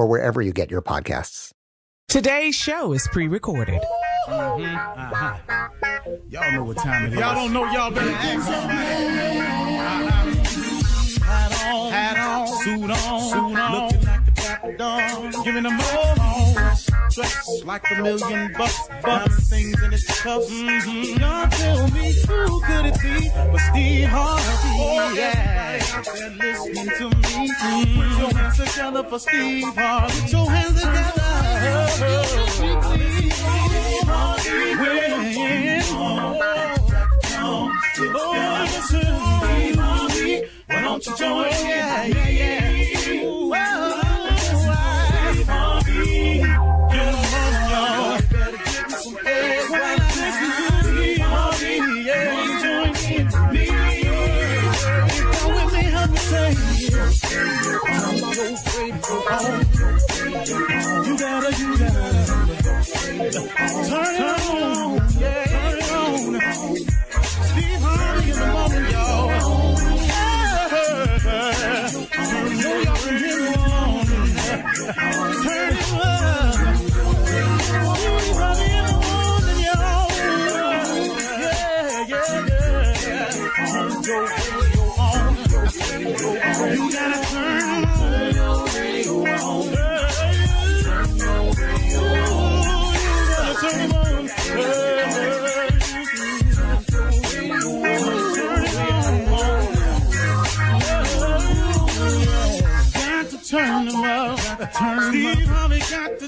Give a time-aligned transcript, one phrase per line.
[0.00, 1.52] or wherever you get your podcasts.
[2.08, 3.82] Today's show is pre-recorded.
[4.26, 4.64] Mm-hmm.
[4.98, 5.68] Uh-huh.
[6.30, 7.18] Y'all know what time it is.
[7.18, 8.78] Y'all don't know, y'all better ask somebody.
[11.20, 14.08] Hat on, hat on, suit on, suit on, looking
[14.60, 16.14] dapper dog, giving them all
[17.10, 20.50] dressed like a million bucks, bucks, things in its cups.
[20.50, 21.20] Mm-hmm.
[21.20, 24.42] Y'all tell me who could it be but Steve Harvey?
[24.78, 25.80] Oh, yeah.
[25.94, 26.06] Out
[26.36, 28.00] listening to me, mm-hmm.
[28.00, 30.20] put your hands together for Steve Harvey.
[30.20, 31.10] Put your hands together.
[32.50, 32.82] Steve
[34.08, 34.60] Harvey,
[37.98, 38.32] when, oh,
[38.62, 40.34] listen, Steve Harvey,
[40.66, 41.50] why don't you join?
[41.50, 43.24] Yeah, yeah, yeah.
[43.24, 43.50] Ooh,
[63.32, 64.29] turn it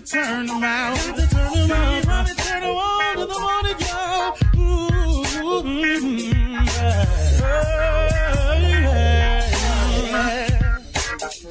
[0.05, 0.97] turn out.
[0.97, 1.53] Got to turn.
[1.53, 4.37] Steve Harvey turn on to the morning, y'all.
[4.57, 5.23] Ooh,
[5.63, 7.23] mm, yeah.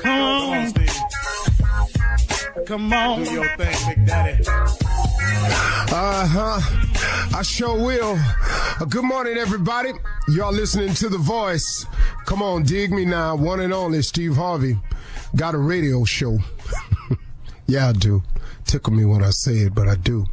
[0.01, 0.73] Come on.
[2.65, 3.23] Come on.
[3.23, 4.43] Do your thing, Big Daddy.
[5.93, 6.59] Uh huh.
[7.37, 8.17] I sure will.
[8.79, 9.91] Uh, good morning, everybody.
[10.29, 11.85] Y'all listening to The Voice.
[12.25, 13.35] Come on, dig me now.
[13.35, 14.77] One and only Steve Harvey.
[15.35, 16.39] Got a radio show.
[17.67, 18.23] yeah, I do.
[18.71, 20.27] Tickle me when I say it, but I do.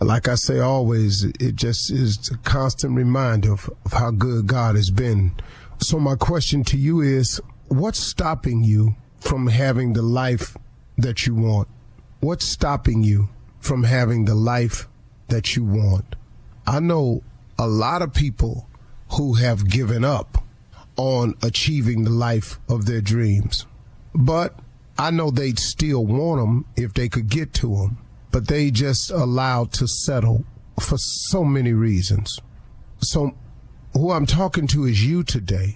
[0.00, 4.74] Like I say always, it just is a constant reminder of, of how good God
[4.74, 5.34] has been.
[5.78, 10.56] So my question to you is, what's stopping you from having the life
[10.96, 11.68] that you want?
[12.20, 13.28] What's stopping you
[13.60, 14.88] from having the life
[15.28, 16.16] that you want?
[16.66, 17.22] I know
[17.58, 18.66] a lot of people
[19.10, 20.42] who have given up
[20.96, 23.66] on achieving the life of their dreams.
[24.14, 24.58] But
[25.02, 27.98] I know they'd still want them if they could get to them.
[28.30, 30.44] But they just allowed to settle
[30.78, 32.38] for so many reasons.
[33.00, 33.34] So
[33.94, 35.74] who I'm talking to is you today.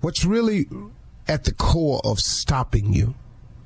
[0.00, 0.68] What's really
[1.26, 3.16] at the core of stopping you?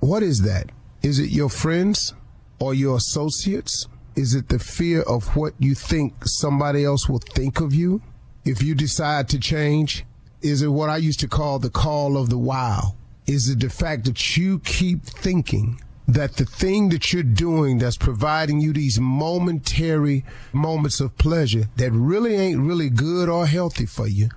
[0.01, 0.71] What is that?
[1.03, 2.15] Is it your friends
[2.59, 3.87] or your associates?
[4.15, 8.01] Is it the fear of what you think somebody else will think of you
[8.47, 10.07] if you decide to change?
[10.41, 12.95] Is it what I used to call the call of the wow?
[13.27, 17.97] Is it the fact that you keep thinking that the thing that you're doing that's
[17.97, 24.07] providing you these momentary moments of pleasure that really ain't really good or healthy for
[24.07, 24.29] you,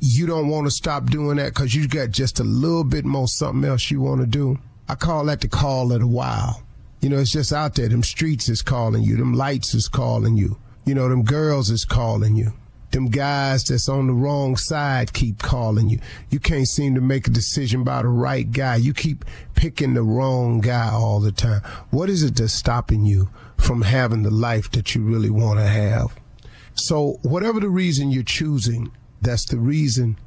[0.00, 3.28] you don't want to stop doing that because you got just a little bit more
[3.28, 4.58] something else you want to do?
[4.88, 6.56] I call that the call of the wild.
[7.00, 7.88] You know, it's just out there.
[7.88, 9.16] Them streets is calling you.
[9.16, 10.58] Them lights is calling you.
[10.84, 12.52] You know, them girls is calling you
[12.92, 15.98] them guys that's on the wrong side keep calling you.
[16.30, 18.76] You can't seem to make a decision by the right guy.
[18.76, 19.24] You keep
[19.54, 21.62] picking the wrong guy all the time.
[21.90, 25.66] What is it that's stopping you from having the life that you really want to
[25.66, 26.14] have?
[26.74, 30.18] So, whatever the reason you're choosing, that's the reason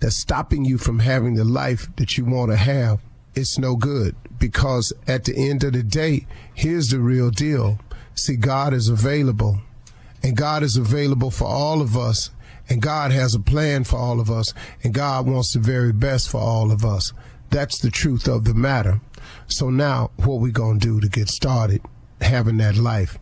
[0.00, 3.00] that's stopping you from having the life that you want to have.
[3.34, 7.78] It's no good because at the end of the day, here's the real deal.
[8.14, 9.60] See, God is available
[10.22, 12.30] and God is available for all of us.
[12.68, 14.54] And God has a plan for all of us.
[14.82, 17.12] And God wants the very best for all of us.
[17.50, 19.00] That's the truth of the matter.
[19.46, 21.82] So now what we going to do to get started
[22.20, 23.18] having that life?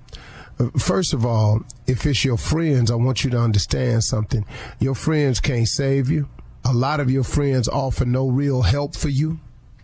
[0.59, 4.45] Uh, first of all, if it's your friends, I want you to understand something.
[4.79, 6.29] Your friends can't save you.
[6.65, 9.41] A lot of your friends offer no real help for you.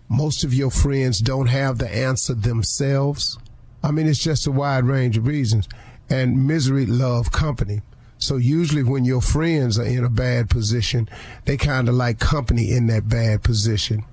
[0.08, 3.38] Most of your friends don't have the answer themselves.
[3.82, 5.66] I mean, it's just a wide range of reasons
[6.08, 7.82] and misery love company.
[8.18, 11.08] So usually when your friends are in a bad position,
[11.44, 14.04] they kind of like company in that bad position.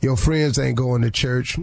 [0.00, 1.58] Your friends ain't going to church.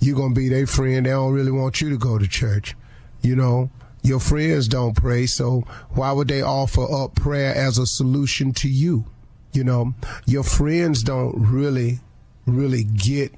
[0.00, 1.06] You're going to be their friend.
[1.06, 2.74] They don't really want you to go to church.
[3.22, 3.70] You know,
[4.02, 5.26] your friends don't pray.
[5.26, 9.04] So why would they offer up prayer as a solution to you?
[9.52, 9.94] You know,
[10.26, 12.00] your friends don't really,
[12.46, 13.34] really get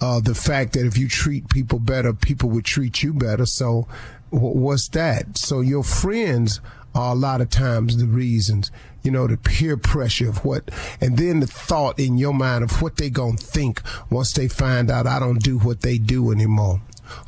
[0.00, 3.46] uh, the fact that if you treat people better, people would treat you better.
[3.46, 3.86] So
[4.30, 5.36] what's that?
[5.36, 6.60] So your friends
[6.94, 8.70] are a lot of times the reasons,
[9.02, 12.82] you know, the peer pressure of what, and then the thought in your mind of
[12.82, 13.80] what they gonna think
[14.10, 16.80] once they find out I don't do what they do anymore.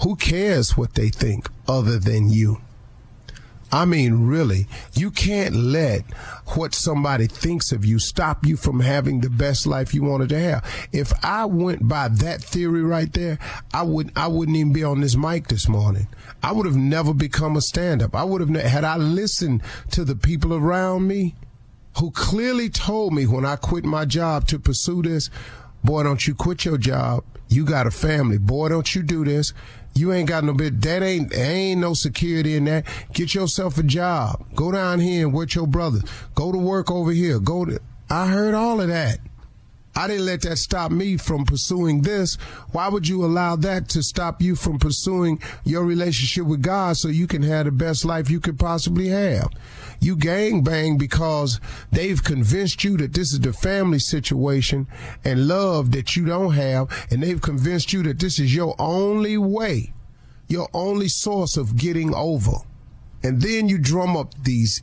[0.02, 2.60] Who cares what they think other than you?
[3.74, 6.02] I mean, really, you can't let
[6.54, 10.38] what somebody thinks of you stop you from having the best life you wanted to
[10.38, 10.88] have.
[10.92, 13.38] If I went by that theory right there,
[13.72, 16.06] I would I wouldn't even be on this mic this morning.
[16.42, 18.14] I would have never become a stand-up.
[18.14, 21.34] I would have had I listened to the people around me
[21.98, 25.30] who clearly told me when I quit my job to pursue this,
[25.82, 27.24] boy, don't you quit your job.
[27.48, 28.38] You got a family.
[28.38, 29.52] Boy, don't you do this.
[29.94, 30.80] You ain't got no bit.
[30.80, 32.86] That ain't ain't no security in that.
[33.12, 34.44] Get yourself a job.
[34.54, 36.02] Go down here and work your brothers.
[36.34, 37.38] Go to work over here.
[37.38, 37.78] Go to.
[38.08, 39.18] I heard all of that.
[39.94, 42.36] I didn't let that stop me from pursuing this.
[42.72, 47.08] Why would you allow that to stop you from pursuing your relationship with God so
[47.08, 49.48] you can have the best life you could possibly have?
[50.02, 51.60] You gang bang because
[51.92, 54.88] they've convinced you that this is the family situation
[55.24, 59.38] and love that you don't have, and they've convinced you that this is your only
[59.38, 59.92] way,
[60.48, 62.56] your only source of getting over.
[63.22, 64.82] And then you drum up these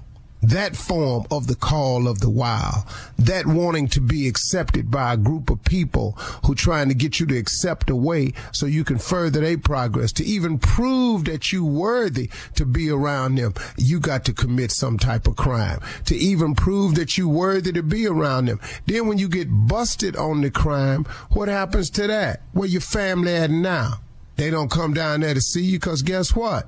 [0.41, 2.83] that form of the call of the wild,
[3.17, 6.11] that wanting to be accepted by a group of people
[6.45, 10.11] who trying to get you to accept a way so you can further their progress,
[10.11, 14.97] to even prove that you worthy to be around them, you got to commit some
[14.97, 15.79] type of crime.
[16.05, 18.59] To even prove that you worthy to be around them.
[18.85, 22.41] Then when you get busted on the crime, what happens to that?
[22.53, 24.01] Where your family at now?
[24.37, 26.67] They don't come down there to see you because guess what?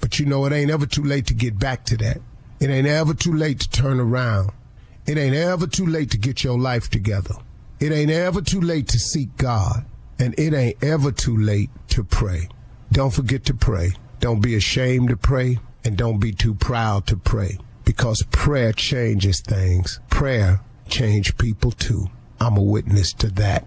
[0.00, 2.20] But you know, it ain't ever too late to get back to that.
[2.60, 4.50] It ain't ever too late to turn around.
[5.06, 7.34] It ain't ever too late to get your life together.
[7.80, 9.84] It ain't ever too late to seek God.
[10.18, 12.48] And it ain't ever too late to pray.
[12.90, 13.92] Don't forget to pray.
[14.20, 15.58] Don't be ashamed to pray.
[15.84, 17.58] And don't be too proud to pray.
[17.84, 20.00] Because prayer changes things.
[20.10, 22.08] Prayer change people too.
[22.40, 23.66] I'm a witness to that.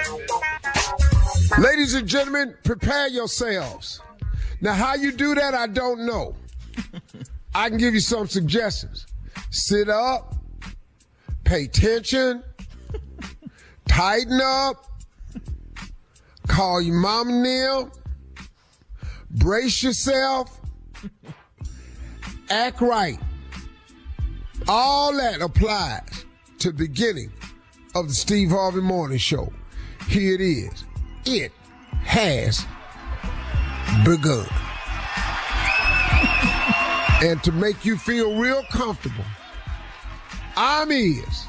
[1.57, 4.01] Ladies and gentlemen, prepare yourselves.
[4.61, 6.35] Now, how you do that, I don't know.
[7.55, 9.05] I can give you some suggestions.
[9.49, 10.35] Sit up,
[11.43, 12.43] pay attention,
[13.85, 14.85] tighten up,
[16.47, 17.91] call your mom and them,
[19.31, 20.61] brace yourself,
[22.49, 23.19] act right.
[24.67, 26.25] All that applies
[26.59, 27.33] to beginning
[27.93, 29.51] of the Steve Harvey Morning Show.
[30.07, 30.85] Here it is.
[31.25, 31.51] It
[32.03, 32.65] has
[34.03, 34.47] begun.
[37.21, 39.23] and to make you feel real comfortable,
[40.57, 41.45] I'm is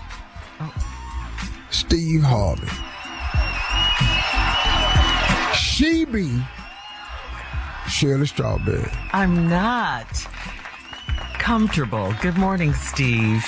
[1.71, 2.69] Steve Harvey.
[5.57, 6.43] She be
[7.89, 8.91] Shirley Strawberry.
[9.13, 10.07] I'm not
[11.39, 12.15] comfortable.
[12.21, 13.45] Good morning, Steve.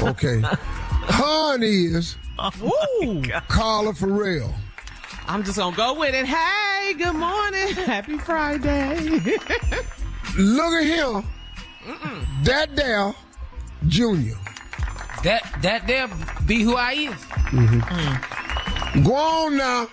[0.00, 0.40] Okay.
[1.08, 2.16] Hun is
[2.62, 3.22] Ooh.
[3.48, 4.54] Carla Ferrell.
[5.28, 6.24] I'm just gonna go with it.
[6.26, 7.68] Hey, good morning.
[7.74, 9.20] Happy Friday.
[10.38, 11.24] Look at him.
[12.44, 13.14] That there,
[13.88, 14.36] Junior.
[15.24, 16.08] That that there
[16.46, 17.14] be who I is.
[17.50, 19.88] mm-hmm Go on now,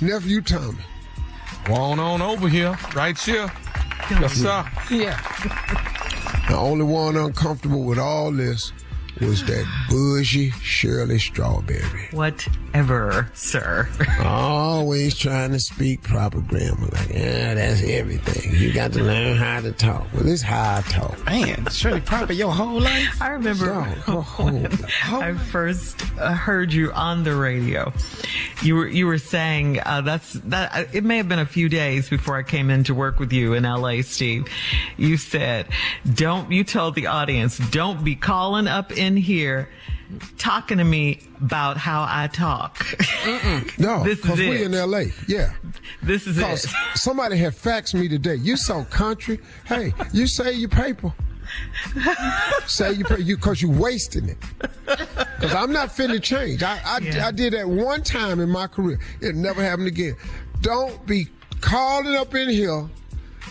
[0.00, 0.78] nephew Tommy.
[1.64, 3.52] Go on on over here, right here.
[4.10, 4.64] Yes, sir.
[4.90, 5.20] Yeah.
[6.48, 8.72] The only one uncomfortable with all this
[9.20, 12.08] was that bougie Shirley Strawberry.
[12.12, 13.88] Whatever, sir.
[14.24, 16.86] Always trying to speak proper grammar.
[16.92, 18.54] Like, yeah, that's everything.
[18.60, 20.06] You got to learn how to talk.
[20.12, 21.24] Well, this how I talk.
[21.26, 23.20] Man, Shirley Proper your whole life?
[23.20, 23.72] I remember
[24.38, 24.66] when
[25.06, 27.92] I first uh, heard you on the radio.
[28.62, 30.74] You were you were saying uh, that's that.
[30.74, 33.32] uh, It may have been a few days before I came in to work with
[33.32, 34.46] you in L.A., Steve.
[34.96, 35.66] You said,
[36.14, 39.68] "Don't." You told the audience, "Don't be calling up in here."
[40.38, 42.78] Talking to me about how I talk.
[43.78, 45.12] No, This is because we in L.A.
[45.26, 45.52] Yeah.
[46.02, 46.70] This is Cause it.
[46.94, 48.36] somebody had faxed me today.
[48.36, 49.38] You so country.
[49.66, 51.12] Hey, you say your paper.
[52.66, 54.38] say you pay you because you wasting it.
[54.86, 56.62] Because I'm not finna change.
[56.62, 58.98] I I, I did that one time in my career.
[59.20, 60.16] It never happened again.
[60.62, 61.28] Don't be
[61.60, 62.88] calling up in here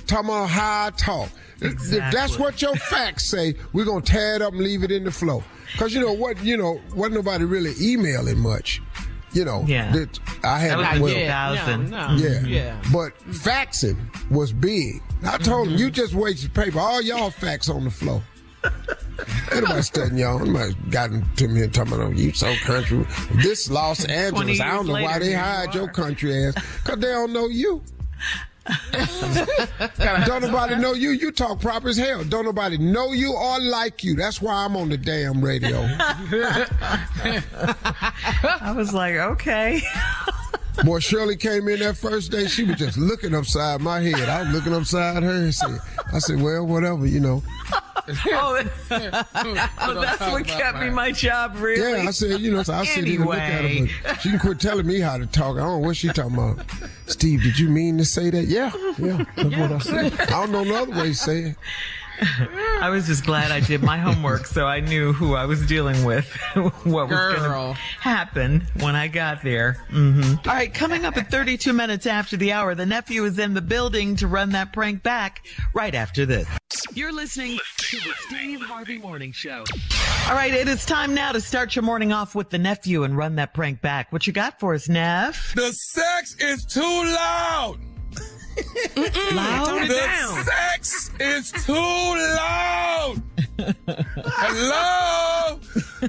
[0.08, 1.30] talking about how I talk.
[1.60, 5.04] If that's what your fax say, we're gonna tear it up and leave it in
[5.04, 5.44] the flow.
[5.78, 8.82] Cause you know what, you know, wasn't nobody really emailing much.
[9.34, 9.92] You know, Yeah.
[9.92, 11.90] that I had That was well, 2000.
[11.90, 12.16] No, no.
[12.16, 12.42] yeah.
[12.46, 12.82] Yeah.
[12.94, 13.98] But faxing
[14.32, 15.02] was big.
[15.26, 15.84] I told him, mm-hmm.
[15.84, 16.80] you just wasted paper.
[16.80, 18.24] All y'all fax on the floor.
[19.52, 20.40] Ain't nobody studying y'all.
[20.40, 23.06] Nobody gotten to me and talking about, you so country.
[23.36, 26.54] This Los Angeles, I don't know why they here you your country ass.
[26.84, 27.84] Because they don't know you.
[30.26, 31.12] don't nobody know you.
[31.12, 32.24] You talk proper as hell.
[32.24, 34.16] Don't nobody know you or like you.
[34.16, 35.78] That's why I'm on the damn radio.
[38.62, 39.82] I was like, okay.
[40.84, 42.48] Boy, Shirley came in that first day.
[42.48, 44.30] She was just looking upside my head.
[44.30, 45.80] I was looking upside her and said,
[46.14, 47.42] I said, well, whatever, you know.
[47.74, 47.84] Oh,
[48.28, 52.02] oh that's, oh, that's what kept me my job, really.
[52.02, 54.30] Yeah, I said, you know, so I sit here and look at her, but she
[54.30, 55.58] can quit telling me how to talk.
[55.58, 56.66] I don't know what she talking about.
[57.06, 58.46] Steve, did you mean to say that?
[58.46, 60.20] Yeah, yeah, that's what I said.
[60.22, 61.56] I don't know another way to say it.
[62.82, 66.04] I was just glad I did my homework so I knew who I was dealing
[66.04, 69.74] with, what was going to happen when I got there.
[69.90, 73.54] hmm All right, coming up at 32 minutes after the hour, the nephew is in
[73.54, 76.48] the building to run that prank back right after this.
[76.94, 79.64] You're listening to the Steve Harvey Morning Show.
[80.28, 83.16] All right, it is time now to start your morning off with the nephew and
[83.16, 84.12] run that prank back.
[84.12, 85.54] What you got for us, Neff?
[85.56, 87.78] The sex is too loud.
[89.34, 89.88] Loud?
[89.88, 93.22] the sex is too loud.
[94.26, 95.60] Hello.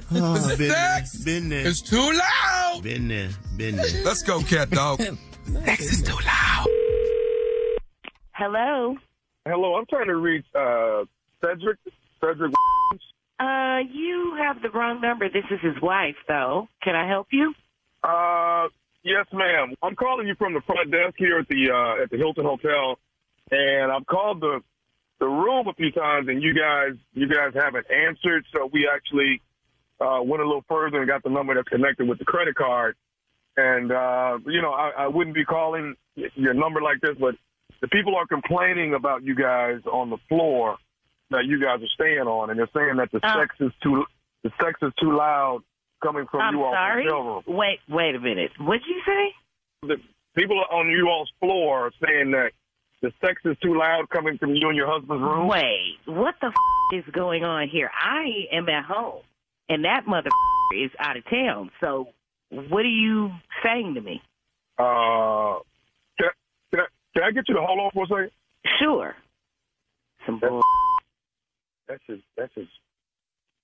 [0.09, 1.65] the sex Been there.
[1.67, 2.81] is too loud.
[2.83, 3.29] Been there.
[3.57, 4.03] Been there.
[4.03, 5.01] Let's go, cat dog.
[5.65, 6.67] sex is too loud.
[8.33, 8.95] Hello.
[9.45, 11.03] Hello, I'm trying to reach uh,
[11.41, 11.77] Cedric.
[12.21, 12.53] Cedric.
[13.39, 15.29] Uh, you have the wrong number.
[15.29, 16.67] This is his wife, though.
[16.83, 17.53] Can I help you?
[18.03, 18.67] Uh,
[19.03, 19.73] yes, ma'am.
[19.81, 22.97] I'm calling you from the front desk here at the uh, at the Hilton Hotel,
[23.51, 24.61] and I've called the
[25.19, 28.45] the room a few times, and you guys you guys haven't answered.
[28.53, 29.41] So we actually
[29.99, 32.95] uh, went a little further and got the number that's connected with the credit card.
[33.57, 37.35] And uh, you know, I, I wouldn't be calling your number like this, but
[37.81, 40.77] the people are complaining about you guys on the floor
[41.31, 43.39] that you guys are staying on, and they're saying that the Uh.
[43.41, 44.05] sex is too
[44.43, 45.61] the sex is too loud
[46.01, 47.05] coming from I'm you all sorry.
[47.47, 48.51] Wait, wait a minute.
[48.59, 49.33] What'd you say?
[49.87, 49.97] The
[50.35, 52.51] people on you all's floor are saying that
[53.01, 55.47] the sex is too loud coming from you and your husband's room.
[55.47, 57.89] Wait, what the f- is going on here?
[57.93, 59.21] I am at home,
[59.69, 60.29] and that mother
[60.75, 61.71] is out of town.
[61.79, 62.09] So,
[62.49, 63.31] what are you
[63.63, 64.21] saying to me?
[64.77, 65.59] Uh,
[66.17, 68.31] can, I- can, I, can I get you to hold on for a second?
[68.79, 69.15] Sure.
[70.25, 70.61] Some bull.
[71.87, 72.19] That's his.
[72.37, 72.67] That's his.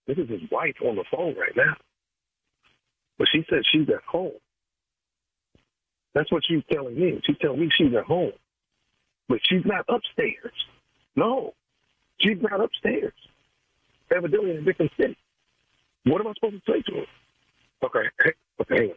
[0.07, 1.75] This is his wife on the phone right now.
[3.17, 4.34] But she said she's at home.
[6.13, 7.21] That's what she's telling me.
[7.25, 8.32] She's telling me she's at home,
[9.28, 10.54] but she's not upstairs.
[11.15, 11.54] No,
[12.19, 13.13] she's not upstairs.
[14.15, 15.17] Evidently in a different city.
[16.06, 17.06] What am I supposed to say to her?
[17.84, 18.10] Okay.
[18.62, 18.78] Okay.
[18.78, 18.93] hang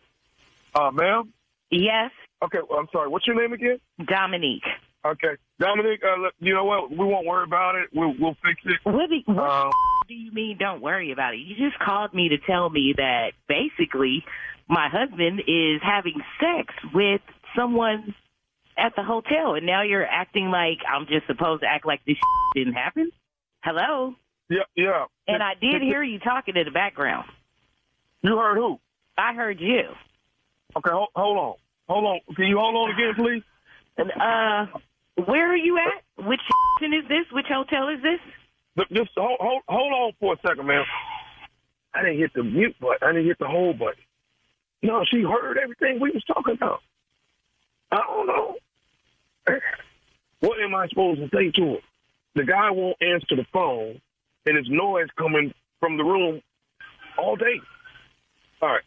[0.74, 0.88] on.
[0.88, 1.32] Uh, ma'am.
[1.70, 2.10] Yes.
[2.42, 2.58] Okay.
[2.68, 3.08] Well, I'm sorry.
[3.08, 3.78] What's your name again?
[4.06, 4.62] Dominique.
[5.04, 6.00] Okay, Dominic.
[6.04, 6.90] Uh, you know what?
[6.90, 7.88] We won't worry about it.
[7.94, 8.78] We'll we'll fix it.
[8.82, 9.70] What, do, what Uh,
[10.08, 10.56] do you mean?
[10.58, 11.38] Don't worry about it.
[11.38, 14.24] You just called me to tell me that basically
[14.66, 17.20] my husband is having sex with
[17.54, 18.14] someone
[18.78, 22.16] at the hotel, and now you're acting like I'm just supposed to act like this
[22.54, 23.10] didn't happen.
[23.62, 24.14] Hello.
[24.48, 25.04] Yeah, yeah.
[25.26, 27.28] And I did hear you talking in the background.
[28.22, 28.80] You heard who?
[29.18, 29.82] I heard you.
[30.76, 31.54] Okay, hold, hold on.
[31.88, 32.34] Hold on.
[32.34, 33.42] Can you hold on again, please?
[33.98, 34.78] And uh,
[35.26, 36.24] where are you at?
[36.24, 36.40] Which
[36.82, 37.26] is this?
[37.30, 38.20] Which hotel is this?
[38.78, 40.84] Look, Just hold, hold, hold on for a second, man.
[41.92, 42.98] I didn't hit the mute button.
[43.02, 44.00] I didn't hit the hold button.
[44.84, 46.80] No, she heard everything we was talking about.
[47.90, 48.56] I don't know.
[50.40, 51.78] What am I supposed to say to her?
[52.36, 54.00] The guy won't answer the phone,
[54.46, 56.40] and there's noise coming from the room
[57.18, 57.60] all day.
[58.62, 58.82] All right.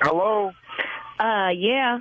[0.00, 0.50] Hello.
[1.20, 2.00] Uh, yeah.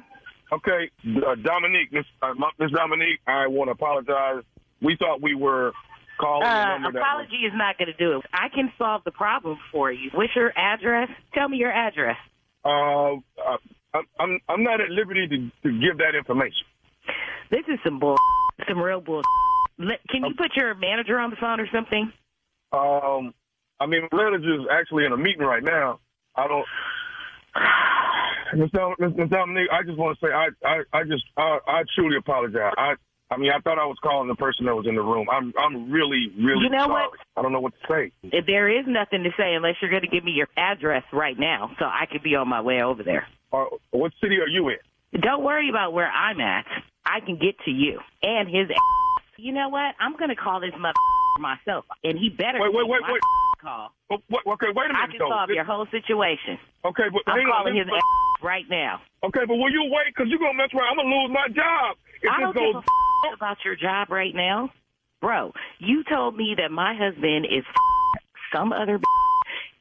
[0.52, 4.44] Okay, uh, Dominique, Miss uh, Miss Dominique, I want to apologize.
[4.82, 5.74] We thought we were
[6.20, 8.26] calling Uh, apology is not going to do it.
[8.34, 10.10] I can solve the problem for you.
[10.14, 11.10] What's your address?
[11.34, 12.18] Tell me your address.
[12.66, 13.58] Uh, uh,
[13.94, 16.66] I'm I'm I'm not at liberty to, to give that information.
[17.50, 18.18] This is some bull,
[18.68, 19.22] some real bull.
[19.78, 22.12] Can you put your manager on the phone or something?
[22.74, 23.34] Um,
[23.80, 26.00] I mean, my manager's actually in a meeting right now.
[26.36, 26.66] I don't.
[28.56, 31.60] Miss Dom- Miss- Miss Dominique, I just want to say I I, I just I,
[31.68, 32.74] I truly apologize.
[32.78, 32.96] I
[33.30, 35.28] I mean I thought I was calling the person that was in the room.
[35.32, 37.08] I'm I'm really really You know sorry.
[37.08, 37.20] what?
[37.36, 38.42] I don't know what to say.
[38.46, 41.72] There is nothing to say unless you're going to give me your address right now,
[41.80, 43.28] so I could be on my way over there.
[43.52, 44.78] Uh, what city are you in?
[45.22, 46.66] Don't worry about where I'm at.
[47.06, 48.70] I can get to you and his.
[48.70, 49.24] ass.
[49.38, 49.94] You know what?
[50.00, 50.98] I'm going to call this mother
[51.40, 53.22] myself, and he better Wait, wait, wait, wait.
[53.62, 53.92] call.
[54.10, 55.30] Wait, okay, wait a minute I can though.
[55.30, 56.58] solve your whole situation.
[56.86, 58.02] Okay, but I'm hang on, calling his ass
[58.44, 59.00] right now.
[59.24, 60.10] Okay, but will you wait?
[60.14, 60.98] Because you're gonna mess around.
[61.00, 61.98] I'm gonna lose my job.
[62.22, 62.76] If I this don't give goes.
[62.76, 64.70] a f- about your job right now,
[65.22, 65.54] bro.
[65.80, 67.64] You told me that my husband is
[68.54, 69.00] some other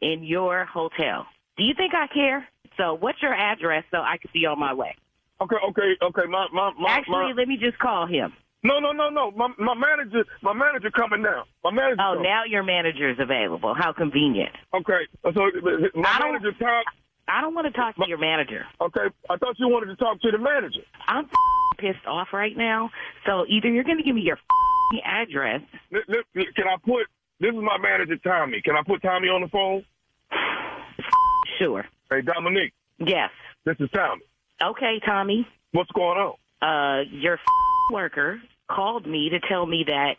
[0.01, 1.27] in your hotel.
[1.57, 2.47] Do you think I care?
[2.77, 4.95] So, what's your address so I could be on my way?
[5.41, 6.23] Okay, okay, okay.
[6.29, 6.91] My my my.
[6.91, 8.33] Actually, my, let me just call him.
[8.63, 9.31] No, no, no, no.
[9.31, 11.45] My my manager, my manager coming now.
[11.65, 12.01] My manager.
[12.01, 12.23] Oh, coming.
[12.25, 13.75] now your manager is available.
[13.75, 14.51] How convenient.
[14.75, 15.51] Okay, uh, so uh,
[15.95, 16.85] my I don't- manager talk.
[17.29, 18.65] I don't want to talk to your manager.
[18.81, 20.83] Okay, I thought you wanted to talk to the manager.
[21.09, 21.29] I'm
[21.77, 22.91] pissed off right now.
[23.27, 24.39] So either you're going to give me your
[25.05, 25.61] address.
[25.93, 27.07] Can I put?
[27.41, 28.63] This is my manager Tommy.
[28.63, 29.85] Can I put Tommy on the phone?
[31.59, 31.85] Sure.
[32.11, 32.73] Hey, Dominique.
[32.99, 33.31] Yes.
[33.65, 34.23] This is Tommy.
[34.63, 35.47] Okay, Tommy.
[35.73, 36.35] What's going on?
[36.63, 37.39] Uh, your
[37.93, 40.17] worker called me to tell me that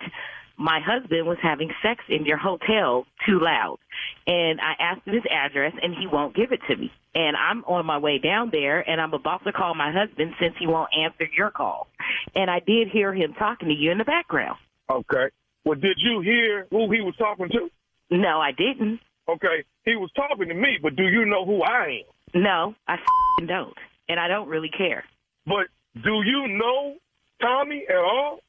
[0.58, 3.78] my husband was having sex in your hotel too loud.
[4.26, 6.92] And I asked him his address and he won't give it to me.
[7.18, 10.54] And I'm on my way down there and I'm about to call my husband since
[10.60, 11.88] he won't answer your call.
[12.36, 14.60] And I did hear him talking to you in the background.
[14.88, 15.30] Okay.
[15.66, 17.72] Well, did you hear who he was talking to?
[18.12, 19.00] No, I didn't.
[19.28, 22.04] Okay, he was talking to me, but do you know who I
[22.36, 22.42] am?
[22.44, 23.74] No, I f***ing don't.
[24.08, 25.04] And I don't really care.
[25.46, 26.96] But do you know
[27.42, 28.40] Tommy at all?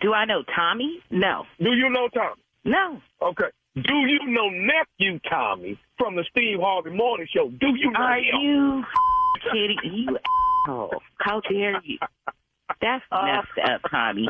[0.00, 1.00] Do I know Tommy?
[1.10, 1.44] No.
[1.58, 2.42] Do you know Tommy?
[2.64, 3.00] No.
[3.22, 3.50] Okay.
[3.76, 7.50] Do you know nephew Tommy from the Steve Harvey Morning Show?
[7.50, 8.40] Do you know Are him?
[8.40, 8.84] you
[9.52, 9.78] kidding?
[9.84, 10.18] You
[10.66, 11.02] asshole.
[11.18, 11.98] How dare you?
[12.80, 13.26] That's uh.
[13.26, 14.28] messed up, Tommy.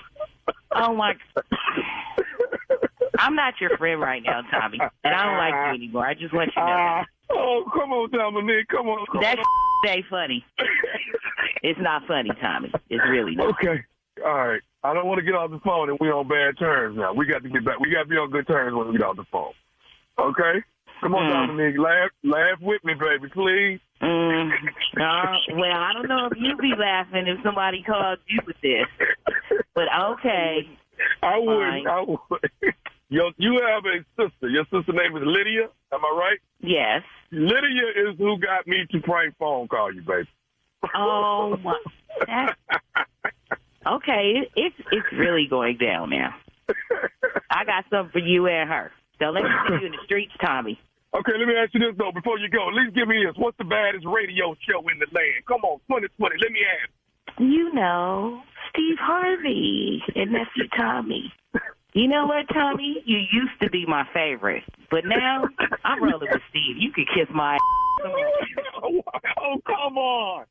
[0.72, 1.14] Oh my.
[3.18, 6.06] I'm not your friend right now, Tommy, and I don't like you anymore.
[6.06, 6.74] I just want you to know.
[6.76, 7.06] that.
[7.30, 8.68] Uh, oh, come on, Dominique.
[8.68, 9.06] Come on.
[9.12, 9.44] Come That on.
[9.88, 10.44] ain't funny.
[11.62, 12.72] It's not funny, Tommy.
[12.90, 13.48] It's really not.
[13.50, 13.84] Okay.
[14.24, 14.60] All right.
[14.82, 17.12] I don't want to get off the phone and we're on bad terms now.
[17.12, 17.80] We got to get back.
[17.80, 19.52] We got to be on good terms when we get off the phone.
[20.18, 20.62] Okay?
[21.00, 21.46] Come on, Mm.
[21.48, 21.78] Dominique.
[21.78, 23.80] Laugh, laugh with me, baby, please.
[24.00, 24.50] Mm,
[25.00, 28.86] uh, well, I don't know if you'd be laughing if somebody called you with this,
[29.74, 30.68] but okay.
[31.22, 31.86] I would.
[31.86, 32.18] I would.
[33.08, 34.48] Yo, you have a sister.
[34.48, 35.68] Your sister name is Lydia.
[35.92, 36.38] Am I right?
[36.60, 37.02] Yes.
[37.30, 40.28] Lydia is who got me to prank phone call you, baby.
[40.94, 41.74] Oh my.
[42.26, 42.56] That,
[43.86, 46.34] okay, it's it's really going down now.
[47.50, 48.90] I got something for you and her.
[49.18, 50.78] So let me see you in the streets, Tommy.
[51.14, 52.12] Okay, let me ask you this though.
[52.12, 53.34] Before you go, at least give me this.
[53.36, 55.46] What's the baddest radio show in the land?
[55.48, 56.36] Come on, 2020.
[56.42, 56.90] Let me ask.
[57.38, 61.32] You know, Steve Harvey and nephew Tommy.
[61.94, 63.02] You know what, Tommy?
[63.06, 65.44] You used to be my favorite, but now
[65.84, 66.76] I'm rolling with Steve.
[66.76, 67.56] You could kiss my.
[68.04, 68.12] oh,
[69.40, 70.44] oh, come on.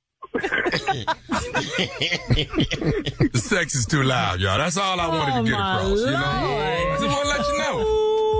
[3.31, 4.57] The sex is too loud, y'all.
[4.57, 5.99] That's all I wanted Oh, to get across.
[5.99, 8.34] You know, just want to let you know.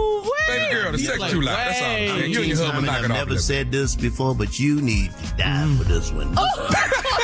[0.47, 1.55] Baby girl, the sex too loud.
[1.55, 2.31] That's all I'm saying.
[2.31, 3.09] You and your husband knock I've off.
[3.09, 5.77] never said this before, but you need to die mm.
[5.77, 6.35] for this one.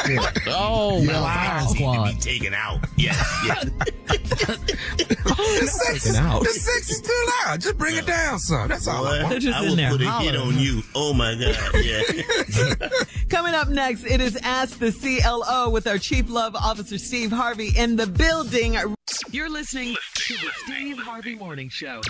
[0.04, 2.80] Oh, oh Your wow, fires need to be taken out.
[2.98, 3.70] Yes, yes.
[5.44, 6.42] Oh, the sex, is, out.
[6.44, 7.62] the sex is too loud.
[7.62, 8.68] Just bring it down some.
[8.68, 9.42] That's all I want.
[9.42, 10.84] just I in will there put a hit on you.
[10.96, 11.58] Oh my God.
[11.84, 12.90] Yeah.
[13.30, 17.72] Coming up next, it is Ask the CLO with our Chief Love Officer Steve Harvey
[17.76, 18.78] in the building.
[19.32, 22.02] You're listening to the Steve Harvey Morning Show.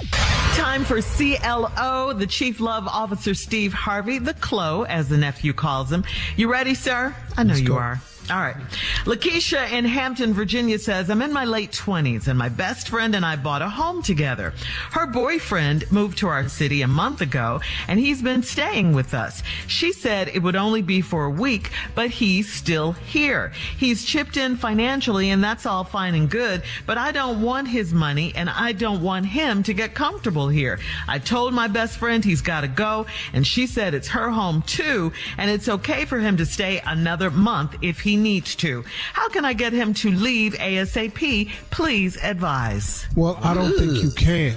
[0.53, 5.91] Time for CLO, the Chief Love Officer Steve Harvey, the CLO, as the nephew calls
[5.91, 6.03] him.
[6.35, 7.15] You ready, sir?
[7.37, 8.01] I know you are.
[8.29, 8.55] All right.
[9.03, 13.25] Lakeisha in Hampton, Virginia says, I'm in my late 20s and my best friend and
[13.25, 14.53] I bought a home together.
[14.91, 19.43] Her boyfriend moved to our city a month ago and he's been staying with us.
[19.67, 23.51] She said it would only be for a week, but he's still here.
[23.77, 27.91] He's chipped in financially and that's all fine and good, but I don't want his
[27.91, 30.79] money and I don't want him to get comfortable here.
[31.07, 34.61] I told my best friend he's got to go and she said it's her home
[34.61, 38.83] too and it's okay for him to stay another month if he needs to.
[39.13, 41.49] How can I get him to leave ASAP?
[41.69, 43.05] Please advise.
[43.15, 44.55] Well, I don't think you can.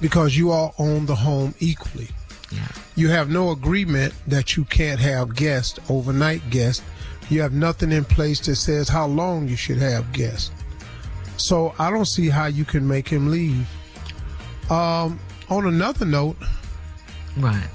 [0.00, 2.08] Because you all own the home equally.
[2.96, 6.84] You have no agreement that you can't have guests, overnight guests.
[7.30, 10.50] You have nothing in place that says how long you should have guests.
[11.38, 13.66] So I don't see how you can make him leave.
[14.70, 16.36] Um, on another note,
[17.38, 17.68] right?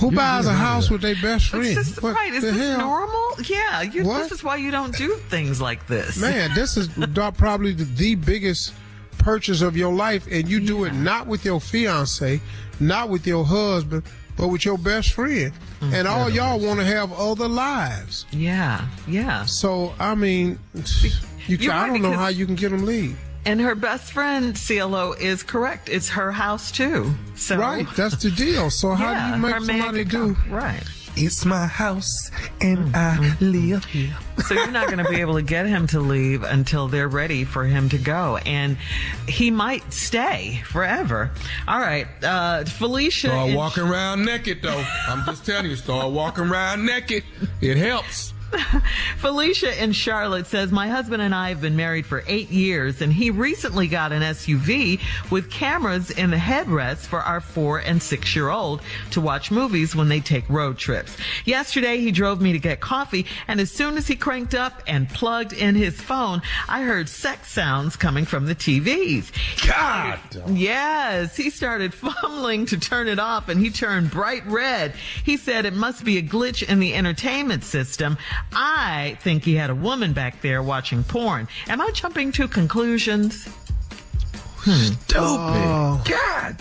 [0.00, 1.66] Who You buys a house with their best friend?
[1.66, 2.32] It's just, What right.
[2.32, 2.78] Is the this hell?
[2.78, 3.32] normal?
[3.44, 3.82] Yeah.
[3.82, 6.20] You, this is why you don't do things like this.
[6.20, 6.88] Man, this is
[7.36, 8.74] probably the, the biggest
[9.18, 12.40] purchase of your life, and you do it not with your fiance,
[12.80, 14.04] not with your husband,
[14.36, 15.52] but with your best friend.
[15.80, 15.94] Mm-hmm.
[15.94, 18.24] And all y'all want to have other lives.
[18.30, 19.44] Yeah, yeah.
[19.44, 20.58] So I mean,
[21.46, 23.18] you You're I don't know how you can get them leave.
[23.44, 25.88] And her best friend, CLO, is correct.
[25.88, 27.12] It's her house too.
[27.34, 28.68] So Right, that's the deal.
[28.70, 30.36] So how Yeah, do you make somebody do?
[30.50, 30.82] Right.
[31.20, 34.16] It's my house and I live here.
[34.46, 37.42] So you're not going to be able to get him to leave until they're ready
[37.44, 38.76] for him to go, and
[39.26, 41.32] he might stay forever.
[41.66, 43.28] All right, uh, Felicia.
[43.28, 44.84] Start in- walking around naked though.
[45.08, 47.24] I'm just telling you, start walking around naked.
[47.60, 48.32] It helps.
[49.18, 53.12] Felicia in Charlotte says, My husband and I have been married for eight years, and
[53.12, 58.34] he recently got an SUV with cameras in the headrests for our four and six
[58.34, 58.80] year old
[59.10, 61.16] to watch movies when they take road trips.
[61.44, 65.08] Yesterday, he drove me to get coffee, and as soon as he cranked up and
[65.08, 69.30] plugged in his phone, I heard sex sounds coming from the TVs.
[69.66, 70.18] God!
[70.48, 74.94] Yes, he started fumbling to turn it off and he turned bright red.
[75.24, 78.16] He said it must be a glitch in the entertainment system.
[78.52, 81.48] I think he had a woman back there watching porn.
[81.68, 83.48] Am I jumping to conclusions?
[84.62, 85.16] Stupid.
[85.16, 86.02] Oh.
[86.06, 86.56] God,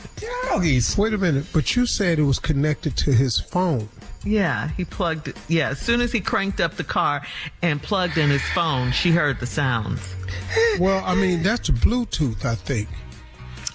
[0.50, 0.98] doggies.
[0.98, 3.90] Wait a minute, but you said it was connected to his phone.
[4.24, 5.38] Yeah, he plugged it.
[5.48, 7.26] Yeah, as soon as he cranked up the car
[7.62, 10.02] and plugged in his phone, she heard the sounds.
[10.80, 12.88] Well, I mean, that's Bluetooth, I think.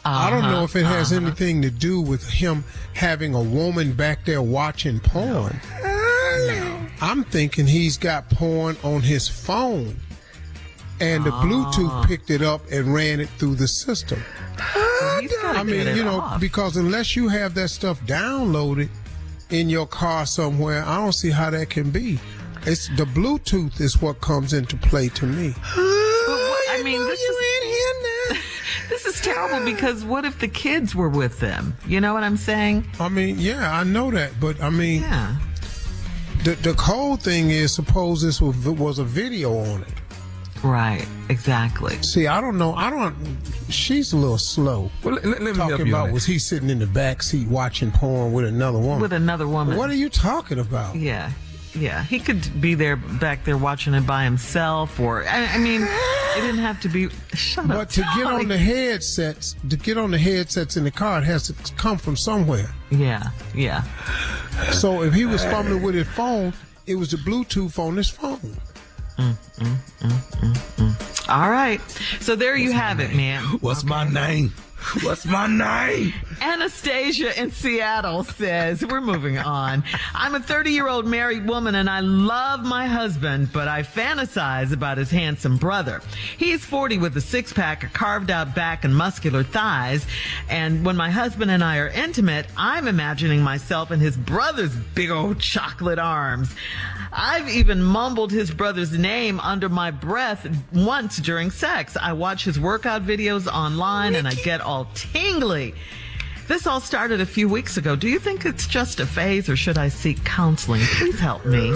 [0.05, 1.27] I don't know if it has Uh-huh.
[1.27, 5.61] anything to do with him having a woman back there watching porn.
[7.03, 9.97] I'm thinking he's got porn on his phone.
[11.01, 11.43] And the Ah.
[11.45, 14.23] Bluetooth picked it up and ran it through the system.
[14.59, 16.41] I mean, you know, off.
[16.41, 18.89] because unless you have that stuff downloaded
[19.51, 22.21] in your car somewhere, I don't see how that can be.
[22.67, 25.55] It's the Bluetooth is what comes into play to me.
[25.65, 27.37] I mean, this is
[28.89, 31.77] this is terrible because what if the kids were with them?
[31.87, 32.85] You know what I'm saying?
[33.01, 35.37] I mean, yeah, I know that, but I mean, Yeah.
[36.45, 39.89] The the cold thing is, suppose this was, was a video on it.
[40.63, 42.01] Right, exactly.
[42.03, 42.75] See, I don't know.
[42.75, 43.17] I don't.
[43.69, 44.91] She's a little slow.
[45.03, 46.15] Well, let, let me talking help you about that.
[46.15, 49.01] was he sitting in the back seat watching porn with another woman?
[49.01, 49.77] With another woman.
[49.77, 50.95] What are you talking about?
[50.95, 51.33] Yeah.
[51.75, 55.81] Yeah, he could be there back there watching it by himself, or I, I mean,
[56.37, 57.09] it didn't have to be.
[57.35, 57.89] Shut But up.
[57.91, 61.47] to get on the headsets, to get on the headsets in the car, it has
[61.49, 62.71] to come from somewhere.
[62.91, 63.83] Yeah, yeah.
[64.73, 66.53] So if he was fumbling with his phone,
[66.87, 68.57] it was the Bluetooth on his phone.
[69.19, 71.81] Mm, mm, mm, All right.
[72.21, 73.43] So there you have it, man.
[73.61, 74.53] What's my name?
[75.03, 76.13] What's my name?
[76.41, 79.85] Anastasia in Seattle says, We're moving on.
[80.15, 84.73] I'm a 30 year old married woman and I love my husband, but I fantasize
[84.73, 86.03] about his handsome brother.
[86.37, 90.07] He's 40 with a six pack, a carved out back, and muscular thighs.
[90.49, 95.11] And when my husband and I are intimate, I'm imagining myself in his brother's big
[95.11, 96.55] old chocolate arms.
[97.15, 101.95] I've even mumbled his brother's name under my breath once during sex.
[102.01, 105.75] I watch his workout videos online and I get all tingly.
[106.49, 107.95] This all started a few weeks ago.
[107.97, 110.83] Do you think it's just a phase or should I seek counseling?
[110.83, 111.71] Please help me.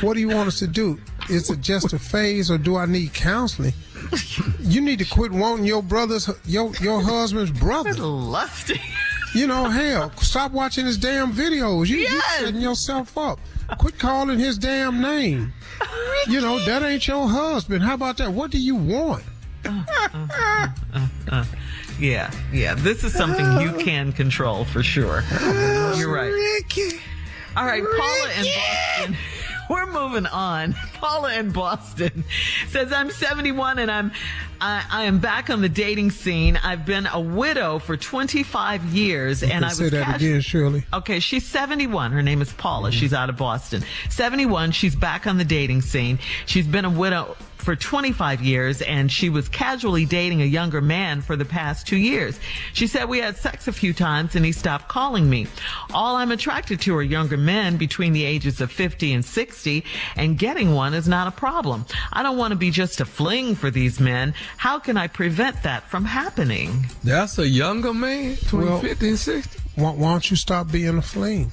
[0.00, 0.98] What do you want us to do?
[1.30, 3.74] Is it just a phase, or do I need counseling?
[4.60, 7.92] You need to quit wanting your brother's, your your husband's brother.
[7.92, 8.80] Lusty.
[9.34, 11.88] You know, hell, stop watching his damn videos.
[11.88, 13.38] You, you setting yourself up.
[13.78, 15.52] Quit calling his damn name.
[16.26, 17.82] You know, that ain't your husband.
[17.82, 18.32] How about that?
[18.32, 19.22] What do you want?
[19.66, 19.84] Uh,
[20.14, 21.44] uh, uh, uh
[21.98, 22.74] yeah, yeah.
[22.74, 23.78] This is something you oh.
[23.78, 25.22] can control for sure.
[25.30, 26.32] Oh, You're right.
[27.56, 29.16] All right, Paula in Boston.
[29.68, 30.72] we're moving on.
[30.94, 32.24] Paula in Boston
[32.68, 34.12] says, I'm 71 and I'm,
[34.60, 36.56] I, I am back on the dating scene.
[36.56, 40.84] I've been a widow for 25 years and I was say that again, Shirley.
[40.92, 42.12] Okay, she's 71.
[42.12, 42.90] Her name is Paula.
[42.90, 42.98] Mm-hmm.
[42.98, 43.82] She's out of Boston.
[44.10, 44.72] 71.
[44.72, 46.18] She's back on the dating scene.
[46.46, 51.20] She's been a widow for 25 years and she was casually dating a younger man
[51.20, 52.38] for the past two years.
[52.72, 55.46] She said we had sex a few times and he stopped calling me.
[55.92, 59.84] All I'm attracted to are younger men between the ages of 50 and 60
[60.16, 61.84] and getting one is not a problem.
[62.12, 64.34] I don't want to be just a fling for these men.
[64.56, 66.86] How can I prevent that from happening?
[67.04, 69.58] That's a younger man, between Well- 50 and 60.
[69.74, 71.50] Why, why don't you stop being a fling?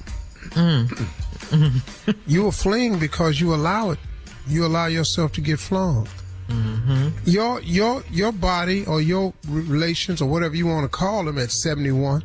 [0.50, 1.82] Mm.
[2.26, 3.98] you a fling because you allow it.
[4.46, 6.06] You allow yourself to get flung.
[6.48, 7.08] Mm-hmm.
[7.24, 11.50] Your your your body or your relations or whatever you want to call them at
[11.50, 12.22] 71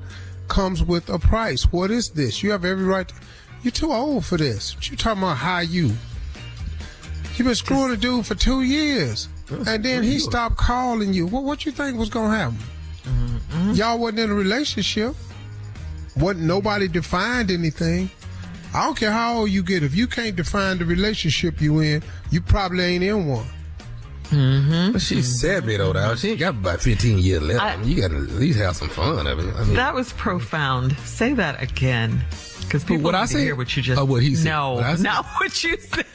[0.47, 1.63] comes with a price.
[1.71, 2.43] What is this?
[2.43, 3.07] You have every right.
[3.07, 3.15] To,
[3.63, 4.75] you're too old for this.
[4.75, 5.37] What you talking about?
[5.37, 5.91] How you?
[7.35, 11.25] You've been screwing a dude for two years, and then he stopped calling you.
[11.25, 12.57] What what you think was gonna happen?
[13.03, 13.71] Mm-hmm.
[13.71, 15.15] Y'all wasn't in a relationship.
[16.17, 18.11] Wasn't nobody defined anything.
[18.73, 19.83] I don't care how old you get.
[19.83, 23.45] If you can't define the relationship you in, you probably ain't in one.
[24.29, 24.93] Mm-hmm.
[24.93, 26.15] But she's 70 though, now.
[26.15, 27.61] She ain't got about 15 years left.
[27.61, 29.27] I- I mean, you gotta at least have some fun.
[29.27, 30.95] I mean, I mean That was profound.
[30.99, 32.21] Say that again.
[32.61, 33.41] Because people what I need to said?
[33.41, 34.45] hear what you just Oh, what he said.
[34.45, 36.05] No, What not what you said.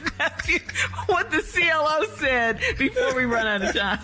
[1.05, 3.99] What the CLO said before we run out of time.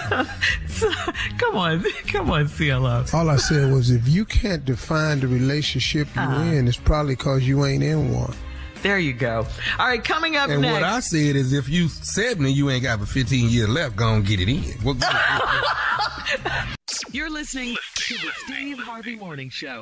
[0.67, 0.91] So,
[1.37, 3.05] come on, come on, CLO.
[3.13, 6.41] All I said was if you can't define the relationship you Uh-huh.
[6.51, 8.33] in, it's probably because you ain't in one.
[8.81, 9.47] There you go.
[9.79, 10.73] All right, coming up And next.
[10.73, 14.13] what I said is if you 70, you ain't got but 15 years left, go
[14.15, 14.63] and get it in.
[14.83, 14.97] What,
[17.11, 19.81] You're listening to the Steve Harvey Morning Show.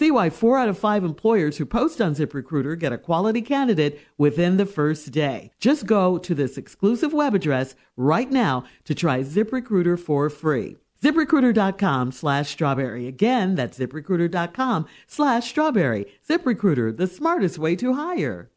[0.00, 4.00] See why four out of five employers who post on ZipRecruiter get a quality candidate
[4.16, 5.50] within the first day.
[5.60, 10.78] Just go to this exclusive web address right now to try ZipRecruiter for free.
[11.02, 13.08] ZipRecruiter.com slash strawberry.
[13.08, 16.06] Again, that's ZipRecruiter.com slash strawberry.
[16.26, 18.50] ZipRecruiter, the smartest way to hire.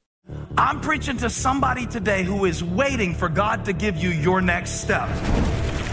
[0.57, 4.79] I'm preaching to somebody today who is waiting for God to give you your next
[4.79, 5.09] step.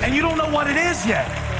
[0.04, 1.59] And you don't know what it is yet.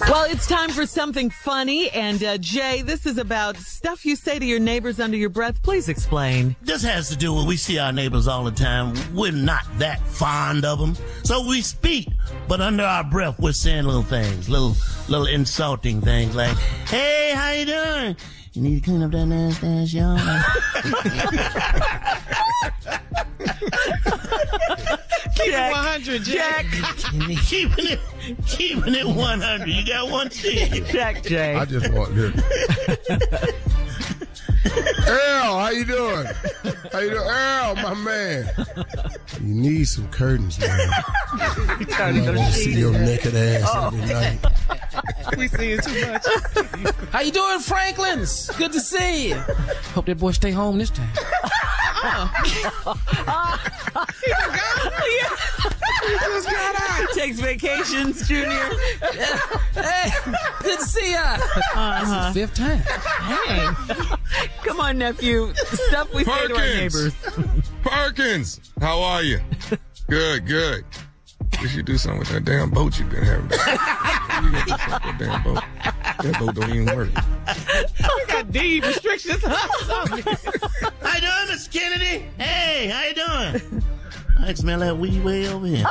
[0.00, 1.90] Well, it's time for something funny.
[1.90, 5.62] And uh, Jay, this is about stuff you say to your neighbors under your breath.
[5.62, 6.56] Please explain.
[6.62, 8.94] This has to do with we see our neighbors all the time.
[9.14, 12.08] We're not that fond of them, so we speak,
[12.46, 14.74] but under our breath, we're saying little things, little
[15.08, 16.56] little insulting things like,
[16.86, 18.16] "Hey, how you doing?
[18.58, 19.94] You need to clean up that nasty ass
[25.36, 26.66] Keep it 100, Jack.
[26.74, 28.00] yard." keeping it,
[28.48, 29.68] keeping it 100.
[29.68, 30.86] You got one one cent.
[30.88, 31.54] Jack Jay.
[31.54, 32.34] I just want this.
[35.06, 36.26] Earl, how you doing?
[36.92, 37.28] How you doing?
[37.28, 38.50] Earl, my man.
[39.42, 40.68] You need some curtains, man.
[41.32, 43.86] I want to see your naked ass Oh.
[43.88, 44.38] every night.
[45.36, 46.26] we seeing too much.
[47.12, 48.50] How you doing, Franklins?
[48.56, 49.36] Good to see you.
[49.94, 51.10] Hope that boy stay home this time.
[56.98, 58.70] He takes vacations, Junior.
[59.74, 60.10] hey,
[60.62, 61.36] good to see ya.
[61.74, 62.00] Uh-huh.
[62.00, 62.82] This is the fifth time.
[63.46, 63.68] Hey,
[64.64, 65.52] come on, nephew.
[65.54, 67.14] Stuff we say to our neighbors.
[67.82, 69.40] Perkins, how are you?
[70.08, 70.84] Good, good.
[71.60, 73.50] We should do something with that damn boat you've been having.
[73.50, 75.62] you got to fuck that damn boat.
[76.22, 77.10] That boat don't even work.
[77.98, 79.44] We got deed restrictions.
[79.44, 82.26] How you doing, Miss Kennedy?
[82.38, 83.82] Hey, how you doing?
[84.40, 85.84] I can smell that weed way over here.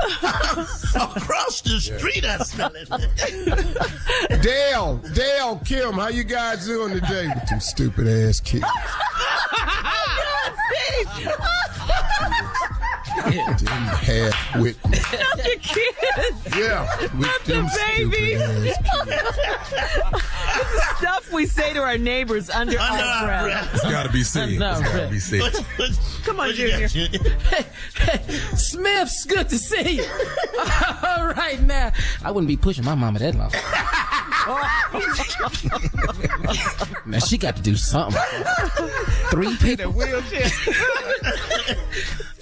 [0.94, 2.88] Across the street, I smell it.
[4.42, 8.64] Dale, Dale, Kim, how you guys doing today with them stupid ass kids?
[13.24, 14.98] Them half with me.
[15.18, 16.56] Not the kids.
[16.56, 18.36] Yeah, with Not the them baby.
[18.36, 19.18] stupid
[20.54, 23.44] this is stuff we say to our neighbors under, Under our our breath.
[23.44, 23.74] breath.
[23.74, 24.58] It's gotta be seen.
[24.58, 25.10] No, It's gotta right.
[25.10, 25.42] be seen.
[26.24, 26.88] Come on, What you Junior.
[28.56, 30.04] Smith's good to see you.
[31.02, 31.92] All right now,
[32.24, 33.50] I wouldn't be pushing my mama that long.
[37.06, 38.20] now she got to do something.
[39.30, 39.84] Three people.
[39.84, 40.50] In a Wheelchair.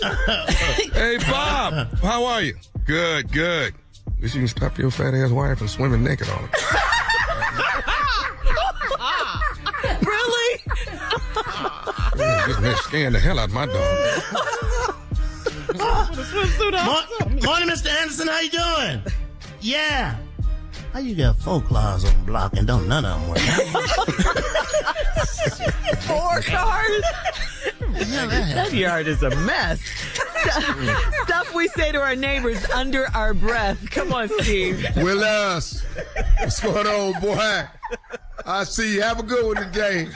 [0.00, 2.54] Hey, Bob, how are you?
[2.84, 3.74] Good, good.
[4.20, 6.50] Wish you can stop your fat ass wife from swimming naked on her.
[10.02, 10.60] Really?
[12.62, 13.74] Just scaring the hell out of my dog.
[17.44, 17.88] Morning, Mr.
[17.88, 18.28] Anderson.
[18.28, 19.02] How you doing?
[19.60, 20.16] Yeah.
[20.98, 23.38] How you got four cars on the block and don't none of them work?
[26.00, 27.02] Four cars?
[27.92, 29.80] That yard is a mess.
[31.22, 33.88] Stuff we say to our neighbors under our breath.
[33.92, 34.84] Come on, Steve.
[34.96, 35.86] Willis,
[36.40, 37.62] what's going on, boy?
[38.44, 39.02] I see you.
[39.02, 40.08] Have a good one today.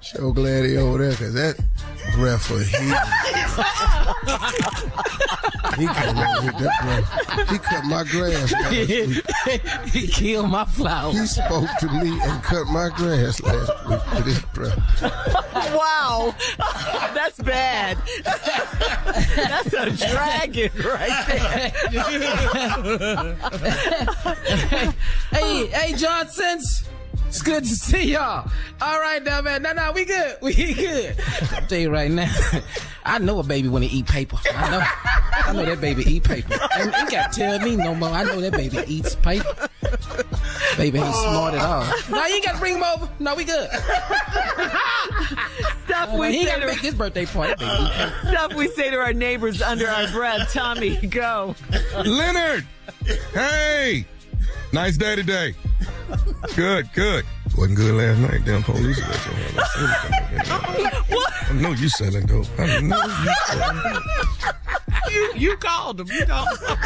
[0.00, 1.60] So glad he over there, cause that
[2.20, 2.68] breath for heat.
[5.78, 7.08] he came over with that breath.
[7.48, 9.24] He cut my grass last week.
[9.94, 11.18] he killed my flowers.
[11.18, 14.78] He spoke to me and cut my grass last week with his breath.
[15.72, 16.34] Wow.
[17.14, 17.96] That's bad.
[19.36, 21.72] That's a dragon right there.
[25.32, 26.89] hey, hey, Johnsons.
[27.30, 28.50] It's good to see y'all.
[28.80, 29.62] All right, now, man.
[29.62, 30.36] No, no, we good.
[30.42, 31.14] We good.
[31.52, 32.28] I'll tell you right now.
[33.04, 34.36] I know a baby when he eat paper.
[34.52, 34.82] I know.
[35.32, 36.58] I know that baby eat paper.
[36.76, 38.08] And you got to tell me no more.
[38.08, 39.68] I know that baby eats paper.
[40.76, 41.84] Baby ain't smart at all.
[42.10, 43.08] No, you ain't got to bring him over.
[43.20, 43.70] No, we good.
[43.70, 44.74] Stuff
[46.12, 47.54] Uh, we he got to to make this birthday party.
[47.64, 47.90] Baby.
[48.26, 50.52] stuff we say to our neighbors under our breath.
[50.52, 51.54] Tommy, go.
[52.04, 52.66] Leonard!
[53.32, 54.04] Hey!
[54.72, 55.54] Nice day today.
[56.54, 57.24] Good, good.
[57.56, 58.44] Wasn't good last night.
[58.44, 61.04] Damn police let your hand.
[61.08, 61.32] What?
[61.50, 62.46] I know you selling dope.
[62.58, 64.02] I know you selling dope.
[65.10, 66.06] You, you called him.
[66.08, 66.76] You called him.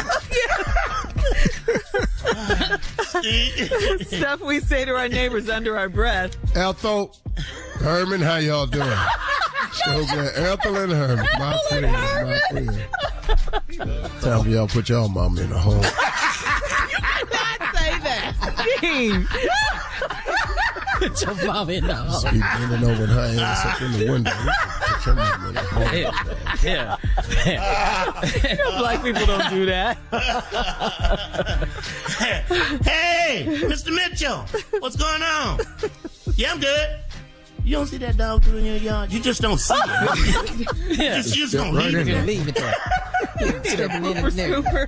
[4.05, 6.35] Stuff we say to our neighbors under our breath.
[6.55, 7.15] Ethel,
[7.79, 8.89] Herman, how y'all doing?
[9.83, 10.35] So glad.
[10.37, 12.77] Ethel and Herman, my friends, my friends.
[14.23, 15.83] Time for y'all put y'all mama in a home.
[18.77, 19.29] Steve.
[20.97, 22.31] Put your mom in the hole.
[22.31, 24.31] be bending over her ass up in the window.
[24.31, 26.05] Home.
[26.63, 26.97] Yeah.
[27.45, 28.77] yeah.
[28.77, 29.97] Black people don't do that.
[32.83, 33.93] hey, Mr.
[33.93, 34.45] Mitchell,
[34.79, 35.59] what's going on?
[36.35, 37.04] Yeah, I'm good.
[37.65, 39.11] You don't see that dog through in your yard?
[39.11, 40.67] You just don't see it.
[40.99, 41.17] Yeah.
[41.17, 42.15] Just, you just don't right leave in it there.
[42.15, 42.25] there.
[42.25, 42.75] Leave it there.
[43.63, 44.61] Stepping in and there.
[44.61, 44.87] Scooper.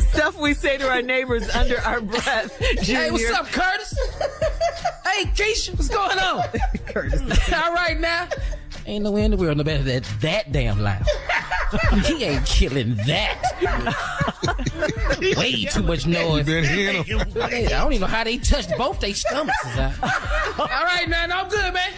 [0.10, 2.58] Stuff we say to our neighbors under our breath.
[2.82, 3.02] Junior.
[3.02, 3.94] Hey, what's up, Curtis?
[5.12, 6.38] hey, Keisha, what's going on?
[7.64, 8.28] All right now.
[8.86, 11.04] Ain't no way in the world no better than that damn loud.
[12.04, 13.40] he ain't killing that.
[15.20, 16.46] Way too much noise.
[16.46, 17.50] been hearing them?
[17.50, 19.78] Hey, I don't even know how they touched both their stomachs.
[19.78, 21.92] All right, no, I'm good, man.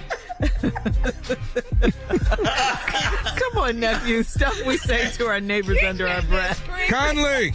[3.36, 4.22] Come on, nephew.
[4.22, 6.62] Stuff we say to our neighbors under our breath.
[6.88, 7.52] Conley!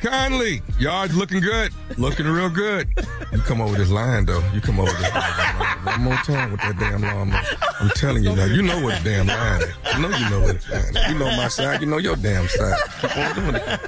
[0.00, 0.62] Conley!
[0.78, 1.72] Yard's looking good.
[1.98, 2.88] Looking real good.
[3.32, 4.42] You come over this line though.
[4.52, 7.42] You come over this line one more time with that damn lawnmower.
[7.80, 8.44] I'm telling you now.
[8.46, 9.74] You know what the damn line is.
[9.94, 11.08] You know you know what the line is.
[11.12, 11.80] You know my side.
[11.80, 12.78] You know your damn side.
[13.00, 13.80] Keep on doing it.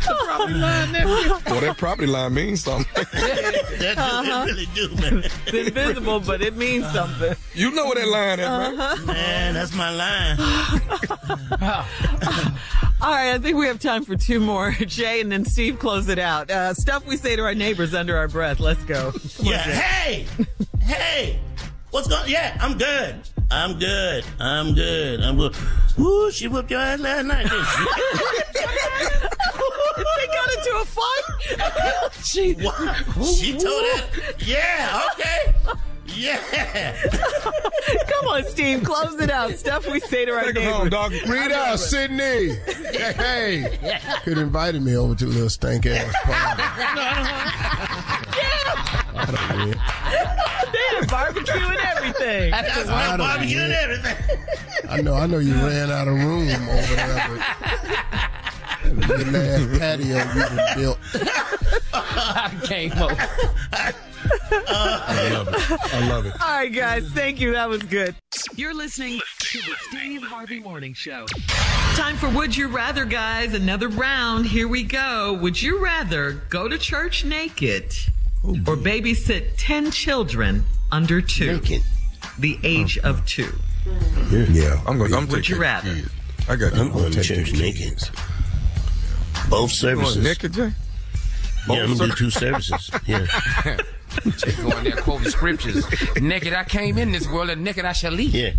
[0.00, 1.34] property line, nephew.
[1.46, 2.86] Well, that property line means something.
[3.78, 4.44] That Uh-huh.
[4.46, 5.22] really do, man.
[5.46, 7.34] It's invisible, but it means something.
[7.54, 8.80] You know where that line is, man.
[8.80, 9.06] Uh-huh.
[9.06, 10.36] Man, that's my line.
[13.00, 14.72] All right, I think we have time for two more.
[14.86, 16.50] Jay and then Steve close it out.
[16.50, 18.58] Uh, stuff we say to our neighbors under our breath.
[18.60, 19.12] Let's go.
[19.12, 19.72] Come Yeah, Jay.
[19.72, 20.26] hey,
[20.82, 21.40] hey,
[21.90, 22.28] what's going?
[22.28, 23.14] Yeah, I'm good.
[23.50, 24.24] I'm good.
[24.40, 25.20] I'm good.
[25.20, 25.56] I'm good.
[25.98, 27.84] Ooh, she whooped your ass last night, didn't she?
[30.18, 32.24] they got into a fight.
[32.24, 33.26] she, what?
[33.26, 34.34] she told it.
[34.44, 35.54] Yeah, okay.
[36.18, 36.96] Yeah.
[38.08, 39.52] Come on, Steve, close it out.
[39.52, 40.76] Stuff we say to our Take 'em neighbors.
[40.76, 41.12] home, dog.
[41.28, 42.56] Read out, Sydney.
[42.92, 43.12] Hey,
[43.80, 43.98] hey.
[44.24, 46.62] Could invited me over to a little stank ass party.
[49.14, 49.74] yeah.
[50.72, 52.50] they had barbecue and everything.
[52.50, 54.16] That's I don't barbecue and everything.
[54.88, 57.40] I know, I know you ran out of room over there, but
[58.96, 60.98] the last patio you done built.
[61.92, 63.28] I came over.
[63.72, 65.94] I love it.
[65.94, 66.32] I love it.
[66.40, 67.08] All right, guys.
[67.10, 67.52] Thank you.
[67.52, 68.14] That was good.
[68.56, 71.26] You're listening To the Steve Harvey Morning Show.
[71.94, 73.54] Time for Would You Rather, guys.
[73.54, 74.46] Another round.
[74.46, 75.34] Here we go.
[75.40, 77.94] Would you rather go to church naked
[78.44, 81.60] or babysit 10 children under two?
[82.38, 83.52] The age of two.
[84.30, 85.14] Yeah, I'm going.
[85.14, 85.94] I'm Would you rather?
[85.94, 86.10] kids.
[86.48, 86.74] I got.
[86.74, 88.10] I'm going to take church the naked.
[89.50, 90.24] Both going services.
[90.24, 90.72] naked, Jay?
[91.68, 92.90] Yeah, I'm Both gonna do two services.
[93.06, 93.26] Yeah.
[94.24, 95.84] Just going there quoting scriptures.
[96.20, 98.34] naked I came in this world, and naked I shall leave.
[98.34, 98.52] Yeah,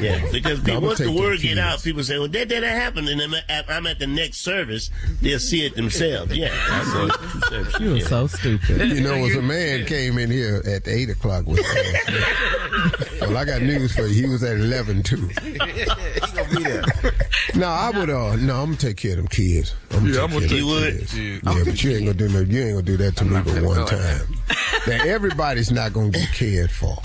[0.00, 0.20] yeah.
[0.34, 3.20] Because people, once the word them get out, people say, "Well, that didn't happen," and
[3.20, 4.90] I'm at, I'm at the next service.
[5.22, 6.36] They'll see it themselves.
[6.36, 7.80] Yeah, I'm going to two services.
[7.80, 8.06] You are yeah.
[8.06, 8.88] so stupid.
[8.90, 11.60] You know, as a man came in here at eight o'clock with
[13.20, 14.22] Well, I got news for you.
[14.26, 15.30] He was at eleven too.
[17.54, 18.10] No, I would.
[18.10, 19.74] Uh, no, I'm gonna take care of them kids.
[19.92, 20.98] I'm Yeah, I'm gonna care You of them would?
[20.98, 21.18] kids.
[21.18, 21.38] Yeah.
[21.44, 22.40] Yeah, but you ain't gonna do no.
[22.40, 24.20] You ain't gonna do that to me but one time.
[24.98, 26.96] Now everybody's not gonna get cared for.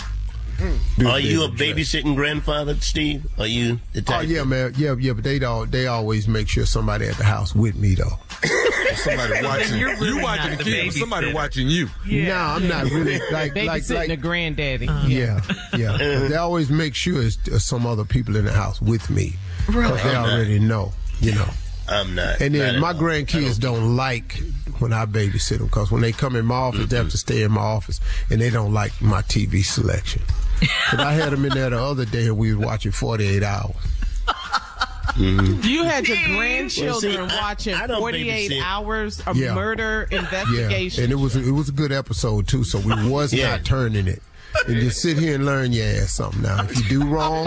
[0.98, 3.26] Do Are you a babysitting grandfather, Steve?
[3.40, 4.28] Are you the Oh type?
[4.28, 4.74] yeah, man.
[4.76, 5.14] Yeah, yeah.
[5.14, 5.72] But they don't.
[5.72, 8.20] They always make sure somebody at the house with me though.
[8.96, 9.78] Somebody watching.
[9.78, 11.00] you're really you watching the the kids.
[11.00, 11.34] Somebody babysitter.
[11.34, 11.88] watching you.
[12.06, 14.08] No, I'm not really like like Babysitting like.
[14.10, 14.86] the granddaddy.
[15.08, 15.40] Yeah,
[15.78, 15.92] yeah.
[15.98, 19.36] But they always make sure it's uh, some other people in the house with me.
[19.68, 21.48] Because they already know, you know.
[21.90, 22.40] I'm not.
[22.42, 24.42] And then at my grandkids don't like
[24.80, 27.42] when I babysit them because when they come in my office, they have to stay
[27.44, 30.22] in my office and they don't like my TV selection.
[30.92, 33.76] But I had them in there the other day and we was watching 48 hours.
[35.14, 35.68] Mm-hmm.
[35.68, 38.62] You had your grandchildren Well, see, I- watching I don't 48 babysit.
[38.64, 39.54] hours of Yeah.
[39.56, 41.04] murder Yeah, investigation.
[41.06, 42.64] and it was it was a good episode too.
[42.64, 43.52] So we was Yeah.
[43.52, 44.22] not turning it.
[44.68, 46.42] And just sit here and learn your ass something.
[46.42, 47.46] Now, if you do wrong,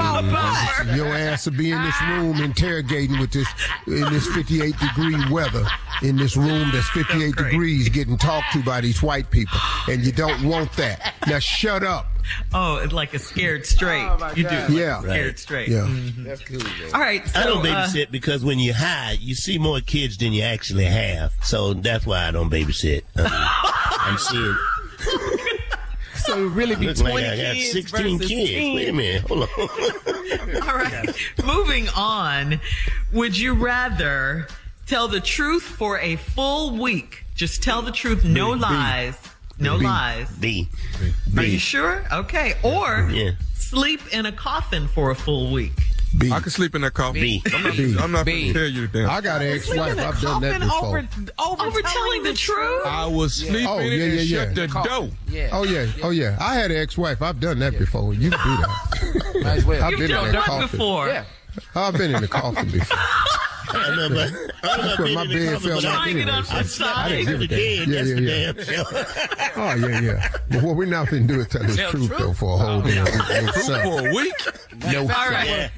[0.96, 3.48] your ass will be in this room interrogating with this
[3.86, 5.64] in this 58 degree weather
[6.02, 10.12] in this room that's 58 degrees, getting talked to by these white people, and you
[10.12, 11.14] don't want that.
[11.26, 12.06] Now, shut up.
[12.54, 14.02] Oh, it's like a scared straight.
[14.36, 14.54] you do.
[14.56, 15.00] Like Yeah.
[15.00, 15.38] scared Right.
[15.38, 15.68] straight.
[15.68, 15.86] Yeah.
[16.18, 16.94] That's cool, man.
[16.94, 17.26] All right.
[17.28, 20.42] So, I don't uh, babysit because when you hide, you see more kids than you
[20.42, 21.32] actually have.
[21.42, 23.02] So that's why I don't babysit.
[23.16, 24.56] I'm seeing.
[26.24, 28.30] So it really be Look 20 like I got kids 16 kids.
[28.50, 28.74] 10.
[28.74, 29.22] Wait a minute.
[29.22, 29.48] Hold on.
[30.68, 31.08] All right.
[31.44, 32.60] Moving on.
[33.12, 34.46] Would you rather
[34.86, 37.24] tell the truth for a full week?
[37.34, 39.16] Just tell the truth, no lies.
[39.58, 40.30] No lies.
[40.36, 40.68] B.
[41.36, 42.04] Are you sure?
[42.12, 42.54] Okay.
[42.62, 43.32] Or Yeah.
[43.54, 45.72] sleep in a coffin for a full week.
[46.18, 46.30] B.
[46.30, 47.20] I can sleep in that coffin.
[47.22, 47.42] B.
[47.52, 47.76] I'm not.
[47.76, 47.96] B.
[47.98, 48.52] I'm not B.
[48.52, 49.10] gonna tell you the damn.
[49.10, 49.98] I got an ex-wife.
[49.98, 50.98] I've done that before.
[50.98, 51.08] over,
[51.38, 52.82] over, Over telling the truth?
[52.86, 54.66] I was sleeping Oh, in yeah, it and yeah, shut yeah.
[54.66, 55.08] the door.
[55.28, 55.48] Yeah.
[55.52, 56.36] Oh yeah, oh yeah.
[56.40, 57.22] I had an ex-wife.
[57.22, 58.12] I've done that before.
[58.14, 59.34] You can do that.
[59.44, 59.82] Might as well.
[59.82, 60.68] I've You've been in done that coffin.
[60.78, 61.08] before?
[61.08, 61.24] Yeah.
[61.74, 62.98] I've been in the coffin before.
[63.74, 64.18] I know, but
[64.64, 66.58] I know That's I've my bed coffin, felt but like I- Trying it on anyway.
[66.58, 66.74] I size.
[66.74, 67.90] slept give a damn.
[67.90, 69.52] Yeah, yeah, yeah.
[69.56, 70.28] Oh yeah, yeah.
[70.50, 72.18] But what we not gonna do is tell the truth truth?
[72.18, 73.14] though for a whole damn week.
[73.14, 74.34] No, for a week.
[74.92, 75.30] No, All sir.
[75.30, 75.70] right.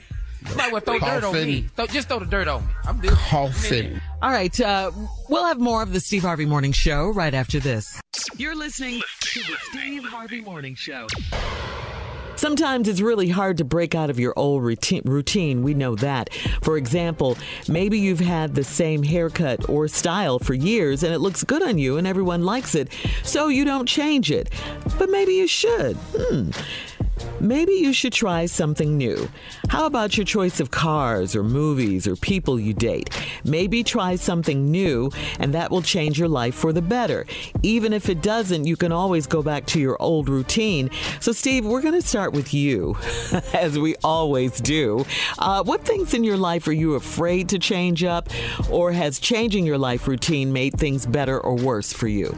[0.45, 0.55] Yeah.
[0.57, 1.67] Might well throw dirt on me.
[1.77, 2.73] Throw, just throw the dirt on me.
[2.85, 3.11] I'm good.
[3.13, 4.01] Coffin.
[4.23, 4.59] All right.
[4.61, 4.91] Uh,
[5.29, 8.01] we'll have more of the Steve Harvey Morning Show right after this.
[8.37, 11.07] You're listening To the Steve Harvey Morning Show.
[12.37, 15.63] Sometimes it's really hard to break out of your old routine, routine.
[15.63, 16.35] We know that.
[16.63, 17.39] For example,
[17.69, 21.79] maybe you've had the same haircut or style for years and it looks good on
[21.79, 22.93] you and everyone likes it,
[23.23, 24.51] so you don't change it.
[24.99, 25.97] But maybe you should.
[25.97, 26.51] Hmm.
[27.41, 29.29] Maybe you should try something new.
[29.69, 33.11] How about your choice of cars or movies or people you date?
[33.45, 37.27] Maybe try something new and that will change your life for the better.
[37.63, 40.91] Even if it doesn't, you can always go back to your old routine.
[41.21, 42.97] So, Steve, we're going to start with you,
[43.53, 45.05] as we always do.
[45.39, 48.29] Uh, what things in your life are you afraid to change up,
[48.71, 52.37] or has changing your life routine made things better or worse for you?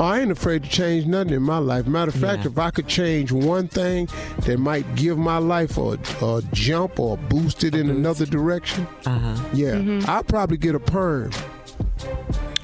[0.00, 1.86] I ain't afraid to change nothing in my life.
[1.86, 4.08] Matter of fact, if I could change one thing
[4.46, 9.36] that might give my life a, a jump or boost it in another direction, uh-huh.
[9.52, 11.32] yeah, I'll probably get a perm.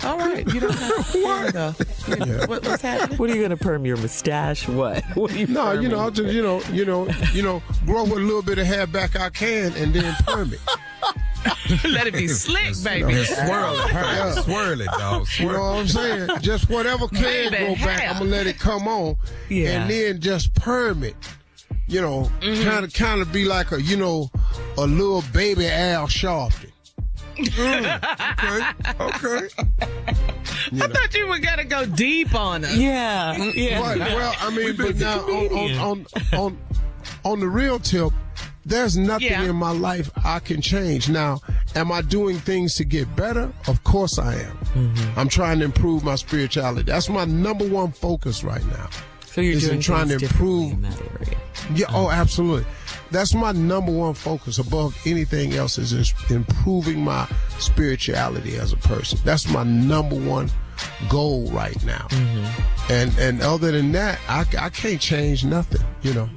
[0.02, 2.48] All right, you don't have to what?
[2.48, 3.18] What, what's happening?
[3.18, 4.68] What are you going to perm your mustache?
[4.68, 5.04] What?
[5.14, 5.98] What are you No, you know.
[5.98, 8.86] I'll just you know, you know, you know, grow with a little bit of hair
[8.86, 10.60] back I can, and then perm it.
[11.84, 13.12] Let it be slick, baby.
[13.12, 14.30] Just swirl it, Yeah.
[14.32, 15.26] swirl it, dog.
[15.38, 16.30] You know what I'm saying?
[16.40, 18.10] Just whatever can Baby go back, hair.
[18.10, 19.16] I'm gonna let it come on,
[19.48, 19.80] Yeah.
[19.82, 21.16] and then just perm it.
[21.88, 24.30] You know, kind of, kind of be like a, you know,
[24.76, 26.70] a little baby Al Sharpton.
[27.36, 28.00] Mm.
[28.00, 29.00] Mm.
[29.00, 29.46] Okay,
[30.76, 30.82] okay.
[30.82, 32.74] I thought you were gonna go deep on us.
[32.76, 33.80] Yeah, yeah.
[33.80, 33.98] Right.
[33.98, 36.06] Well, I mean, We've but now on, on, on,
[36.40, 36.58] on,
[37.24, 38.12] on the real tip,
[38.66, 39.44] there's nothing Yeah.
[39.44, 41.08] in my life I can change.
[41.08, 41.40] Now,
[41.74, 43.50] am I doing things to get better?
[43.68, 44.58] Of course I am.
[44.74, 45.18] Mm-hmm.
[45.18, 46.82] I'm trying to improve my spirituality.
[46.82, 48.88] That's my number one focus right now.
[49.26, 50.72] So you're doing trying to improve.
[50.72, 51.36] in that area.
[51.74, 52.66] Yeah, oh, absolutely.
[53.10, 58.76] That's my number one focus above anything else is is improving my spirituality as a
[58.78, 59.18] person.
[59.24, 60.50] That's my number one
[61.08, 62.08] goal right now.
[62.90, 66.28] And and other than that, I, I can't change nothing, you know.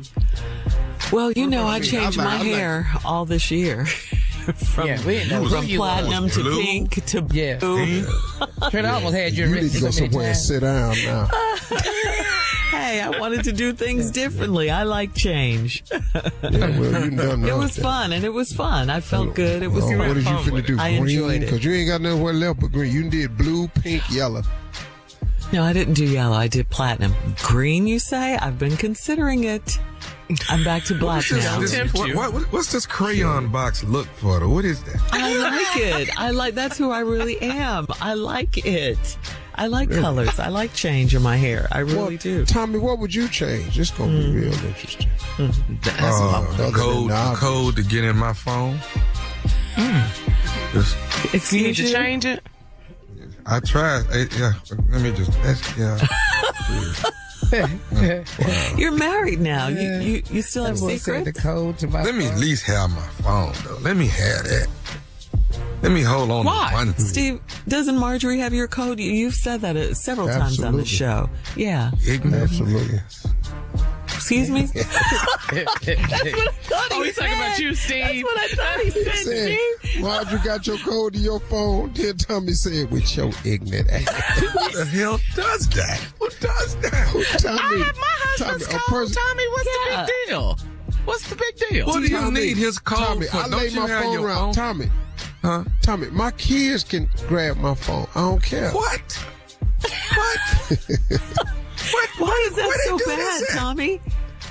[1.11, 3.85] Well, you know, I I changed my hair all this year.
[4.55, 6.61] from Yeah, we didn't know from platinum to Blue?
[6.63, 7.57] pink to Yeah.
[7.57, 8.05] blue.
[8.71, 11.27] Trent almost had you You need to go somewhere and sit down now.
[12.71, 14.69] Hey, I wanted to do things differently.
[14.69, 15.83] I like change.
[15.91, 15.99] Yeah,
[16.43, 17.57] well, you done It now.
[17.57, 18.89] was fun, and it was fun.
[18.91, 19.63] I felt good.
[19.63, 20.73] It was Oh, what did you finna do?
[20.75, 20.79] it.
[20.79, 21.01] I green?
[21.09, 21.45] enjoyed it.
[21.45, 22.91] Because you ain't got nowhere left but green.
[22.93, 24.43] You did blue, pink, yellow.
[25.51, 26.35] No, I didn't do yellow.
[26.35, 27.13] I did platinum.
[27.41, 28.35] Green, you say?
[28.37, 29.79] I've been considering it.
[30.47, 31.59] I'm back to black What's this- now.
[31.59, 34.47] this- what- what- what- what's this crayon box look for?
[34.47, 35.01] What is that?
[35.11, 36.19] I like it.
[36.19, 37.87] I like that's who I really am.
[37.99, 39.17] I like it.
[39.55, 40.39] I like colors.
[40.39, 41.67] I like change in my hair.
[41.71, 42.45] I really Well, do.
[42.45, 43.79] Tommy, what would you change?
[43.79, 44.33] It's gonna Mm.
[44.33, 45.09] be real interesting.
[45.81, 48.79] That's Uh, the code, the the code to get in my phone.
[50.73, 52.43] Just, you need Excuse to change it.
[53.49, 54.05] I tried.
[54.11, 54.53] eh, yeah,
[54.89, 55.31] let me just.
[55.43, 55.97] That's, yeah.
[58.77, 59.67] You're married now.
[59.69, 62.63] You you, you still have Boy said the code to my Let me at least
[62.65, 63.77] have my phone though.
[63.81, 64.67] Let me have that.
[65.81, 66.69] Let me hold on Why?
[66.69, 66.97] to one.
[66.99, 68.99] Steve, doesn't Marjorie have your code?
[68.99, 71.29] You- You've said that uh, several times on the show.
[71.55, 71.91] Yeah.
[72.05, 72.43] Ignorant.
[72.43, 72.99] Absolutely.
[74.19, 74.61] Excuse me?
[74.73, 74.97] That's what
[75.55, 78.03] I thought he oh, he's talking about you, Steve.
[78.03, 80.03] That's what I thought he said, Said, Steve.
[80.03, 81.93] why'd you got your code to your phone?
[81.93, 84.09] Then Tommy said with your ignorant ass.
[84.39, 85.99] Who the hell does that?
[86.19, 87.39] Who does that?
[87.41, 88.89] Tommy, I have my husband's Tommy, a code.
[89.07, 90.01] person- Tommy, what's Yeah.
[90.01, 90.57] the big deal?
[91.05, 91.87] What's the big deal?
[91.87, 93.37] What do you Tommy, need his code Tommy, for?
[93.37, 94.37] I Don't lay you my have phone your around.
[94.37, 94.53] phone?
[94.53, 94.91] Tommy,
[95.41, 95.63] Huh?
[95.81, 98.05] Tommy, my kids can grab my phone.
[98.15, 98.71] I don't care.
[98.71, 99.25] What?
[100.15, 100.79] What?
[101.91, 102.09] What?
[102.17, 103.43] Why is that where so bad.
[103.59, 104.01] Tommy?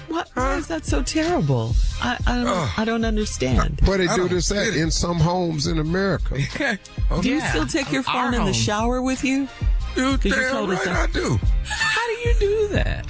[0.08, 1.74] What, why is that so terrible?
[2.00, 3.80] I, I, don't, I don't understand.
[3.84, 6.34] Where they I do don't this at in some homes in America.
[6.54, 6.78] Okay.
[7.10, 7.50] Oh, do you Yeah.
[7.50, 8.52] still take your Our phone in the home.
[8.52, 9.48] shower with you?
[9.96, 11.38] You 'Cause you damn told us right that- I do.
[11.64, 13.06] How do you do that?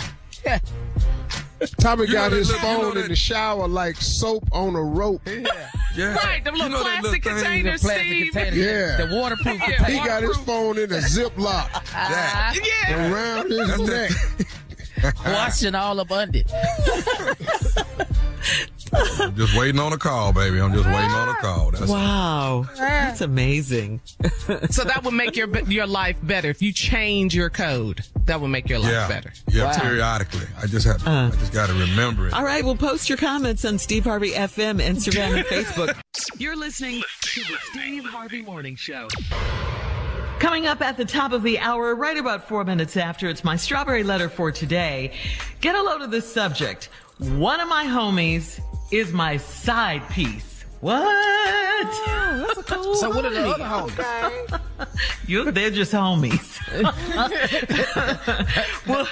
[1.61, 1.66] Yeah.
[1.80, 4.44] Tommy You got his that little- you phone know in that- the shower like soap
[4.52, 5.22] on a rope.
[5.26, 5.44] Yeah.
[5.98, 8.32] Right, them little You know plastic little thing, containers, the Steve.
[8.32, 8.98] plastic containers.
[9.00, 9.06] Yeah.
[9.06, 10.06] The waterproof He container.
[10.06, 12.54] got his phone in a ziplock Uh,
[12.88, 13.11] yeah.
[13.12, 14.11] around his neck.
[15.26, 16.42] Washing all up under.
[18.93, 20.61] I'm just waiting on a call, baby.
[20.61, 21.70] I'm just waiting on a call.
[21.70, 22.66] That's Wow.
[22.76, 24.01] That's amazing.
[24.70, 28.01] So that would make your your life better if you change your code.
[28.26, 29.09] That would make your life yeah.
[29.09, 29.32] better.
[29.49, 29.78] Yeah, Wow.
[29.80, 30.47] periodically.
[30.62, 31.07] I just have.
[31.07, 31.30] Uh.
[31.32, 32.32] I just got to remember it.
[32.32, 35.97] All right, well, post your comments on Steve Harvey FM, Instagram, and Facebook.
[36.39, 39.09] You're listening To the Steve Harvey Morning Show.
[40.39, 43.57] Coming up at the top of the hour, right about four minutes after, it's my
[43.57, 45.12] strawberry letter for today.
[45.61, 46.89] Get a load of this subject.
[47.18, 48.61] One of my homies
[48.91, 50.64] is my side piece.
[50.80, 51.03] What?
[52.47, 53.55] that's a cool So what are the homie.
[53.55, 54.61] other homies?
[55.26, 56.55] You, they're just homies.
[58.86, 59.07] we'll,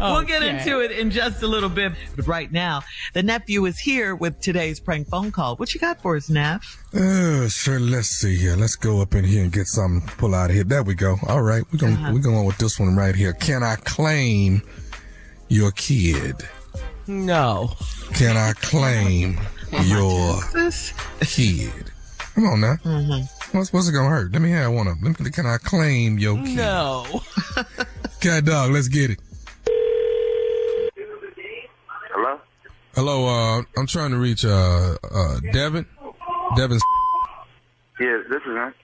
[0.00, 1.92] we'll get into it in just a little bit.
[2.16, 2.82] But right now,
[3.14, 5.54] the nephew is here with today's prank phone call.
[5.56, 6.64] What you got for us, Neff?
[6.92, 7.78] Uh, sure.
[7.78, 8.56] Let's see here.
[8.56, 10.64] Let's go up in here and get something pull out of here.
[10.64, 11.18] There we go.
[11.28, 12.10] All right, we're going Uh-huh.
[12.12, 13.32] we're going with this one right here.
[13.32, 14.62] Can I claim
[15.48, 16.34] your kid?
[17.06, 17.70] No.
[18.14, 19.38] Can I claim
[19.84, 20.40] your
[21.20, 21.90] kid?
[22.34, 22.74] Come on now.
[22.84, 23.56] Mm-hmm.
[23.58, 24.32] What's, what's it gonna hurt?
[24.32, 25.12] Let me have one of them.
[25.12, 26.56] Let me- Can I claim your kid?
[26.56, 27.22] No.
[28.20, 29.18] Cat dog, let's get it.
[32.14, 32.40] Hello?
[32.94, 35.86] Hello, uh, I'm trying to reach uh, uh, Devin.
[36.56, 36.78] Devin.
[38.00, 38.74] Yeah, this is him.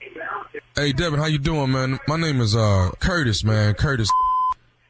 [0.74, 1.98] Hey, Devin, how you doing, man?
[2.08, 3.74] My name is uh, Curtis, man.
[3.74, 4.08] Curtis.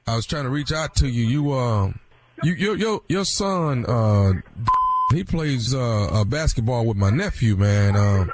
[0.07, 1.25] I was trying to reach out to you.
[1.25, 1.93] You, uh,
[2.43, 4.33] you, your, your, your son, uh,
[5.15, 7.97] he plays uh, uh, basketball with my nephew, man.
[7.97, 8.31] Um,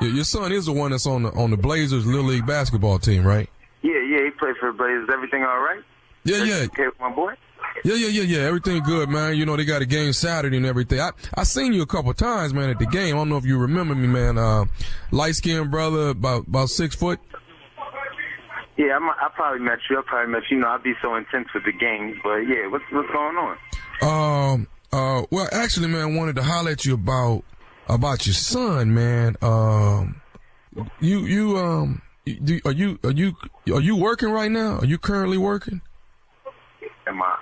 [0.00, 2.98] your, your son is the one that's on the on the Blazers Little League basketball
[2.98, 3.48] team, right?
[3.82, 5.08] Yeah, yeah, he plays for the Blazers.
[5.12, 5.82] Everything all right?
[6.24, 6.66] Yeah, yeah.
[6.66, 7.34] Okay with my boy?
[7.84, 8.38] Yeah, yeah, yeah, yeah.
[8.46, 9.36] Everything good, man.
[9.36, 11.00] You know, they got a game Saturday and everything.
[11.00, 13.14] I, I seen you a couple times, man, at the game.
[13.14, 14.36] I don't know if you remember me, man.
[14.36, 14.64] Uh,
[15.12, 17.20] light skinned brother, about, about six foot.
[18.78, 19.98] Yeah, I'm, I probably met you.
[19.98, 20.56] I probably met you.
[20.56, 22.16] You know, I'd be so intense with the games.
[22.22, 23.56] But yeah, what's, what's going on?
[24.00, 27.42] Um, uh, well, actually, man, I wanted to holler at you about,
[27.88, 29.36] about your son, man.
[29.42, 30.20] Um,
[31.00, 33.34] you, you, um, do, are you, are you,
[33.74, 34.78] are you working right now?
[34.78, 35.80] Are you currently working?
[37.08, 37.36] Am I,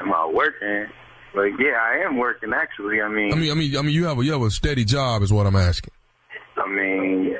[0.00, 0.86] am I working?
[1.34, 3.00] Like, yeah, I am working actually.
[3.00, 4.84] I mean, I mean, I mean, I mean, you have a, you have a steady
[4.84, 5.92] job is what I'm asking.
[6.56, 7.34] I mean,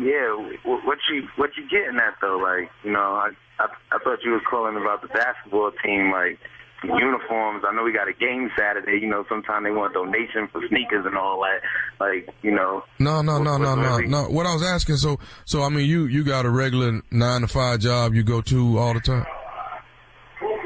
[0.00, 0.55] yeah.
[0.66, 2.36] Wh- What you what you getting at though?
[2.42, 6.38] Like, you know, I I, I thought you was calling about the basketball team, like
[6.84, 7.64] uniforms.
[7.66, 8.98] I know we got a game Saturday.
[9.00, 11.60] You know, sometimes they want donation for sneakers and all that.
[11.98, 14.22] Like, you know, No, no, no, no, no, no.
[14.28, 17.48] What I was asking, so, so I mean, you, you got a regular nine to
[17.48, 19.24] five job you go to all the time?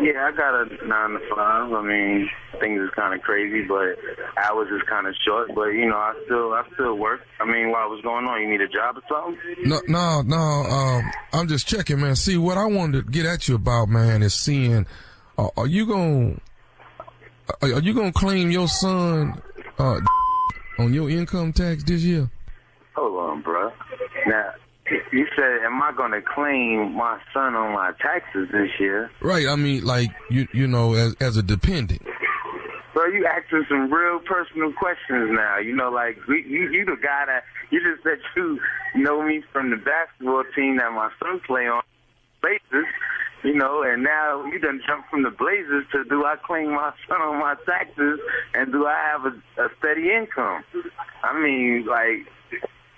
[0.02, 1.72] yeah, I got a nine to five.
[1.72, 2.28] I mean,
[2.60, 3.96] things is kind of crazy, but
[4.36, 5.50] hours is kind of short.
[5.54, 7.20] But you know, I still I still work.
[7.40, 8.40] I mean, what was going on?
[8.42, 9.38] You need a job or something?
[9.64, 10.36] No, no, no.
[10.36, 12.16] Um, I'm just checking, man.
[12.16, 14.86] See, what I wanted to get at you about, man, is seeing,
[15.38, 16.36] uh, are you gonna,
[17.62, 19.40] are, are you gonna claim your son,
[19.78, 20.00] uh,
[20.78, 22.30] on your income tax this year?
[22.94, 23.70] Hold on, bro.
[24.26, 24.52] Now,
[25.12, 29.10] you said, am I going to claim my son on my taxes this year?
[29.20, 29.46] Right.
[29.46, 32.02] I mean, like you, you know, as as a dependent.
[32.92, 35.58] Bro, you asking some real personal questions now.
[35.58, 38.58] You know, like we, you, you the guy that you just said you
[38.94, 41.82] know me from the basketball team that my son play on,
[42.42, 42.86] Blazers.
[43.42, 46.92] You know, and now you done jump from the Blazers to do I claim my
[47.08, 48.20] son on my taxes
[48.54, 50.64] and do I have a, a steady income?
[51.22, 52.26] I mean, like.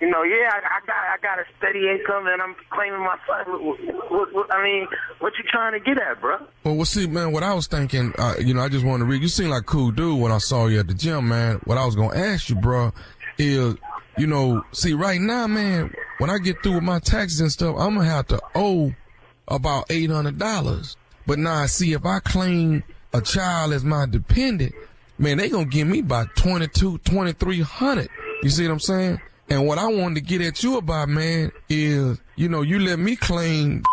[0.01, 3.17] You know, yeah, I, I got I got a steady income and I'm claiming my
[3.25, 3.65] son.
[3.65, 4.87] What, what, what, I mean,
[5.19, 6.39] what you trying to get at, bro?
[6.65, 9.09] Well, well, see, man, what I was thinking, uh, you know, I just wanted to
[9.09, 9.21] read.
[9.21, 11.61] You seem like cool dude when I saw you at the gym, man.
[11.63, 12.91] What I was gonna ask you, bro,
[13.37, 13.75] is,
[14.17, 17.75] you know, see, right now, man, when I get through with my taxes and stuff,
[17.77, 18.93] I'm gonna have to owe
[19.47, 20.97] about eight hundred dollars.
[21.25, 22.83] But now, I see, if I claim
[23.13, 24.75] a child as my dependent,
[25.17, 28.09] man, they gonna give me about twenty two, twenty three hundred.
[28.41, 29.21] You see what I'm saying?
[29.53, 32.97] And what I wanted to get at you about, man, is, you know, you let
[32.97, 33.83] me claim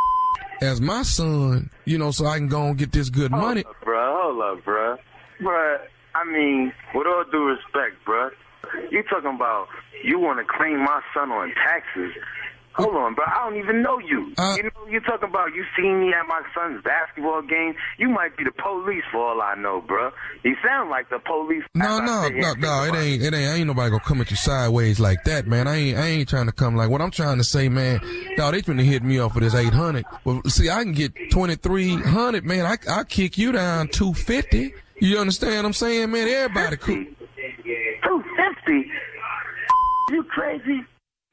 [0.63, 3.63] as my son, you know, so I can go and get this good money.
[3.63, 4.23] Hold up, bruh.
[4.23, 4.97] Hold up, bro.
[5.43, 5.79] Bruh,
[6.15, 8.31] I mean, with all due respect, bruh,
[8.91, 9.69] you talking about
[10.03, 12.15] you want to claim my son on taxes.
[12.75, 13.25] Hold on, bro.
[13.27, 14.33] I don't even know you.
[14.39, 17.75] Uh, you know, you're talking about you seen me at my son's basketball game.
[17.99, 20.11] You might be the police for all I know, bro.
[20.45, 21.65] You sound like the police.
[21.75, 22.85] No, no, no, no.
[22.85, 23.59] It ain't, it ain't.
[23.59, 25.67] Ain't nobody gonna come at you sideways like that, man.
[25.67, 28.01] I ain't, I ain't trying to come like what I'm trying to say, man.
[28.37, 30.05] Dog, they finna hit me off for this 800.
[30.25, 32.67] Well, see, I can get 2300, man.
[32.67, 34.73] I, I kick you down 250.
[35.01, 36.29] You understand what I'm saying, man?
[36.29, 37.05] Everybody cool.
[38.05, 38.91] Two fifty.
[40.11, 40.85] You crazy?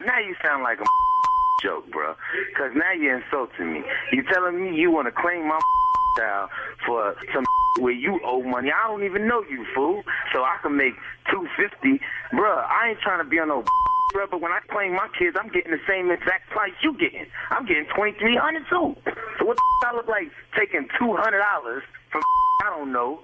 [0.08, 0.86] Now you sound like a
[1.62, 2.16] joke, bro.
[2.56, 3.84] Cause now you're insulting me.
[4.14, 5.60] You're telling me you want to claim my
[6.18, 6.50] child
[6.88, 7.44] for some
[7.84, 8.72] where you owe money.
[8.72, 10.02] I don't even know you, fool.
[10.34, 10.94] So I can make
[11.30, 12.00] two fifty,
[12.32, 12.64] bruh.
[12.64, 13.66] I ain't trying to be on no.
[14.16, 17.28] Bruh, but when I claim my kids, I'm getting the same exact price you getting.
[17.52, 18.96] I'm getting twenty three hundred too.
[19.40, 22.22] So what the I look like taking two hundred dollars from
[22.64, 23.20] I don't know.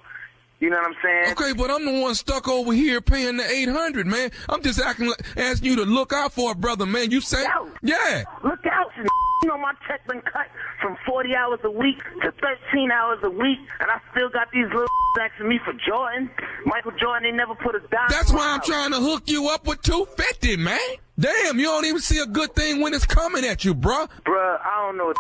[0.63, 1.31] You know what I'm saying?
[1.33, 4.31] Okay, but I'm the one stuck over here paying the 800, man.
[4.47, 7.11] I'm just acting like, asking you to look out for a brother, man.
[7.11, 7.43] You say,
[7.81, 8.23] yeah.
[8.45, 9.03] Look out, you
[9.43, 10.47] you know my check been cut
[10.79, 12.31] from 40 hours a week to
[12.71, 14.87] 13 hours a week, and I still got these little
[15.21, 16.31] asking me for Jordan.
[16.65, 18.07] Michael Jordan, they never put a dime.
[18.07, 18.65] That's why I'm house.
[18.65, 20.79] trying to hook you up with 250, man.
[21.19, 24.07] Damn, you don't even see a good thing when it's coming at you, bruh.
[24.25, 25.17] Bruh, I don't know what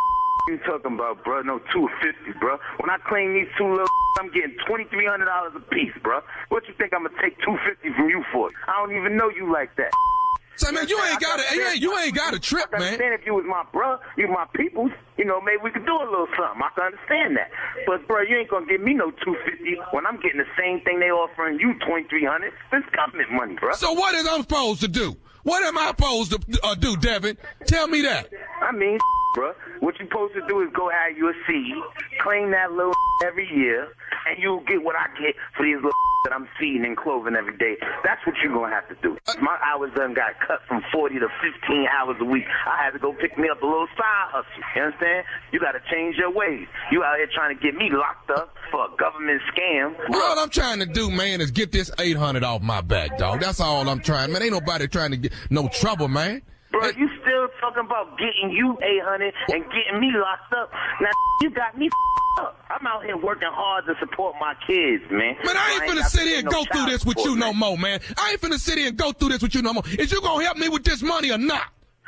[0.47, 1.45] you talking about, bruh.
[1.45, 2.59] No, 250, bruh.
[2.79, 3.87] When I claim these two little
[4.19, 6.21] I'm getting $2,300 a piece, bruh.
[6.49, 8.49] What you think I'm gonna take 250 from you for?
[8.67, 9.91] I don't even know you like that.
[10.55, 11.55] Say, man, you ain't got to.
[11.55, 12.81] You ain't, you ain't got a trip, man.
[12.81, 14.91] I understand if you was my bruh, you my peoples.
[15.17, 16.61] You know, maybe we could do a little something.
[16.61, 17.49] I can understand that.
[17.87, 20.81] But bro, you ain't gonna give me no two fifty when I'm getting the same
[20.81, 22.53] thing they offering you twenty three hundred.
[22.71, 23.73] This government money, bro.
[23.73, 25.17] So what is I'm supposed to do?
[25.41, 27.35] What am I supposed to uh, do, Devin?
[27.65, 28.29] Tell me that.
[28.61, 28.99] I mean,
[29.33, 31.75] bro, what you supposed to do is go have you a seed,
[32.21, 32.93] claim that little
[33.25, 33.87] every year,
[34.27, 35.91] and you'll get what I get for these little
[36.23, 37.75] that I'm feeding and clothing every day.
[38.03, 39.17] That's what you're gonna have to do.
[39.41, 42.45] My hours done got cut from 40 to 15 hours a week.
[42.65, 44.63] I had to go pick me up a little side hustle.
[44.75, 45.25] You understand?
[45.51, 46.65] You gotta change your ways.
[46.91, 49.95] You out here trying to get me locked up for a government scam.
[50.13, 53.41] All I'm trying to do, man, is get this 800 off my back, dog.
[53.41, 54.43] That's all I'm trying, man.
[54.43, 56.41] Ain't nobody trying to get no trouble, man.
[56.73, 60.71] Bro, you still talking about getting you 800 and getting me locked up.
[61.01, 61.11] Now,
[61.41, 61.87] you got me
[62.39, 62.59] up.
[62.69, 65.35] I'm out here working hard to support my kids, man.
[65.45, 67.39] Man, I ain't So finna sit here and no go through this with support, you
[67.39, 67.59] no man.
[67.59, 67.99] more, man.
[68.17, 69.83] I ain't finna sit here and go through this with you no more.
[69.99, 71.67] Is you gonna help me with this money or not?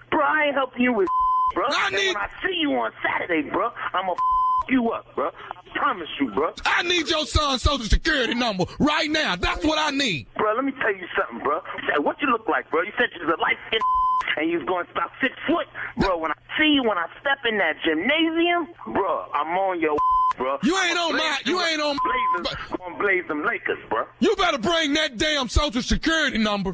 [0.10, 1.08] Bro, I ain't helping you with
[1.54, 1.66] bro.
[1.70, 5.14] I And need- when I see you on Saturday, bro, I'm gonna f you up,
[5.14, 5.28] bro.
[5.30, 6.54] I promise you, bro.
[6.66, 9.36] I need your son's social security number right now.
[9.36, 10.26] That's what I need.
[10.46, 11.60] Bro, let me tell you something, bro.
[12.06, 12.84] What you look like, bro?
[12.84, 13.82] You said you was a light skinned
[14.38, 15.66] and you was going about six foot.
[15.98, 19.98] Bro, when I see you, when I step in that gymnasium, bro, I'm on your
[20.38, 20.60] bro.
[20.62, 24.06] You ain't on my- you ain't on- Blazers, gonna blaze them Lakers, bro.
[24.20, 26.72] You better bring that damn social security number.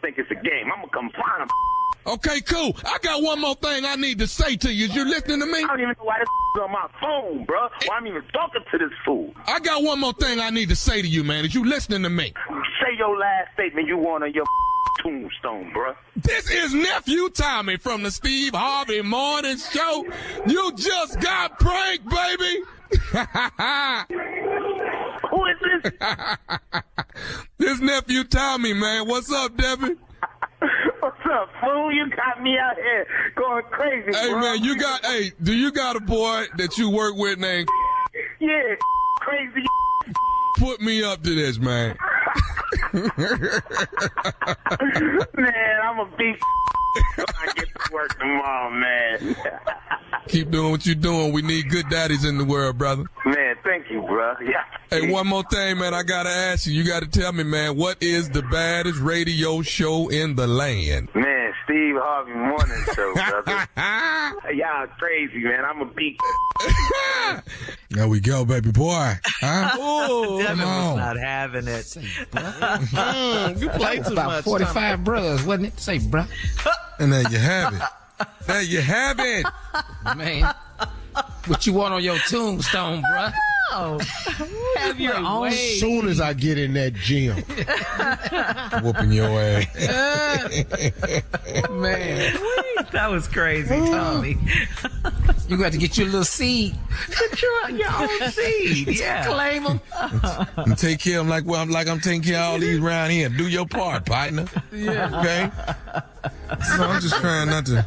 [0.00, 0.70] Think it's a game.
[0.70, 1.48] I'm gonna come find them.
[2.08, 2.74] Okay, cool.
[2.86, 4.86] I got one more thing I need to say to you.
[4.86, 5.58] Is you listening to me?
[5.58, 7.68] I don't even know why this is on my phone, bro.
[7.84, 9.34] Why I'm even talking to this fool.
[9.46, 11.44] I got one more thing I need to say to you, man.
[11.44, 12.32] Is you listening to me?
[12.80, 14.46] Say your last statement you want on your
[15.02, 15.92] tombstone, bro.
[16.16, 20.06] This is nephew Tommy from the Steve Harvey Morning Show.
[20.46, 22.62] You just got pranked, baby.
[25.30, 25.92] Who is this?
[27.58, 29.06] this nephew Tommy, man.
[29.06, 29.98] What's up, Devin?
[31.30, 31.92] Up, fool?
[31.92, 33.06] You got me out here
[33.36, 34.40] going crazy, Hey, bro.
[34.40, 37.68] man, you got, hey, do you got a boy that you work with named
[38.40, 38.74] Yeah,
[39.20, 39.64] crazy.
[40.56, 41.96] Put me up to this, man.
[45.34, 46.36] Man, I'm a when
[47.18, 49.36] I get to work tomorrow, man.
[50.28, 51.32] Keep doing what you're doing.
[51.32, 53.04] We need good daddies in the world, brother.
[53.24, 54.34] man, thank you, bro.
[54.42, 54.62] Yeah.
[54.90, 55.94] Hey, one more thing, man.
[55.94, 56.72] I gotta ask you.
[56.74, 57.76] You gotta tell me, man.
[57.76, 61.08] What is the baddest radio show in the land?
[61.14, 63.68] Man, Steve Harvey Morning Show, brother.
[64.54, 65.64] Y'all crazy, man.
[65.64, 66.20] I'm a beat.
[67.90, 69.14] There we go, baby boy.
[69.40, 69.70] Huh?
[69.74, 71.84] Oh, Devin Come was not having it.
[71.86, 75.80] Mm, you play too about much, 45 brothers, wasn't it?
[75.80, 76.28] Say, bruh.
[76.98, 77.82] And there you have it.
[78.46, 79.46] There you have it.
[80.16, 80.52] Man,
[81.46, 83.32] what you want on your tombstone, bruh?
[83.70, 83.98] Oh,
[84.76, 85.48] have your own.
[85.48, 87.36] As soon as I get in that gym,
[88.82, 89.66] Whooping your ass.
[91.70, 92.34] Man,
[92.92, 94.38] That was crazy, Tommy.
[95.48, 96.74] you got to get your little seed.
[97.18, 98.88] Get your, your own seed.
[98.98, 99.26] Yeah.
[99.26, 99.80] Claim them.
[100.56, 102.78] and take care of them like well, I'm like I'm taking care of all these
[102.80, 103.28] around here.
[103.28, 104.46] Do your part, partner.
[104.72, 105.20] Yeah.
[105.20, 105.50] Okay.
[106.76, 107.84] So I'm just trying not to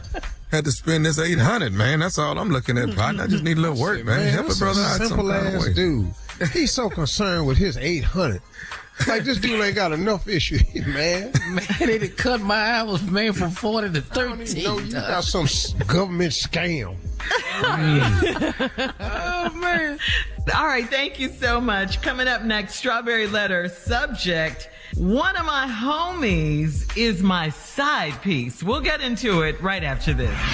[0.52, 2.00] have to spend this eight hundred, man.
[2.00, 3.24] That's all I'm looking at, partner.
[3.24, 4.28] I just need a little work, man.
[4.34, 5.74] Help a brother out some simple kind of way.
[5.74, 6.14] dude.
[6.54, 8.42] He's so concerned with his 800.
[9.08, 11.32] Like this dude ain't got enough issues, man.
[11.50, 14.64] Man, they done cut my hours, man, from 40 to I don't even 13.
[14.64, 15.48] know you got some
[15.88, 16.96] government scam.
[19.00, 20.00] oh, man.
[20.56, 22.02] All right, thank you so much.
[22.02, 24.70] Coming up next, Strawberry Letter subject.
[24.98, 28.62] One of my homies is my side piece.
[28.62, 30.54] We'll get into it right after this.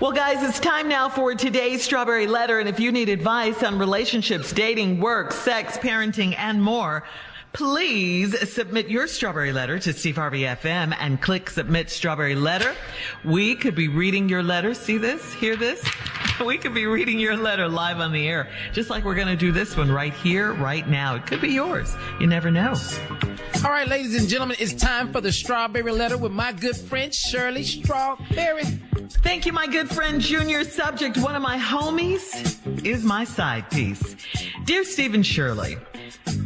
[0.00, 2.58] Well, guys, it's time now for today's Strawberry Letter.
[2.58, 7.04] And if you need advice on relationships, dating, work, sex, parenting, and more,
[7.52, 12.74] please submit your Strawberry Letter to Steve Harvey FM and click Submit Strawberry Letter.
[13.24, 14.74] We could be reading your letter.
[14.74, 15.32] See this?
[15.34, 15.84] Hear this?
[16.40, 19.36] We could be reading your letter live on the air, just like we're going to
[19.36, 21.14] do this one right here, right now.
[21.14, 21.94] It could be yours.
[22.18, 22.74] You never know.
[23.62, 27.14] All right, ladies and gentlemen, it's time for the Strawberry Letter with my good friend
[27.14, 28.64] Shirley Strawberry.
[29.22, 30.64] Thank you, my good friend Junior.
[30.64, 34.16] Subject, one of my homies is my side piece.
[34.64, 35.76] Dear Stephen Shirley,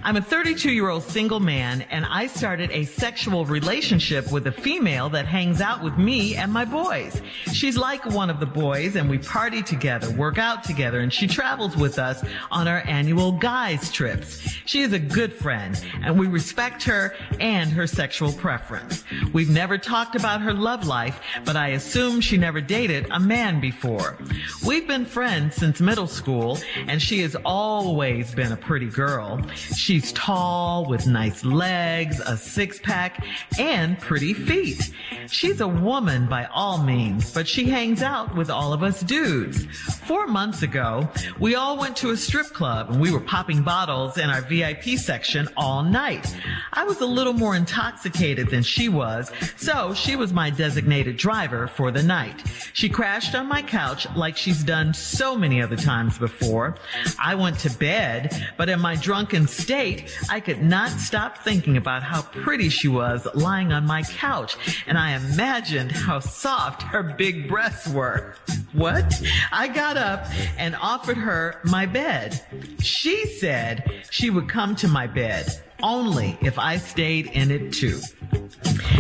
[0.02, 4.52] I'm a 32 year old single man and I started a sexual relationship with a
[4.52, 7.22] female that hangs out with me and my boys.
[7.52, 11.26] She's like one of the boys and we party together, work out together, and she
[11.26, 14.40] travels with us on our annual guys trips.
[14.66, 19.04] She is a good friend and we respect her and her sexual preference.
[19.32, 23.60] We've never talked about her love life, but I assume she never dated a man
[23.60, 24.18] before.
[24.66, 26.58] We've been friends since middle school
[26.88, 29.40] and she has always been a pretty girl.
[29.56, 33.24] She's tall with nice legs, a six pack,
[33.58, 34.92] and pretty feet.
[35.30, 39.64] She's a woman by all means, but she hangs out with all of us dudes.
[40.06, 44.18] Four months ago, we all went to a strip club and we were popping bottles
[44.18, 46.36] in our VIP section all night.
[46.72, 51.66] I was a little more intoxicated than she was, so she was my designated driver
[51.68, 52.42] for the night.
[52.72, 56.76] She crashed on my couch like she's done so many other times before.
[57.18, 62.02] I went to bed, but in my drunken state, I could not stop thinking about
[62.02, 67.48] how pretty she was lying on my couch, and I imagined how soft her big
[67.48, 68.34] breasts were.
[68.72, 69.22] What?
[69.52, 70.26] I got up
[70.58, 72.40] and offered her my bed.
[72.80, 78.00] She said she would come to my bed only if I stayed in it too.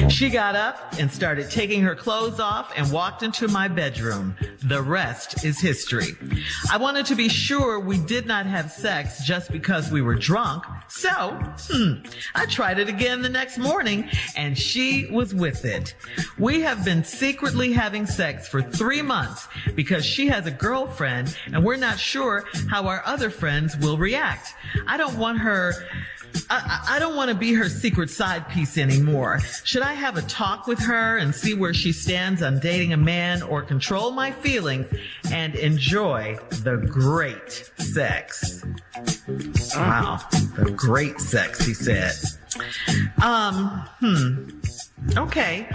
[0.08, 4.36] She got up and started taking her clothes off and walked into my bedroom.
[4.62, 6.16] The rest is history.
[6.70, 10.64] I wanted to be sure we did not have sex just because we were drunk.
[10.88, 11.10] So,
[11.70, 11.94] hmm,
[12.34, 15.94] I tried it again the next morning and she was with it.
[16.38, 21.64] We have been secretly having sex for three months because she has a girlfriend and
[21.64, 24.54] we're not sure how our other friends will react.
[24.86, 25.74] I don't want her
[26.50, 29.40] I, I don't want to be her secret side piece anymore.
[29.64, 32.96] Should I have a talk with her and see where she stands on dating a
[32.96, 34.86] man or control my feelings
[35.30, 38.64] and enjoy the great sex?
[39.76, 40.20] Wow.
[40.56, 42.12] The great sex, he said.
[43.22, 44.60] Um, hmm.
[45.16, 45.68] Okay.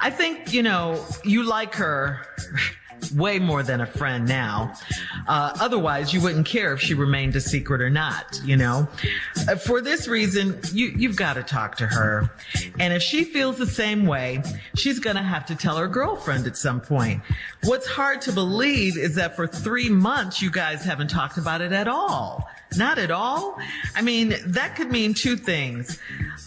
[0.00, 2.26] I think, you know, you like her
[3.12, 4.74] way more than a friend now.
[5.26, 8.88] Uh, otherwise, you wouldn't care if she remained a secret or not, you know?
[9.48, 12.30] Uh, for this reason, you, you've got to talk to her.
[12.78, 14.42] And if she feels the same way,
[14.76, 17.22] she's going to have to tell her girlfriend at some point.
[17.64, 21.72] What's hard to believe is that for three months, you guys haven't talked about it
[21.72, 22.48] at all.
[22.76, 23.58] Not at all.
[23.94, 25.98] I mean, that could mean two things.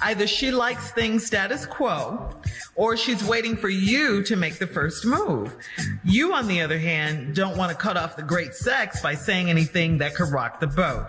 [0.02, 2.34] Either she likes things status quo,
[2.76, 5.56] or she's waiting for you to make the first move.
[6.04, 9.50] You, on the other hand, don't want to cut off the great sex by saying
[9.50, 11.08] anything that could rock the boat.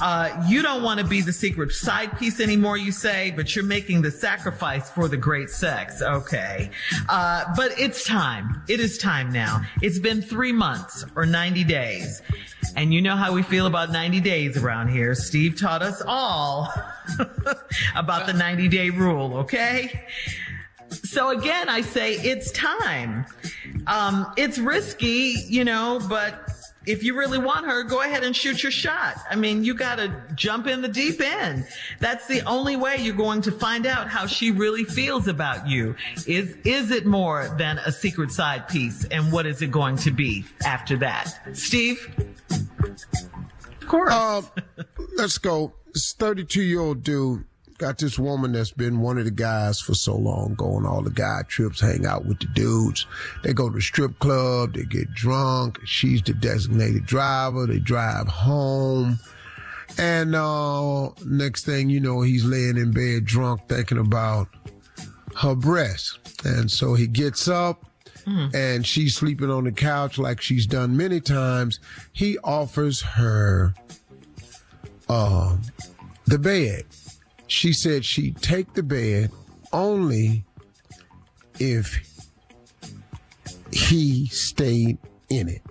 [0.00, 3.64] Uh, you don't want to be the secret side piece anymore, you say, but you're
[3.64, 6.00] making the sacrifice for the great sex.
[6.02, 6.70] Okay.
[7.08, 8.62] Uh, but it's time.
[8.68, 9.62] It is time now.
[9.82, 12.22] It's been three months or 90 days.
[12.76, 15.14] And you know how we feel about 90 days around here.
[15.16, 16.72] Steve taught us all
[17.96, 20.06] about the 90 day rule, okay?
[20.90, 23.26] So again, I say it's time.
[23.86, 26.48] Um, it's risky, you know, but
[26.88, 29.16] if you really want her, go ahead and shoot your shot.
[29.30, 31.66] I mean, you got to jump in the deep end.
[32.00, 35.94] That's the only way you're going to find out how she really feels about you.
[36.26, 40.10] Is is it more than a secret side piece, and what is it going to
[40.10, 41.38] be after that?
[41.52, 42.10] Steve.
[42.50, 44.12] Of course.
[44.12, 44.42] Uh,
[45.16, 45.74] let's go.
[45.92, 47.44] This 32 year old dude
[47.78, 51.02] got this woman that's been one of the guys for so long, go on all
[51.02, 53.06] the guy trips, hang out with the dudes.
[53.42, 55.78] They go to the strip club, they get drunk.
[55.84, 57.66] She's the designated driver.
[57.66, 59.18] They drive home.
[59.96, 64.48] And uh, next thing you know, he's laying in bed drunk thinking about
[65.36, 66.18] her breasts.
[66.44, 67.84] And so he gets up
[68.54, 71.80] and she's sleeping on the couch like she's done many times.
[72.12, 73.72] He offers her
[75.08, 75.62] um,
[76.26, 76.84] the bed.
[77.48, 79.30] She said she'd take the bed
[79.72, 80.44] only
[81.58, 82.04] if
[83.72, 85.62] he stayed in it.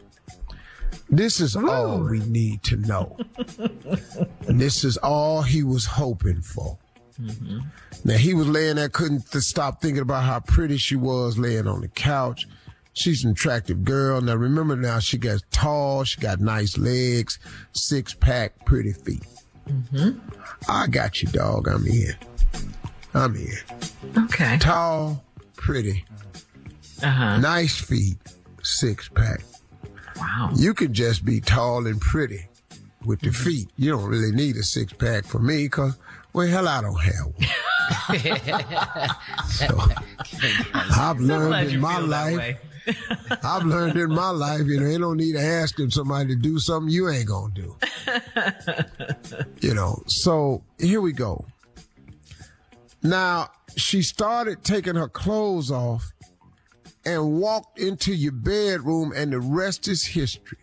[1.10, 3.18] This is all we need to know.
[4.48, 6.78] and this is all he was hoping for.
[7.22, 7.60] Mm-hmm.
[8.04, 11.68] Now he was laying there, couldn't th- stop thinking about how pretty she was laying
[11.68, 12.46] on the couch.
[12.94, 14.22] She's an attractive girl.
[14.22, 17.40] Now remember now she got tall, she got nice legs,
[17.72, 19.24] six pack, pretty feet.
[20.70, 21.68] I got you, dog.
[21.68, 22.14] I'm in.
[23.14, 23.54] I'm in.
[24.26, 24.58] Okay.
[24.60, 25.24] Tall,
[25.56, 26.06] pretty,
[27.04, 27.38] Uh-huh.
[27.38, 28.18] nice feet,
[28.64, 29.42] six pack.
[30.18, 30.52] Wow.
[30.56, 32.48] You could just be tall and pretty
[33.06, 33.70] with the feet.
[33.78, 35.96] You don't really need a six pack for me because,
[36.34, 37.48] well, hell, I don't have one.
[39.50, 39.80] So,
[40.74, 42.58] I've learned in my life.
[43.44, 46.36] I've learned in my life, you know, you don't need to ask if somebody to
[46.36, 47.76] do something you ain't gonna do.
[49.68, 51.46] you know, so here we go.
[53.04, 56.12] Now, she started taking her clothes off
[57.06, 60.58] and walked into your bedroom, and the rest is history.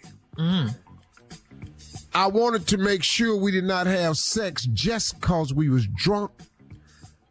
[2.15, 6.31] I wanted to make sure we did not have sex just cause we was drunk.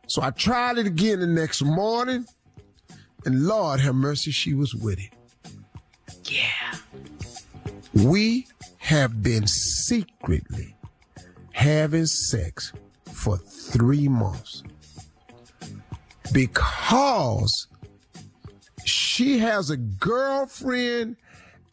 [0.07, 2.25] So I tried it again the next morning,
[3.25, 5.13] and Lord have mercy, she was with it.
[6.25, 6.75] Yeah.
[7.93, 8.47] We
[8.77, 10.75] have been secretly
[11.53, 12.73] having sex
[13.05, 14.63] for three months
[16.33, 17.67] because
[18.83, 21.15] she has a girlfriend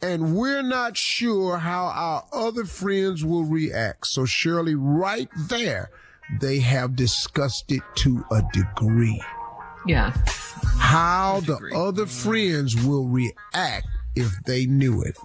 [0.01, 4.07] and we're not sure how our other friends will react.
[4.07, 5.91] So, Shirley, right there,
[6.39, 9.21] they have discussed it to a degree.
[9.85, 10.13] Yeah.
[10.77, 15.17] How the other friends will react if they knew it.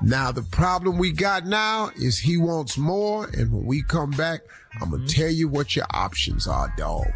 [0.00, 3.26] Now, the problem we got now is he wants more.
[3.26, 4.40] And when we come back,
[4.80, 7.06] I'm going to tell you what your options are, dog.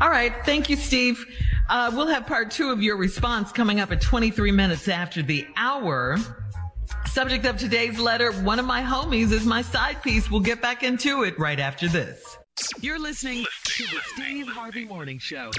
[0.00, 0.32] All right.
[0.44, 1.24] Thank you, Steve.
[1.68, 5.46] Uh, we'll have part two of your response coming up at 23 minutes after the
[5.56, 6.18] hour.
[7.06, 10.30] Subject of today's letter one of my homies is my side piece.
[10.30, 12.36] We'll get back into it right after this.
[12.80, 15.50] You're listening to the Steve Harvey Morning Show.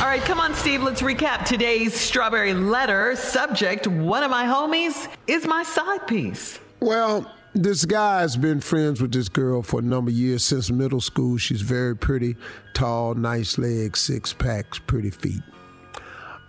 [0.00, 0.82] All right, come on, Steve.
[0.82, 3.16] Let's recap today's strawberry letter.
[3.16, 6.58] Subject one of my homies is my side piece.
[6.80, 11.02] Well, this guy's been friends with this girl for a number of years since middle
[11.02, 11.36] school.
[11.36, 12.34] She's very pretty,
[12.72, 15.42] tall, nice legs, six packs, pretty feet.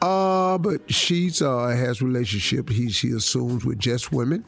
[0.02, 4.46] Uh, but she's uh has relationship he she assumes with just women.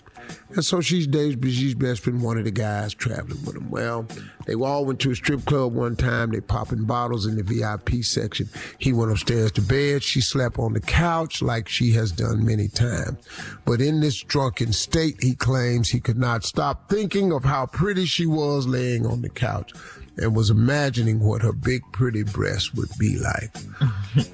[0.50, 3.70] And so she's but she's best been one of the guys traveling with him.
[3.70, 4.06] Well,
[4.46, 6.32] they all went to a strip club one time.
[6.32, 8.50] They popping bottles in the VIP section.
[8.80, 10.04] He went upstairs to bed.
[10.04, 13.18] She slept on the couch like she has done many times.
[13.66, 18.06] But in this drunken state, he claims he could not stop thinking of how pretty
[18.06, 19.74] she was laying on the couch
[20.18, 23.56] and was imagining what her big pretty breasts would be like.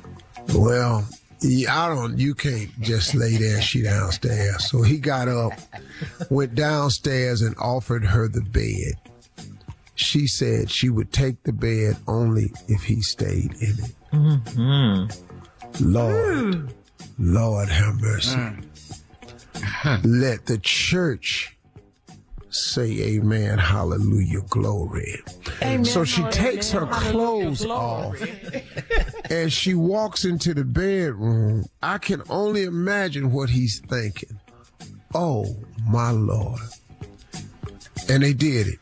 [0.53, 1.05] Well,
[1.43, 2.17] I don't.
[2.17, 4.69] You can't just lay there and she downstairs.
[4.69, 5.53] So he got up,
[6.29, 8.95] went downstairs, and offered her the bed.
[9.95, 13.95] She said she would take the bed only if he stayed in it.
[14.13, 15.93] Mm-hmm.
[15.93, 16.73] Lord,
[17.19, 18.37] Lord have mercy.
[20.03, 21.56] Let the church
[22.57, 25.21] say amen, hallelujah, glory.
[25.83, 28.15] so she takes her clothes off
[29.29, 31.65] and she walks into the bedroom.
[31.81, 34.39] I can only imagine what he's thinking.
[35.13, 35.55] Oh,
[35.87, 36.61] my Lord.
[38.09, 38.79] And they did it.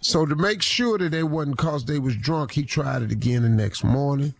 [0.00, 3.42] So to make sure that they wasn't cause they was drunk, he tried it again
[3.42, 4.34] the next morning.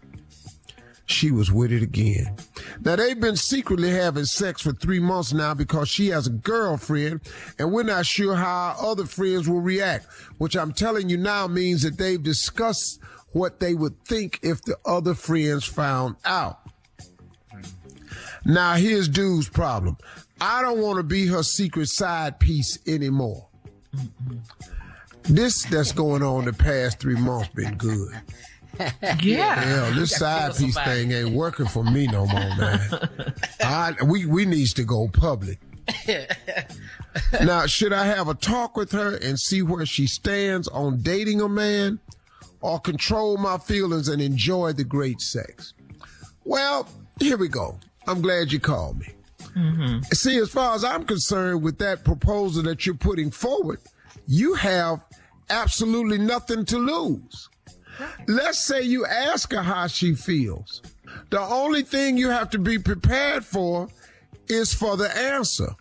[1.11, 2.36] She was with it again.
[2.82, 7.20] Now they've been secretly having sex for three months now because she has a girlfriend
[7.58, 10.06] and we're not sure how other friends will react,
[10.38, 13.00] which I'm telling you now means that they've discussed
[13.32, 16.61] what they would think if the other friends found out.
[18.44, 19.96] Now here's dude's problem.
[20.40, 23.48] I don't want to be her secret side piece anymore.
[25.24, 28.12] This that's going on the past three months been good.
[29.23, 32.81] Yeah, this side piece thing ain't working for me no more, man.
[33.61, 35.59] I, we we needs to go public.
[37.44, 41.40] now, should I have a talk with her and see where she stands on dating
[41.40, 41.98] a man,
[42.61, 45.74] or control my feelings and enjoy the great sex?
[46.44, 46.89] Well,
[47.19, 47.78] here we go.
[48.07, 49.09] I'm glad you called me.
[49.57, 50.02] Mm-hmm.
[50.12, 53.81] See, as far as I'm concerned with that proposal that you're putting forward,
[54.27, 55.05] you have
[55.51, 57.49] absolutely nothing to lose.
[58.27, 60.82] Let's say you ask her how she feels.
[61.31, 63.89] The only thing you have to be prepared for
[64.48, 65.74] is for the answer.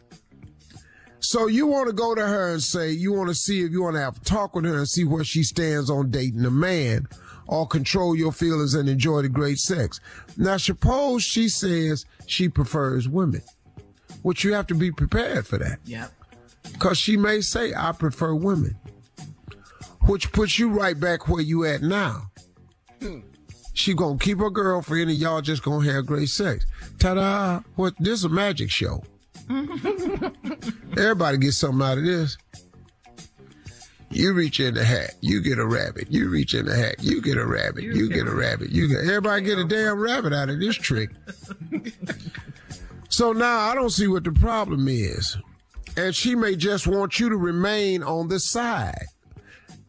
[1.20, 3.84] So you want to go to her and say, you want to see if you
[3.84, 6.52] want to have a talk with her and see where she stands on dating a
[6.52, 7.08] man
[7.48, 10.00] or control your feelings and enjoy the great sex.
[10.38, 13.42] Now, suppose she says she prefers women,
[14.22, 15.80] which you have to be prepared for that.
[15.86, 16.12] Yep.
[16.72, 18.78] Because she may say, I prefer women,
[20.10, 22.32] which puts you right back where you at now.
[23.76, 26.66] She gonna keep her girlfriend and y'all just gonna have great sex.
[26.98, 27.62] Ta-da!
[27.76, 27.94] What?
[28.00, 29.04] This is a magic show.
[30.98, 32.38] Everybody gets something out of this.
[34.10, 36.12] You reach in the hat, you get a rabbit.
[36.12, 37.84] You reach in the hat, you get a rabbit.
[37.84, 38.72] You, get a rabbit.
[38.72, 41.12] You get everybody get a damn rabbit out of this trick.
[43.10, 45.38] so now I don't see what the problem is.
[45.96, 49.06] And she may just want you to remain on the side,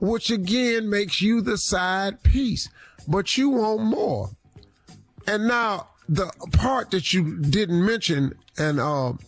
[0.01, 2.69] which again makes you the side piece.
[3.07, 4.31] But you want more.
[5.27, 9.21] And now the part that you didn't mention, and um,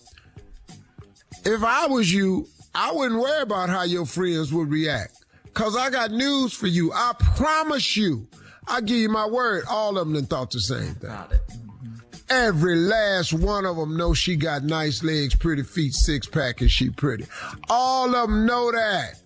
[1.45, 5.25] if I was you, I wouldn't worry about how your friends would react.
[5.55, 6.93] Cause I got news for you.
[6.93, 8.27] I promise you.
[8.67, 9.65] I give you my word.
[9.69, 11.11] All of them done thought the same thing.
[11.11, 11.41] Got it.
[12.31, 16.71] Every last one of them know she got nice legs, pretty feet, six pack, and
[16.71, 17.27] she pretty.
[17.69, 19.21] All of them know that.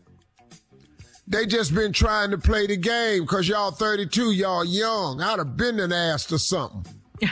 [1.28, 5.20] They just been trying to play the game because y'all 32, y'all young.
[5.20, 6.84] I'd have been an ass or something.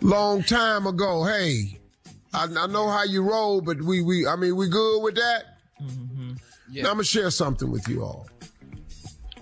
[0.00, 1.24] Long time ago.
[1.24, 1.78] Hey,
[2.34, 5.44] I, I know how you roll, but we, we, I mean, we good with that?
[6.82, 8.28] Now I'm gonna share something with you all.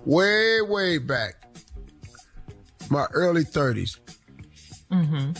[0.05, 1.35] Way, way back,
[2.91, 3.99] my early 30s.
[4.93, 5.33] Mm-hmm.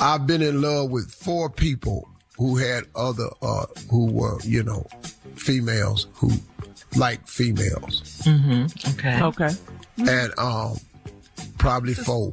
[0.00, 2.07] I've been in love with four people
[2.38, 4.86] who had other, uh, who were, you know,
[5.34, 6.30] females who
[6.96, 8.22] like females.
[8.24, 8.90] Mm-hmm.
[8.98, 9.22] Okay.
[9.22, 9.50] Okay.
[9.98, 10.76] And, um,
[11.58, 12.32] probably four.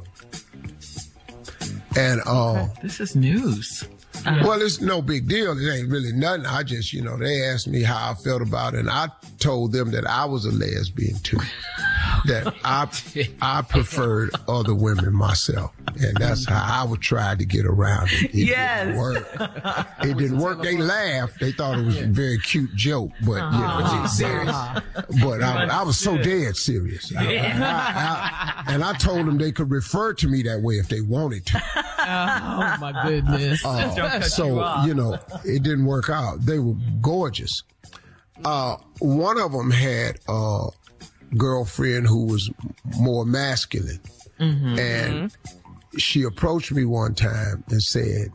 [1.96, 3.84] And, um, This is news.
[4.24, 5.52] well, it's no big deal.
[5.58, 6.46] It ain't really nothing.
[6.46, 9.08] I just, you know, they asked me how I felt about it, and I
[9.38, 11.38] told them that I was a lesbian too.
[12.26, 12.88] That I
[13.40, 18.30] I preferred other women myself, and that's how I would try to get around it.
[18.34, 18.86] It Yes.
[18.86, 19.26] didn't work.
[20.02, 20.62] It didn't work.
[20.62, 21.38] They laughed.
[21.40, 24.06] They thought it was a very cute joke, but you know, Uh-huh.
[24.08, 24.56] serious.
[25.22, 27.68] But I, I was so dead serious, I- and I,
[28.66, 31.46] I- and I told them they could refer to me that way if they wanted
[31.46, 31.62] to.
[32.08, 33.64] Oh my goodness.
[33.64, 36.40] Uh, so you know, it didn't work out.
[36.44, 37.62] They were gorgeous.
[38.44, 40.66] Uh, one of them had a
[41.36, 42.50] girlfriend who was
[42.98, 44.00] more masculine,
[44.78, 45.36] and
[45.98, 48.30] she approached me one time and said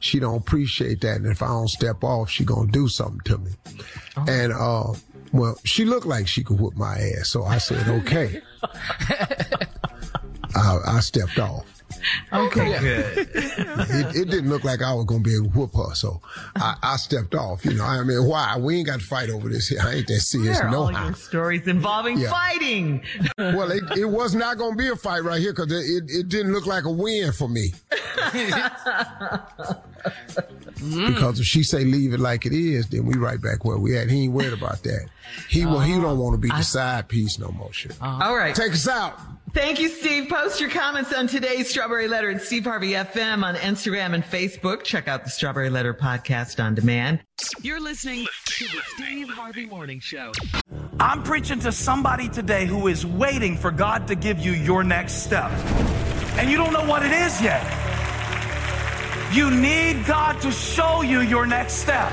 [0.00, 3.38] she don't appreciate that, and if I don't step off, she gonna do something to
[3.38, 3.50] me.
[4.28, 4.92] And uh,
[5.32, 8.40] well, she looked like she could whoop my ass, so I said okay.
[10.54, 11.64] I, I stepped off.
[12.32, 13.18] Okay, good.
[13.34, 16.20] it, it didn't look like I was gonna be able to whoop her, so
[16.56, 17.64] I, I stepped off.
[17.64, 18.56] You know, I mean, why?
[18.58, 19.80] We ain't got to fight over this here.
[19.82, 20.58] I ain't that serious.
[20.58, 21.04] Where are No all how.
[21.06, 22.30] your stories involving Yeah.
[22.30, 23.02] fighting?
[23.38, 26.28] Well, it, it was not gonna be a fight right here because it, it, it
[26.28, 27.72] didn't look like a win for me.
[30.76, 31.06] Mm.
[31.14, 33.96] Because if she say leave it like it is, then we right back where we
[33.96, 34.10] at.
[34.10, 35.08] He ain't worried about that.
[35.48, 36.14] He wa- he don't uh-huh.
[36.14, 37.72] want to be the side piece no more.
[37.72, 37.92] Shit.
[38.00, 38.28] Uh-huh.
[38.28, 38.54] All right.
[38.54, 39.18] Take us out.
[39.52, 40.28] Thank you, Steve.
[40.28, 44.82] Post your comments on today's Strawberry Letter at Steve Harvey FM on Instagram and Facebook.
[44.82, 47.20] Check out the Strawberry Letter podcast on demand.
[47.62, 50.32] You're listening to the Steve Harvey Morning Show.
[51.00, 55.24] I'm preaching to somebody today who is waiting for God to give you your next
[55.24, 55.50] step.
[56.38, 57.64] And you don't know what it is yet.
[59.32, 62.12] You need God to show you your next step.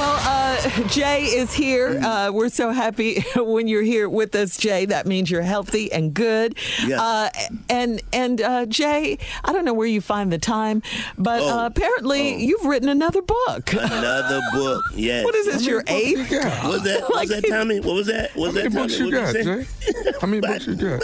[0.00, 2.00] Well, uh, Jay is here.
[2.02, 4.86] Uh, we're so happy when you're here with us, Jay.
[4.86, 6.56] That means you're healthy and good.
[6.86, 6.98] Yes.
[6.98, 7.28] Uh,
[7.68, 10.82] and and uh, Jay, I don't know where you find the time,
[11.18, 11.58] but Oh.
[11.60, 13.72] uh, apparently you've written another book.
[13.74, 15.22] Another book, yes.
[15.24, 15.66] What is this?
[15.66, 16.30] Your eighth?
[16.30, 17.02] What was that?
[17.02, 17.80] What was that, Tommy?
[17.80, 18.34] What was that?
[18.34, 19.10] What was How that, many books Tommy?
[19.10, 19.64] you What got, you Jay?
[20.02, 20.12] say?
[20.20, 21.02] How many books you got?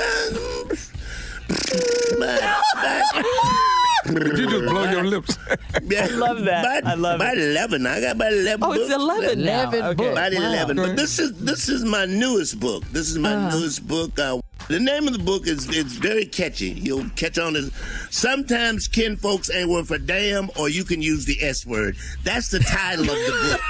[4.07, 5.37] Did you just blow your lips?
[5.49, 6.65] I love that.
[6.65, 7.87] About, I love about eleven.
[7.87, 8.65] I got about eleven.
[8.65, 9.03] Oh, it's books.
[9.03, 9.63] 11 now.
[9.71, 9.95] 11 Okay.
[9.97, 10.11] books.
[10.13, 10.39] About Wow.
[10.39, 10.77] eleven.
[10.77, 12.85] But this is this is my newest book.
[12.93, 13.59] This is my Uh-huh.
[13.59, 14.19] newest book.
[14.19, 14.39] Uh,
[14.69, 16.71] the name of the book is it's very catchy.
[16.71, 17.71] You'll catch on this.
[18.11, 21.97] Sometimes kin folks ain't worth a damn, or you can use the S word.
[22.25, 23.61] That's the title of the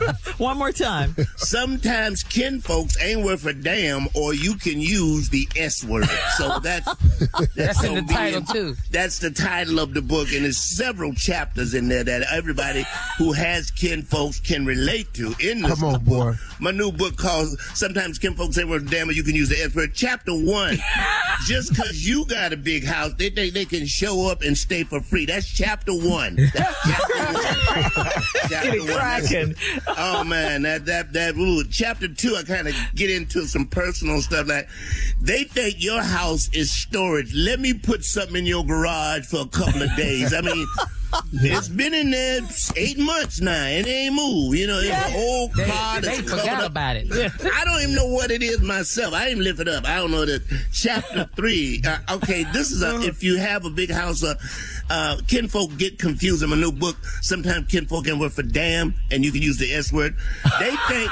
[0.00, 0.16] book.
[0.40, 1.14] One more time.
[1.36, 6.08] Sometimes kin folks ain't worth a damn, or you can use the S word.
[6.36, 6.86] So that's
[7.56, 8.76] That's in the so title, being- too.
[8.90, 12.84] That's the title of the book, and there's several chapters in there that everybody
[13.18, 15.34] who has kin folks can relate to.
[15.40, 16.32] In this Come on, boy.
[16.60, 19.48] my new book called "Sometimes Kin Folks Ain't Worth a Damn," or you can use
[19.48, 19.92] the S word.
[19.94, 20.78] Chapter one:
[21.46, 24.84] Just because you got a big house, they think they can show up and stay
[24.84, 25.26] for free.
[25.26, 26.36] That's chapter one.
[26.36, 28.12] That's chapter one.
[28.48, 28.88] Chapter Get it one.
[28.88, 29.54] Cracking.
[29.88, 34.20] oh man, that that that ooh, chapter two, I kind of get into some personal
[34.20, 34.46] stuff.
[34.48, 34.68] Like
[35.20, 37.34] they think your house is storage.
[37.34, 40.32] Let me put something in your garage for a couple of days.
[40.34, 40.66] I mean.
[41.34, 42.40] It's been in there
[42.76, 43.66] eight months now.
[43.66, 44.56] It ain't moved.
[44.58, 47.06] You know, it's an old They- car they that's forgot covered about it.
[47.12, 49.12] I don't even know what it is myself.
[49.14, 49.84] I didn't lift it up.
[49.86, 50.42] I don't know that.
[50.72, 51.82] Chapter three.
[51.86, 54.22] Uh, okay, this is a, if you have a big house.
[54.24, 54.34] Uh,
[54.90, 56.96] uh, kinfolk get confused in my new book.
[57.22, 60.14] Sometimes kinfolk can work for damn, and you can use the S word.
[60.60, 61.10] They think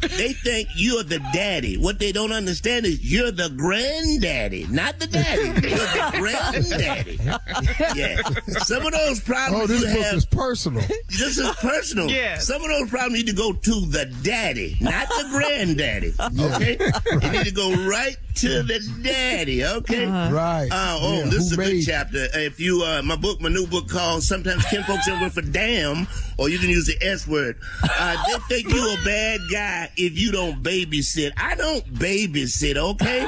[0.00, 1.76] they think you're the daddy.
[1.76, 5.42] What they don't understand is you're the granddaddy, not the daddy.
[5.68, 7.18] You're the granddaddy.
[7.96, 8.20] Yeah.
[8.64, 10.14] Some of those problems Oh, this you book have.
[10.14, 10.82] is personal.
[11.08, 12.10] This is personal.
[12.10, 12.46] Yes.
[12.46, 16.12] Some of those problems need to go to the daddy, not the granddaddy.
[16.20, 16.78] Okay?
[17.22, 19.64] You need to go right to the daddy.
[19.64, 20.06] Okay?
[20.06, 20.68] Right.
[20.70, 22.26] Uh, oh, Yeah, this is who a good chapter.
[22.34, 25.42] If you, uh, my book, my new book called "Sometimes Kin Folks Ain't Worth a
[25.42, 26.06] Damn,"
[26.38, 27.56] or you can use the S word.
[27.82, 31.32] Uh, they think you a bad guy if you don't babysit.
[31.36, 32.76] I don't babysit.
[32.76, 33.26] Okay?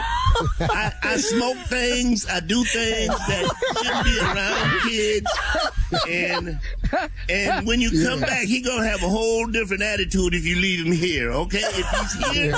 [0.60, 2.26] I, I smoke things.
[2.28, 3.50] I do things that
[3.82, 5.26] shouldn't be around kids.
[6.08, 6.60] And
[7.30, 8.26] and when you come Yeah.
[8.26, 11.30] back, he gonna have a whole different attitude if you leave him here.
[11.32, 11.62] Okay?
[11.62, 12.56] If he's here,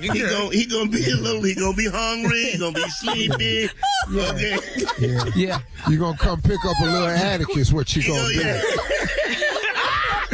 [0.00, 1.42] he gonna he gonna be a little.
[1.42, 2.52] He gonna be hungry.
[2.52, 3.68] He gonna be sleepy.
[4.10, 4.56] Okay.
[4.98, 5.24] Yeah.
[5.36, 5.58] Yeah.
[5.88, 8.78] You're going to come pick up a little Atticus, what you going to oh, do.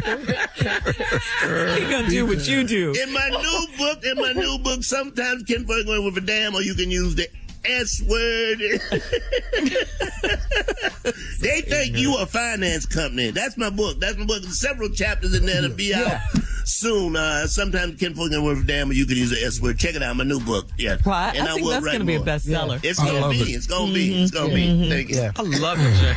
[0.07, 2.95] He gonna do what you do.
[3.03, 6.55] In my new book, in my new book, sometimes Ken Berg going with a damn,
[6.55, 7.29] or you can use the
[7.65, 8.59] S word.
[11.41, 13.31] they think you a finance company.
[13.31, 13.99] That's my book.
[14.01, 14.43] That's my book.
[14.43, 16.21] There's several chapters in there to be out
[16.67, 17.17] soon.
[17.17, 19.79] Uh, sometimes Ken Berg going with a damn, or you can use the S word.
[19.79, 20.67] Check it out, my new book.
[20.79, 22.27] Yeah, Well, I- I think will that's gonna be a more.
[22.27, 22.81] bestseller.
[22.85, 23.41] It's I gonna be.
[23.41, 23.49] it.
[23.57, 24.23] It's gonna be.
[24.23, 24.89] It's gonna be.
[24.91, 25.31] Thank you.
[25.37, 26.15] I love it, Jay.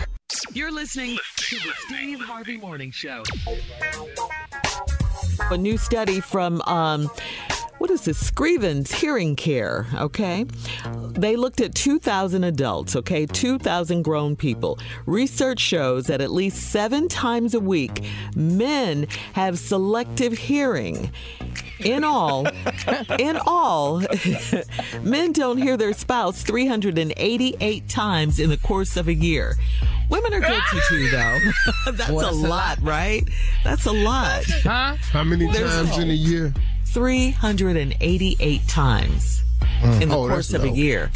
[0.54, 3.24] You're listening to the Steve Harvey Morning Show.
[5.52, 7.10] A new study from um,
[7.80, 8.30] what is this?
[8.30, 10.46] Scrivens Hearing Care, okay?
[11.12, 13.26] They looked at 2,000 adults, okay?
[13.26, 14.78] 2,000 grown people.
[15.06, 18.04] Research shows that at least seven times a week,
[18.36, 21.12] men have selective hearing.
[21.80, 22.46] In all,
[23.18, 24.04] in all,
[25.02, 29.56] men don't hear their spouse 388 times in the course of a year.
[30.10, 31.38] Women are guilty too, though.
[31.92, 32.78] That's Boy, a that's a lot, lot.
[32.82, 33.24] right?
[33.64, 34.44] That's a lot.
[34.46, 34.96] Huh?
[35.12, 36.54] How many There's- times in a year?
[36.94, 39.44] 388 times
[39.82, 40.02] Mm.
[40.02, 41.12] in the Oh, course of a year.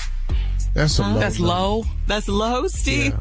[0.73, 1.13] That's a Huh?
[1.13, 1.19] low.
[1.19, 1.53] That's number.
[1.53, 1.85] low?
[2.07, 3.13] That's low, Steve?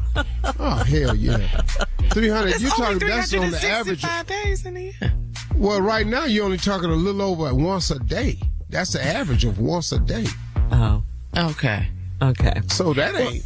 [0.59, 1.37] Oh hell yeah.
[2.11, 2.59] Three hundred.
[2.61, 2.99] You're talking.
[3.07, 4.01] That's on the average.
[4.01, 5.13] 365 days in a year.
[5.55, 8.39] Well, right now you're only talking a little over once a day.
[8.69, 10.25] That's the average of once a day.
[10.71, 11.03] Oh.
[11.37, 11.87] Okay.
[12.21, 12.61] Okay.
[12.69, 13.43] So that ain't.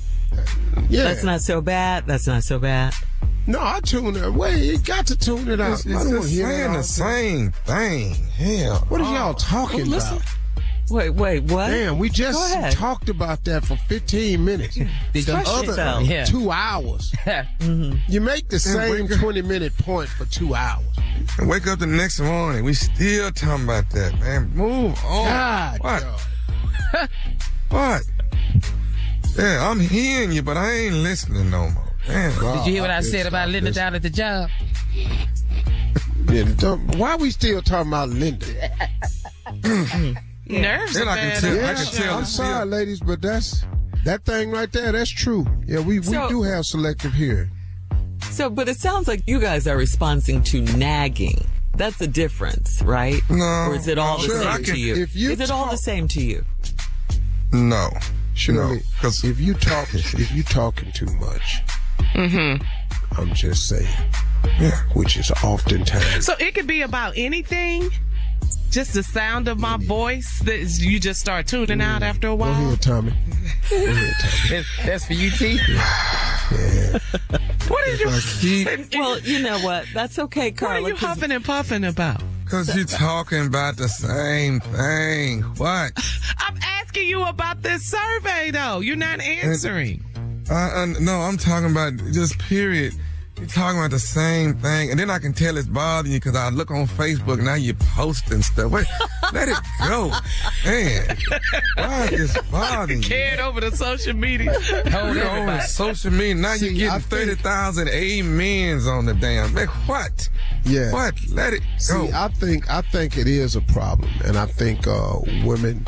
[0.90, 1.04] Yeah.
[1.04, 2.06] That's not so bad.
[2.08, 2.94] That's not so bad.
[3.48, 4.34] No, I tune it.
[4.34, 5.74] Wait, you got to tune it out.
[5.74, 8.14] It's, I it's don't just saying the same thing.
[8.14, 8.86] Hell.
[8.90, 10.18] What are y'all talking Oh, listen.
[10.18, 10.28] about?
[10.90, 11.68] Wait, wait, what?
[11.68, 14.76] Damn, we just talked about that for 15 minutes.
[15.14, 16.04] The Express other yourself.
[16.04, 16.26] Yeah.
[16.26, 17.12] two hours.
[17.26, 17.98] Mm-hmm.
[18.12, 20.86] You make the Yeah, same 20 minute point for two hours.
[21.38, 22.64] And wake up the next morning.
[22.64, 24.50] We still talking about that, man.
[24.56, 25.26] Move on.
[25.26, 27.10] God, what?
[27.70, 28.02] What?
[29.38, 31.84] Yeah, I'm hearing you, but I ain't listening no more.
[32.08, 32.32] Damn.
[32.58, 33.76] Did you hear what I just said about Linda this.
[33.76, 34.50] down at the job?
[36.30, 38.46] Yeah, don't- why we still talking about Linda?
[39.48, 40.14] Mm-hmm.
[40.62, 42.18] Nerves Then I can tell- Yeah, I can tell.
[42.20, 43.64] I'm sorry, ladies, but that's
[44.06, 44.92] that thing right there.
[44.94, 45.46] That's true.
[45.66, 47.50] Yeah, we, we So- do have selective hearing.
[48.32, 51.46] So, but it sounds like you guys are responding to nagging.
[51.76, 53.22] That's the difference, right?
[53.30, 54.96] No, Or is it all the no, same can- to you?
[54.96, 56.44] if you is it all the same to you?
[57.52, 57.90] No.
[58.34, 61.62] Shirley, No, 'cause- if you talk, if you talking too much,
[62.14, 62.64] Mm-hmm.
[63.20, 63.88] I'm just saying,
[64.60, 66.26] yeah, which is oftentimes.
[66.26, 67.90] So it could be about anything.
[68.70, 72.36] Just the sound of my voice that you just start tuning out after a Go
[72.36, 72.52] while.
[72.52, 73.14] ahead, Tommy.
[73.70, 74.50] Go ahead, Tommy.
[74.50, 75.58] That's, that's for you, T.
[77.68, 78.12] What is your?
[78.78, 79.86] Keep, Well, you know what?
[79.94, 80.88] That's okay, What are Carla.
[80.90, 82.22] you 'cause- huffing and puffing about?
[82.50, 85.42] Cause you're talking about the same thing.
[85.58, 85.92] What?
[86.38, 88.80] I'm asking you about this survey, though.
[88.80, 90.02] You're not answering.
[90.54, 92.94] Uh, no, I'm talking about just period.
[93.38, 96.36] You're talking about the same thing, and then I can tell it's bothering you because
[96.36, 98.72] I look on Facebook now you're posting stuff.
[98.72, 98.88] Wait,
[99.32, 99.56] let it
[99.88, 100.10] go,
[100.66, 101.18] man.
[101.76, 103.08] Why is this bothering you?
[103.08, 104.54] Carried over to social media.
[104.54, 105.62] Hold You're on everybody.
[105.68, 106.56] social media now.
[106.56, 109.54] See, you're getting thirty thousand amens on the damn.
[109.54, 110.30] Man, what?
[110.64, 110.92] Yeah.
[110.92, 111.14] What?
[111.30, 111.68] Let it go.
[112.08, 115.86] See, I think I think it is a problem, and I think uh, women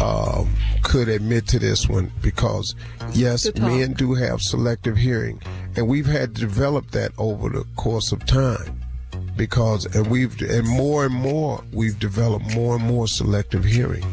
[0.00, 0.50] um,
[0.82, 2.74] could admit to this one because
[3.12, 5.40] yes, men do have selective hearing,
[5.76, 8.80] and we've had to develop that over the course of time.
[9.36, 14.04] Because and we've and more and more we've developed more and more selective hearing.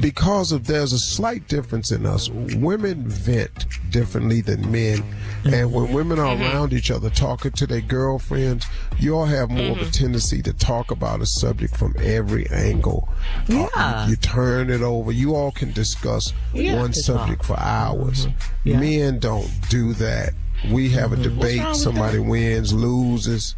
[0.00, 2.28] Because of there's a slight difference in us.
[2.30, 5.02] Women vent differently than men,
[5.44, 8.66] and when women are around each other talking to their girlfriends,
[8.98, 13.08] you all have more of a tendency to talk about a subject from every angle.
[13.48, 14.04] Uh, Yeah.
[14.04, 15.12] you, you turn it over.
[15.12, 16.76] You all can discuss Yeah.
[16.80, 18.26] one subject for hours.
[18.64, 18.80] Yeah.
[18.80, 20.30] Men don't do that.
[20.70, 21.60] We have a debate.
[21.60, 23.54] wrong with Somebody wins, loses.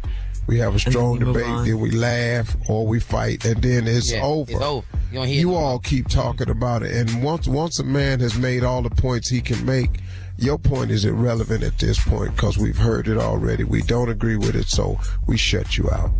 [0.47, 1.67] We have a strong debate, on.
[1.67, 4.51] then we laugh or we fight, and then it's Yeah, over.
[4.53, 4.85] it's over.
[5.11, 8.81] You You all keep talking about it, and once once a man has made all
[8.81, 9.99] the points he can make,
[10.37, 13.63] your point is irrelevant at this point because we've heard it already.
[13.65, 16.11] We don't agree with it, so we shut you out.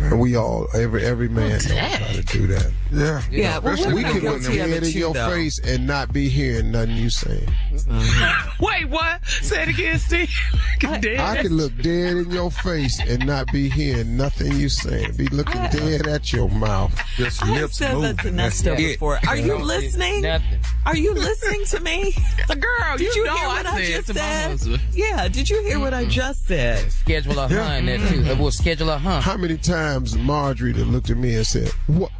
[0.00, 2.72] And we all, every every man, knows how to do that.
[2.90, 3.22] yeah.
[3.30, 5.14] Yeah, well, Especially We women can when look guilty of dead it in too, your
[5.14, 5.30] though.
[5.30, 7.48] face and not be hearing nothing you saying.
[8.60, 9.24] Wait, what?
[9.26, 10.30] Say it again, Steve.
[10.80, 11.18] Dead.
[11.20, 15.12] I can look dead in your face and not be hearing nothing you saying.
[15.16, 16.92] Be looking dead at your mouth.
[17.16, 18.16] Just I have lips said that moving.
[18.16, 18.76] to That's Nesto it.
[18.78, 19.18] before.
[19.28, 20.22] Are you listening?
[20.22, 20.58] Nothing.
[20.84, 22.12] Are you listening to me?
[22.48, 24.50] Girl, Did you, know hear what I, said just to my said?
[24.50, 24.80] husband.
[24.92, 26.90] Yeah, did you hear what I just said?
[26.90, 27.64] Schedule a Yeah.
[27.64, 28.24] hun there too.
[28.40, 29.22] We'll schedule a hun.
[29.22, 32.10] How many times Marjorie that looked at me and said, "What,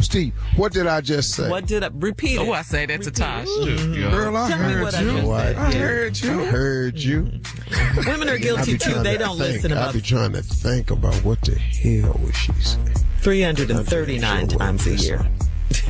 [0.00, 0.32] Steve?
[0.56, 2.40] What did I just say?" What did I repeat it?
[2.48, 3.50] Oh, I say that to Tosh too.
[3.76, 4.10] Mm-hmm.
[4.10, 5.10] Girl, I Tell me heard what I you.
[5.12, 5.28] just.
[5.30, 6.40] I heard you.
[6.40, 7.30] I heard you.
[8.06, 8.90] Women are guilty too.
[8.92, 9.52] trying They to don't think.
[9.54, 12.94] listen I about be trying to think about what the hell was she saying.
[13.20, 15.26] 339 times a year.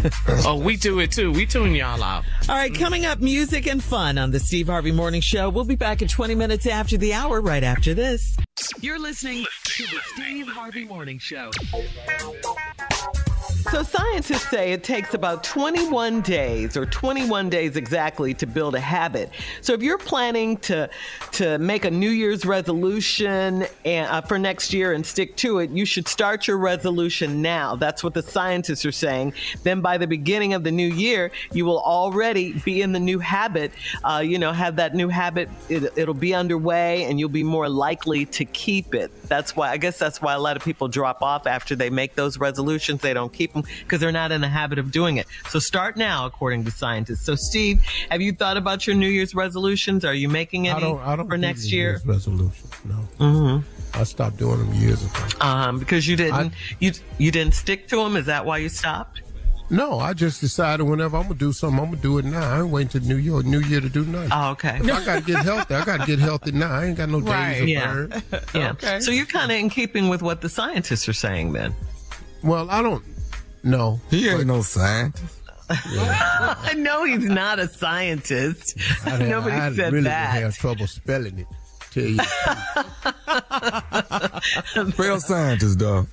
[0.46, 1.32] Oh, we do it too.
[1.32, 2.24] We tune y'all out.
[2.48, 5.48] All right, coming up, music and fun on the Steve Harvey Morning Show.
[5.48, 8.36] We'll be back in 20 minutes after the hour, right after this.
[8.80, 11.50] You're listening to the Steve Harvey Morning Show.
[13.70, 18.80] So scientists say it takes about 21 days or 21 days exactly to build a
[18.80, 19.30] habit.
[19.62, 20.90] So if you're planning to
[21.32, 25.70] to make a New Year's resolution and, uh, for next year and stick to it,
[25.70, 27.74] you should start your resolution now.
[27.74, 29.32] That's what the scientists are saying.
[29.62, 33.18] Then by the beginning of the new year, you will already be in the new
[33.18, 33.72] habit.
[34.04, 35.48] Uh, you know, have that new habit.
[35.68, 39.10] It, it'll be underway, and you'll be more likely to keep it.
[39.24, 42.14] That's why I guess that's why a lot of people drop off after they make
[42.14, 43.00] those resolutions.
[43.00, 45.26] They don't keep them because they're not in the habit of doing it.
[45.48, 47.24] So start now, according to scientists.
[47.24, 50.04] So Steve, have you thought about your New Year's resolutions?
[50.04, 51.90] Are you making any I don't, I don't for do next New year?
[51.90, 52.70] Year's resolutions.
[52.84, 53.98] No, Mm-hmm.
[53.98, 55.20] I stopped doing them years ago.
[55.40, 58.16] Um, because you didn't you you didn't stick to them.
[58.16, 59.22] Is that why you stopped?
[59.70, 62.52] No, I just decided whenever I'm gonna do something, I'm gonna do it now.
[62.54, 64.30] I ain't waiting to New Year, New Year to do nothing.
[64.32, 64.76] Oh, okay.
[64.82, 66.72] If I gotta get healthy, I gotta get healthy now.
[66.72, 67.86] I ain't got no days of Yeah.
[67.86, 68.22] burn.
[68.54, 68.98] Yeah.
[69.00, 71.74] So you're kind of in keeping with what the scientists are saying then.
[72.42, 73.02] Well, I don't
[73.64, 74.00] know.
[74.10, 75.40] He ain't no scientist.
[75.70, 78.76] I know he's not a scientist.
[79.06, 80.34] I'd, Nobody I'd said really that.
[80.42, 81.46] have trouble spelling it.
[81.90, 82.18] Tell you,
[84.98, 86.08] Real scientist, dog.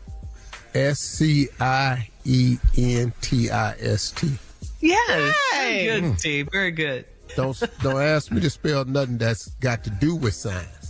[0.73, 4.31] S C I E N T I S T.
[4.79, 5.35] Yes.
[5.51, 5.87] Hey.
[5.87, 6.09] Very Mm.
[6.11, 6.49] good, Steve.
[6.51, 7.05] Very good.
[7.35, 10.80] Don't don't ask me to spell nothing that's got to do with science.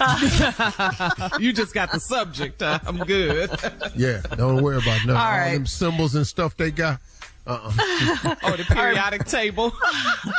[1.38, 2.62] you just got the subject.
[2.62, 3.50] Uh, I'm good.
[3.94, 5.10] Yeah, don't worry about nothing.
[5.10, 5.52] All All, right.
[5.54, 7.00] them symbols and stuff they got.
[7.46, 7.72] Uh-uh.
[8.42, 9.72] oh, the periodic table.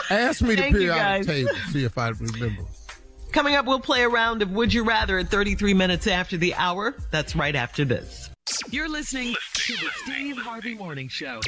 [0.09, 1.51] Ask me the Thank you, periodic table.
[1.71, 2.63] See if I remember.
[3.31, 6.55] Coming up, we'll play a round of Would You Rather at 33 minutes after the
[6.55, 6.95] hour.
[7.11, 8.29] That's right after this.
[8.69, 11.39] You're listening to the Steve Harvey Morning Show.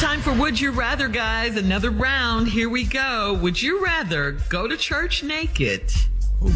[0.00, 1.56] Time for Would You Rather, guys.
[1.56, 2.48] Another round.
[2.48, 3.38] Here we go.
[3.40, 5.92] Would you rather go to church naked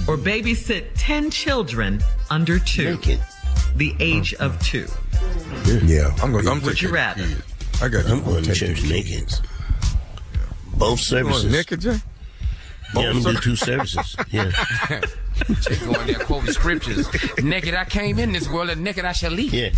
[0.06, 2.98] or babysit 10 children under two?
[3.76, 4.86] The age of two.
[5.84, 6.46] Yeah, I'm going.
[6.48, 7.22] I'm Would you rather?
[7.26, 7.42] kids.
[7.82, 8.06] I got.
[8.06, 9.32] I'm going to church naked.
[10.76, 11.42] Both services.
[11.44, 11.98] going naked, Jay?
[12.94, 14.16] Yeah, I'm gonna do two services.
[14.30, 14.50] Yeah.
[15.46, 17.08] Just going there quoting scriptures.
[17.42, 19.52] naked I came in this world, and naked I shall leave.
[19.54, 19.70] Yeah,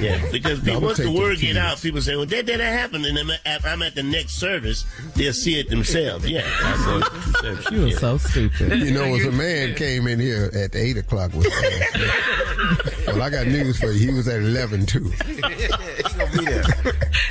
[0.00, 0.22] yeah.
[0.36, 3.16] Because I'm people, once the word get out, people say, "Well, that didn't happen," and
[3.18, 4.84] I'm at, I'm at the next service.
[5.14, 6.28] They'll see it themselves.
[6.28, 7.70] Yeah, I'm going to two services.
[7.72, 7.98] You are yeah.
[7.98, 8.78] so stupid.
[8.80, 11.46] You know, as a man came in here at eight o'clock with
[13.06, 14.08] Well, I got news for you.
[14.10, 15.10] He was at eleven too.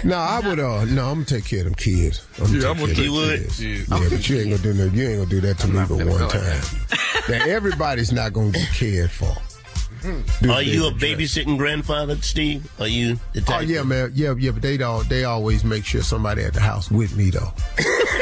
[0.04, 0.60] No, I would.
[0.60, 2.26] Uh, no, I'm gonna take care of them kids.
[2.40, 3.58] I'm Yeah, I'm gonna care take of them care of kids.
[3.58, 3.90] kids.
[3.90, 4.86] Yeah, but you ain't gonna do no.
[4.86, 6.62] You ain't gonna do that to me but one time.
[7.30, 9.36] Now everybody's not gonna get cared for.
[10.42, 12.70] Do Are you a they- babysitting grandfather, Steve?
[12.80, 13.68] Are you the Oh type?
[13.68, 14.12] yeah, man.
[14.14, 14.52] Yeah, yeah.
[14.52, 15.08] But they don't.
[15.10, 17.52] They always make sure somebody at the house with me though.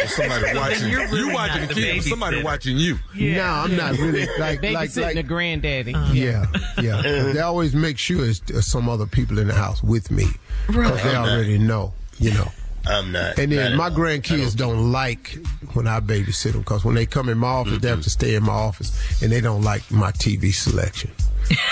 [0.08, 0.90] Somebody watching.
[0.90, 2.10] you're really you watching the the kids.
[2.10, 3.00] Somebody watching you.
[3.16, 5.92] No, I'm not really like like Babysitting like the granddaddy.
[6.14, 6.46] Yeah,
[6.82, 7.02] yeah.
[7.34, 10.28] they always make sure it's uh, some other people in the house with me
[10.68, 12.50] because they already know, you know.
[12.86, 13.38] I'm not.
[13.40, 15.38] And then at my grandkids don't like
[15.74, 18.36] when I babysit them because when they come in my office, they have to stay
[18.36, 21.12] in my office, and they don't like my TV selection.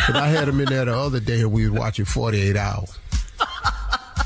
[0.08, 2.98] But I had them in there the other day, and we were watching 48 hours.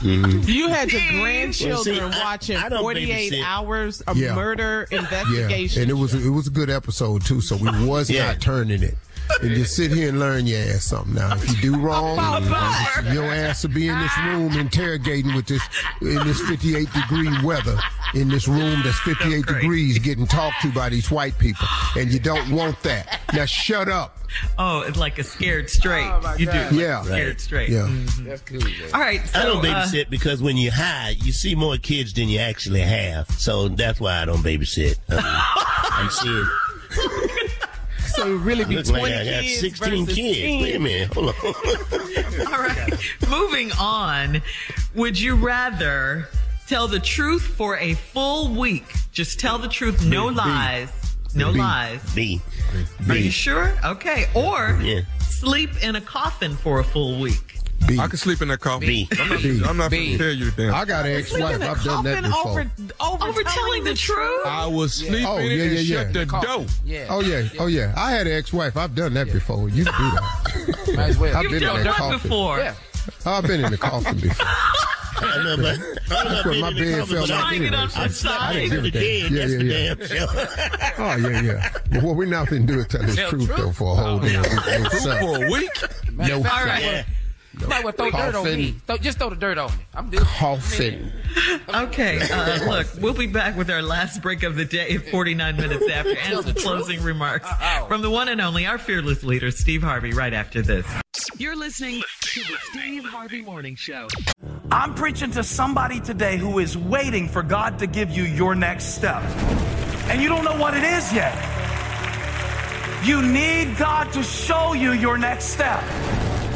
[0.01, 0.41] Mm-hmm.
[0.49, 3.43] You had your grandchildren Well, see, I- watching I don't 48 babysit.
[3.43, 4.35] hours of Yeah.
[4.35, 5.81] murder Yeah, investigation.
[5.83, 7.41] and it was it was a good episode too.
[7.41, 8.27] So we was Yeah.
[8.27, 8.95] not turning it.
[9.41, 11.15] And just sit here and learn your ass something.
[11.15, 12.15] Now, if you do wrong,
[13.13, 15.61] your ass will be in this room interrogating with this
[16.01, 17.77] in this 58 degree weather
[18.13, 22.19] in this room that's 58 degrees, getting talked to by these white people, and you
[22.19, 23.19] don't want that.
[23.33, 24.17] Now, shut up.
[24.57, 26.09] Oh, it's like a scared straight.
[26.37, 26.51] you do.
[26.51, 27.01] like Yeah.
[27.01, 27.69] a Scared straight.
[27.69, 27.87] Yeah.
[28.21, 28.61] That's cool.
[28.93, 29.21] All right.
[29.35, 32.39] I don't so, uh, babysit because when you hide, you see more kids than you
[32.39, 33.29] actually have.
[33.31, 34.97] So that's why I don't babysit.
[35.09, 36.47] Um, I'm seeing.
[38.15, 40.37] So it really be Look 20 like I got kids 16 versus kids.
[40.39, 40.61] 10.
[40.61, 41.13] Wait a minute.
[41.13, 41.35] Hold on.
[42.53, 42.93] All right.
[43.29, 44.41] Moving on.
[44.95, 46.27] Would you rather
[46.67, 48.85] tell the truth for a full week?
[49.11, 50.89] Just tell the truth, no lies.
[51.35, 51.59] No B.
[51.59, 52.15] lies.
[52.15, 52.41] B.
[53.09, 53.73] Are you sure?
[53.83, 54.27] Okay.
[54.33, 55.01] Or Yeah.
[55.27, 57.54] sleep in a coffin for a full week.
[57.99, 58.87] I can sleep in that coffin.
[58.87, 59.07] B.
[59.19, 59.61] I'm not, B.
[59.65, 60.17] I'm not B.
[60.17, 60.73] gonna tell you the damn.
[60.73, 61.61] I got an ex-wife.
[61.61, 62.65] I've done that before.
[62.99, 64.45] Over, telling the truth?
[64.45, 66.23] I was sleeping Oh, in yeah, and yeah, shut yeah.
[66.25, 66.65] the door.
[66.85, 67.07] Yeah.
[67.09, 67.93] Oh yeah, oh yeah.
[67.95, 68.75] I had an ex-wife.
[68.77, 69.69] I've done that before.
[69.69, 70.93] You can do that.
[70.97, 71.35] Might as well.
[71.35, 72.19] I've You've been in done that that coffin.
[72.21, 72.57] before.
[72.59, 72.75] Yeah.
[73.25, 74.45] I've been in the coffin before.
[75.17, 75.79] I know, but
[76.11, 77.77] I don't know what my in bed coffin, felt but like I- anyway.
[77.77, 79.31] I so I slept didn't give the a dead.
[79.31, 79.67] damn.
[79.69, 80.91] Yeah, yeah, yeah.
[80.97, 81.69] Oh yeah, yeah.
[81.91, 83.57] But what we not finna do is tell this Tell truth truth?
[83.57, 85.71] though for a whole oh, damn no, Truth for a week.
[86.11, 86.65] No, All sir.
[86.65, 87.05] right.
[87.59, 87.67] Yeah.
[87.67, 87.81] No.
[87.83, 88.75] Well throw dirt on me.
[88.87, 89.83] Throw, just throw the dirt on me.
[89.93, 90.21] I'm good.
[90.21, 91.11] Coffin.
[91.73, 95.89] Okay, uh, look, we'll be back with our last break of the day 49 minutes
[95.89, 97.49] after and some closing remarks
[97.87, 100.85] from the one and only, our fearless leader, Steve Harvey, right after this.
[101.37, 104.07] You're listening to the Steve Harvey Morning Show.
[104.71, 108.95] I'm preaching to somebody today who is waiting for God to give you your next
[108.95, 109.21] step.
[110.07, 111.33] And you don't know what it is yet.
[113.05, 115.83] You need God to show you your next step.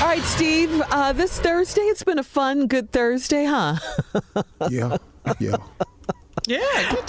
[0.00, 3.76] All right, Steve, uh, this Thursday, it's been a fun, good Thursday, huh?
[4.70, 4.96] yeah,
[5.38, 5.56] yeah.
[6.46, 6.58] Yeah,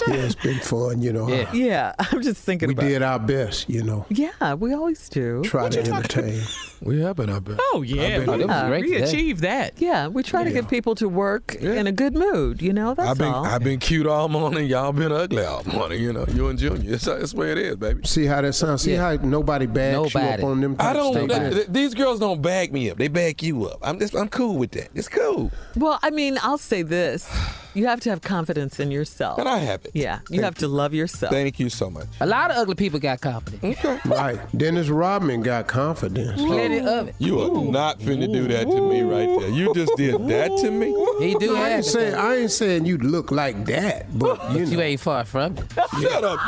[0.08, 1.28] Yeah, it's been fun, you know.
[1.28, 1.52] Yeah.
[1.52, 4.06] Yeah, I'm just thinking about we about did our best, you know.
[4.08, 5.42] Yeah, we always do.
[5.44, 6.42] Try to entertain.
[6.84, 7.60] We have been our best.
[7.72, 8.66] Oh yeah, been- oh, yeah.
[8.66, 9.04] great we today.
[9.04, 9.74] achieved that.
[9.80, 12.92] Yeah, we try to get people to work in a good mood, you know?
[12.94, 13.44] That's I've been all.
[13.44, 14.66] I've been cute all morning.
[14.66, 16.02] Y'all been ugly all morning.
[16.02, 16.94] You know, you and Junior.
[16.94, 18.04] It's, that's the way it is, baby.
[18.04, 18.82] See how that sounds?
[18.82, 21.12] See how nobody bags you up on them I don't.
[21.12, 21.38] statements?
[21.38, 22.98] th- th- these girls don't bag me up.
[22.98, 23.78] They bag you up.
[23.82, 24.16] I'm just.
[24.16, 24.88] I'm cool with that.
[24.92, 25.52] It's cool.
[25.76, 27.30] Well, I mean, I'll say this.
[27.74, 29.21] You have to have confidence in yourself.
[29.22, 29.92] And I have it.
[29.94, 31.32] Yeah, you have to love yourself.
[31.32, 32.08] Thank you so much.
[32.20, 33.78] A lot of ugly people got confidence.
[33.78, 33.98] Okay.
[34.08, 34.38] Right.
[34.56, 36.40] Dennis Rodman got confidence.
[36.40, 37.14] Plenty of it.
[37.18, 39.48] You are not finna do that to me right there.
[39.50, 40.88] You just did that to me.
[41.20, 42.18] He do I have ain't saying though.
[42.18, 44.70] I ain't saying you look like that, but you know.
[44.70, 45.64] you ain't far from it.
[46.00, 46.40] Shut up.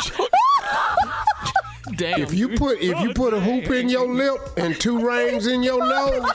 [1.96, 2.20] Damn.
[2.20, 5.62] If you put if you put a hoop in your lip and two rings in
[5.62, 6.32] your nose,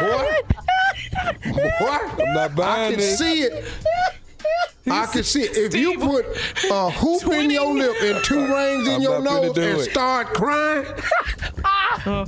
[0.00, 0.30] boy,
[1.80, 3.18] boy, I'm not buying I buying can this.
[3.18, 3.64] see it.
[4.90, 5.56] I can see it.
[5.56, 6.26] If you put
[6.70, 9.90] a hoop in your lip and two rings in I'm your nose and it.
[9.90, 10.86] start crying,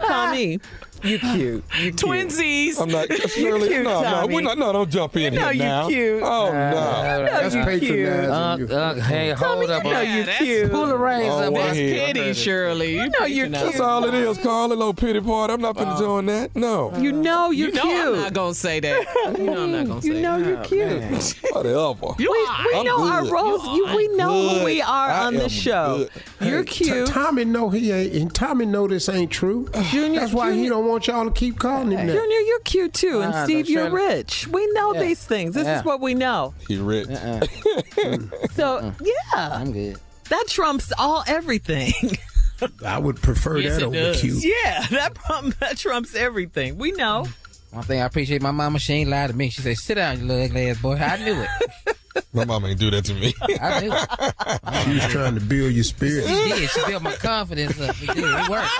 [0.00, 0.60] Tommy,
[1.02, 1.38] you cute.
[1.38, 1.62] You
[1.92, 1.96] cute.
[1.96, 2.80] Twinsies.
[2.80, 3.08] I'm not.
[3.22, 4.34] You Shirley, cute, no, no, Tommy.
[4.34, 4.58] we're not.
[4.58, 5.32] No, don't jump in here.
[5.32, 5.88] You know here you now.
[5.88, 6.22] cute.
[6.22, 7.24] Oh no.
[7.24, 8.30] that's you patronizing.
[8.30, 8.66] Uh, you.
[8.68, 9.84] uh, hey, hold up.
[9.84, 10.70] you know you cute.
[10.70, 11.54] Pull the reins Oh, up.
[11.54, 12.06] That's here.
[12.06, 12.94] pity, Shirley.
[12.94, 13.52] You know you're cute.
[13.58, 14.66] That's all it is, Carl.
[14.66, 15.52] A little pity party.
[15.54, 16.54] I'm not gonna doing that.
[16.56, 16.96] No.
[16.98, 18.06] You know you're You know cute.
[18.06, 19.34] I'm not gonna say that.
[19.38, 21.02] You know I'm not gonna say you know you're cute.
[21.52, 22.14] Whatever.
[22.18, 23.62] You We, we know our roles.
[23.96, 26.08] We know who we are on the show.
[26.40, 27.06] You're cute.
[27.08, 29.68] Tommy know he ain't, and Tommy know this ain't true.
[29.90, 32.12] Junior- That's why he don't want y'all to keep calling him that.
[32.14, 33.20] Junior, you're cute too.
[33.20, 34.14] And Ah, Steve, don't you're Shirley.
[34.16, 34.46] rich.
[34.48, 35.00] We know Yeah.
[35.00, 35.54] these things.
[35.54, 35.78] This Yeah.
[35.80, 36.54] is what we know.
[36.68, 37.08] He rich.
[37.08, 37.40] Uh-uh.
[38.54, 39.12] So, yeah,
[39.52, 39.96] I'm good.
[40.28, 41.92] that trumps all everything.
[42.86, 44.20] I would prefer Yes, that it over does.
[44.20, 44.44] cute.
[44.44, 46.78] yeah, that, prom- that trumps everything.
[46.78, 47.26] We know.
[47.70, 49.48] One thing I appreciate my mama, she ain't lied to me.
[49.50, 50.94] She said, sit down, you little ugly ass boy.
[50.96, 51.96] I knew it.
[52.32, 53.34] My mom ain't do that to me.
[53.60, 54.84] I knew it.
[54.84, 56.26] She was trying to build your spirit.
[56.26, 56.70] She did.
[56.70, 57.96] She built my confidence up.
[58.02, 58.24] It did.
[58.24, 58.70] It worked.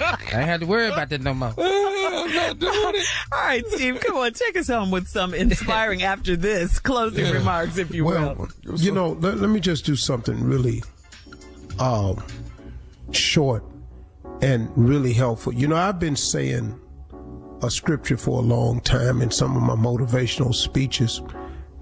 [0.00, 1.54] I ain't have to worry about that no more.
[1.58, 3.06] I'm not doing it.
[3.32, 7.78] All right, Steve, come on, take us home with some inspiring after this closing remarks,
[7.78, 8.34] if you will.
[8.36, 10.82] Well, you know, let, let me just do something really
[11.78, 12.22] um,
[13.12, 13.64] short
[14.42, 15.54] and really helpful.
[15.54, 16.78] You know, I've been saying
[17.62, 21.20] a scripture for a long time in some of my motivational speeches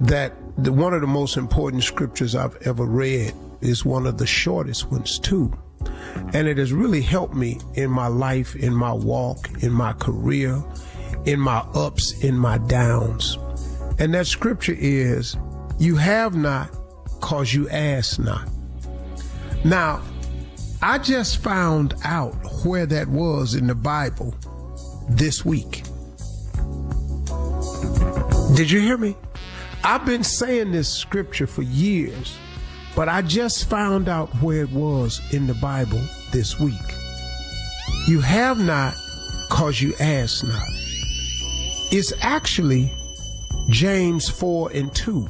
[0.01, 4.27] that the, one of the most important scriptures I've ever read is one of the
[4.27, 5.53] shortest ones, too.
[6.35, 10.63] And it has really helped me in my life, in my walk, in my career,
[11.25, 13.39] in my ups, in my downs.
[13.99, 15.37] And that scripture is,
[15.79, 16.71] You have not
[17.05, 18.49] because you ask not.
[19.65, 20.03] Now,
[20.83, 24.35] I just found out where that was in the Bible
[25.09, 25.83] this week.
[28.57, 29.17] Did you hear me?
[29.85, 32.37] I've been saying this scripture for years,
[32.97, 36.03] but I just found out where it was in the Bible
[36.33, 36.75] this week.
[38.07, 38.95] You have not
[39.49, 40.63] because you ask not.
[41.91, 42.93] It's actually
[43.71, 45.27] James 4 and 2.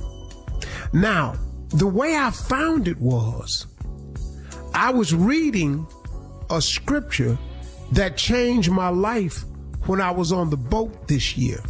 [0.92, 1.34] Now,
[1.68, 3.66] the way I found it was
[4.74, 5.86] I was reading
[6.50, 7.38] a scripture
[7.92, 9.44] that changed my life
[9.86, 11.60] when I was on the boat this year.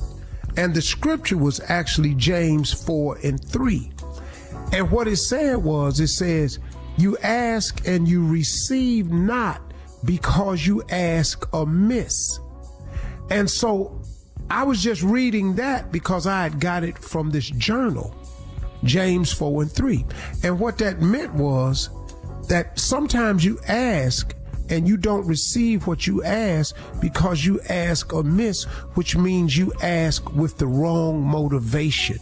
[0.59, 3.93] And the scripture was actually James 4 and 3.
[4.73, 6.59] And what it said was, it says,
[6.97, 9.63] You ask and you receive not
[10.05, 12.41] because you ask amiss.
[13.31, 14.03] And so
[14.51, 18.13] I was just reading that because I had got it from this journal,
[18.83, 20.05] James 4 and 3.
[20.43, 21.89] And what that meant was
[22.49, 24.35] that sometimes you ask
[24.71, 28.65] and you don't receive what you ask because you ask amiss,
[28.95, 32.19] which means you ask with the wrong motivation.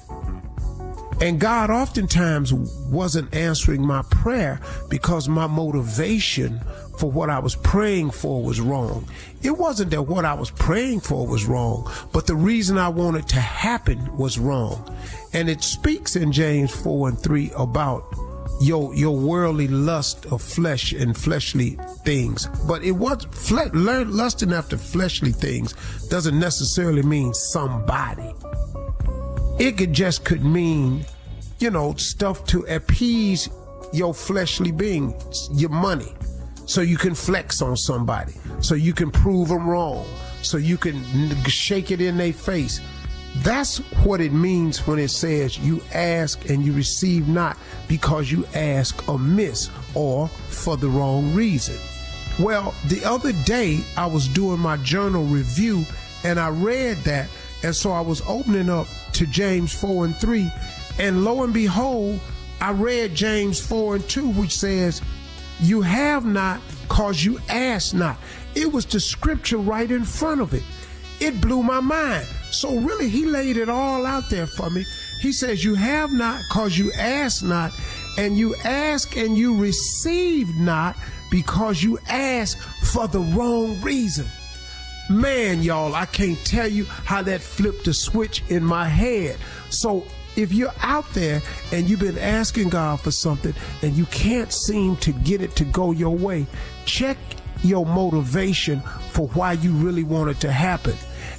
[1.21, 4.61] And God oftentimes wasn't answering my prayer
[4.91, 6.61] because my motivation
[6.99, 9.09] for what I was praying for was wrong.
[9.43, 13.29] It wasn't that what I was praying for was wrong, but the reason I wanted
[13.29, 14.95] to happen was wrong.
[15.33, 18.05] And it speaks in James 4 and 3 about
[18.61, 22.49] your your worldly lust of flesh and fleshly things.
[22.67, 25.75] But it was fle- lusting after fleshly things
[26.09, 28.33] doesn't necessarily mean somebody.
[29.59, 31.05] It could just could mean,
[31.59, 33.49] you know, stuff to appease
[33.93, 35.15] your fleshly being,
[35.53, 36.13] your money,
[36.67, 40.07] so you can flex on somebody, so you can prove them wrong,
[40.43, 41.03] so you can
[41.45, 42.81] shake it in their face.
[43.43, 47.57] That's what it means when it says you ask and you receive not
[47.89, 51.77] because you ask amiss or for the wrong reason.
[52.39, 55.85] Well, the other day I was doing my journal review
[56.25, 57.29] and I read that,
[57.63, 60.51] and so I was opening up to James 4 and 3,
[60.99, 62.21] and lo and behold,
[62.61, 65.03] I read James 4 and 2, which says,
[65.61, 68.19] You have not because you ask not.
[68.55, 70.63] It was the scripture right in front of it.
[71.21, 72.27] It blew my mind.
[72.51, 74.85] So really, he laid it all out there for me.
[75.21, 77.73] He says, You have not because you ask not,
[78.19, 80.97] and you ask and you receive not
[81.31, 82.59] because you ask
[82.93, 84.27] for the wrong reason.
[85.09, 89.37] Man, y'all, I can't tell you how that flipped a switch in my head.
[89.71, 90.05] So
[90.37, 91.43] if you're out there
[91.73, 95.65] and you've been asking God for something and you can't seem to get it to
[95.65, 96.47] go your way,
[96.85, 97.17] check
[97.63, 100.95] your motivation for why you really want it to happen.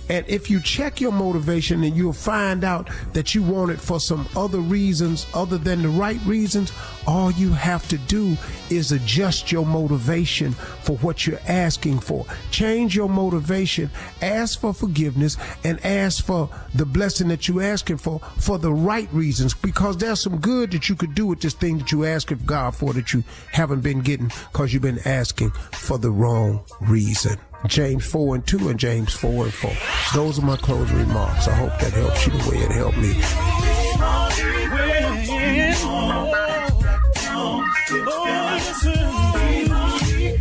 [0.10, 4.00] And if you check your motivation and you'll find out that you want it for
[4.00, 6.72] some other reasons other than the right reasons,
[7.06, 8.38] all you have to do
[8.70, 12.26] is adjust your motivation for what you're asking for.
[12.52, 13.90] Change your motivation,
[14.22, 19.12] ask for forgiveness, and ask for the blessing that you're asking for for the right
[19.14, 22.32] reasons because there's some good that you could do with this thing that you ask
[22.32, 26.64] of God for that you haven't been getting because you've been asking for the wrong
[26.82, 27.38] reason.
[27.66, 29.72] James 4 and 2 and James 4 and 4.
[30.14, 31.48] Those are my closing remarks.
[31.48, 33.14] I hope that helps you the way it helped me.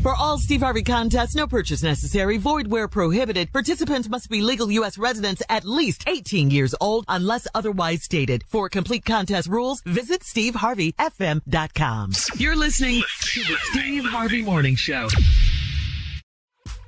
[0.02, 3.52] For all Steve Harvey contests, no purchase necessary, void where prohibited.
[3.52, 4.98] Participants must be legal U.S.
[4.98, 8.44] residents at least 18 years old unless otherwise stated.
[8.46, 12.12] For complete contest rules, visit SteveHarveyFM.com.
[12.36, 15.08] You're listening to the Steve Harvey Morning Show.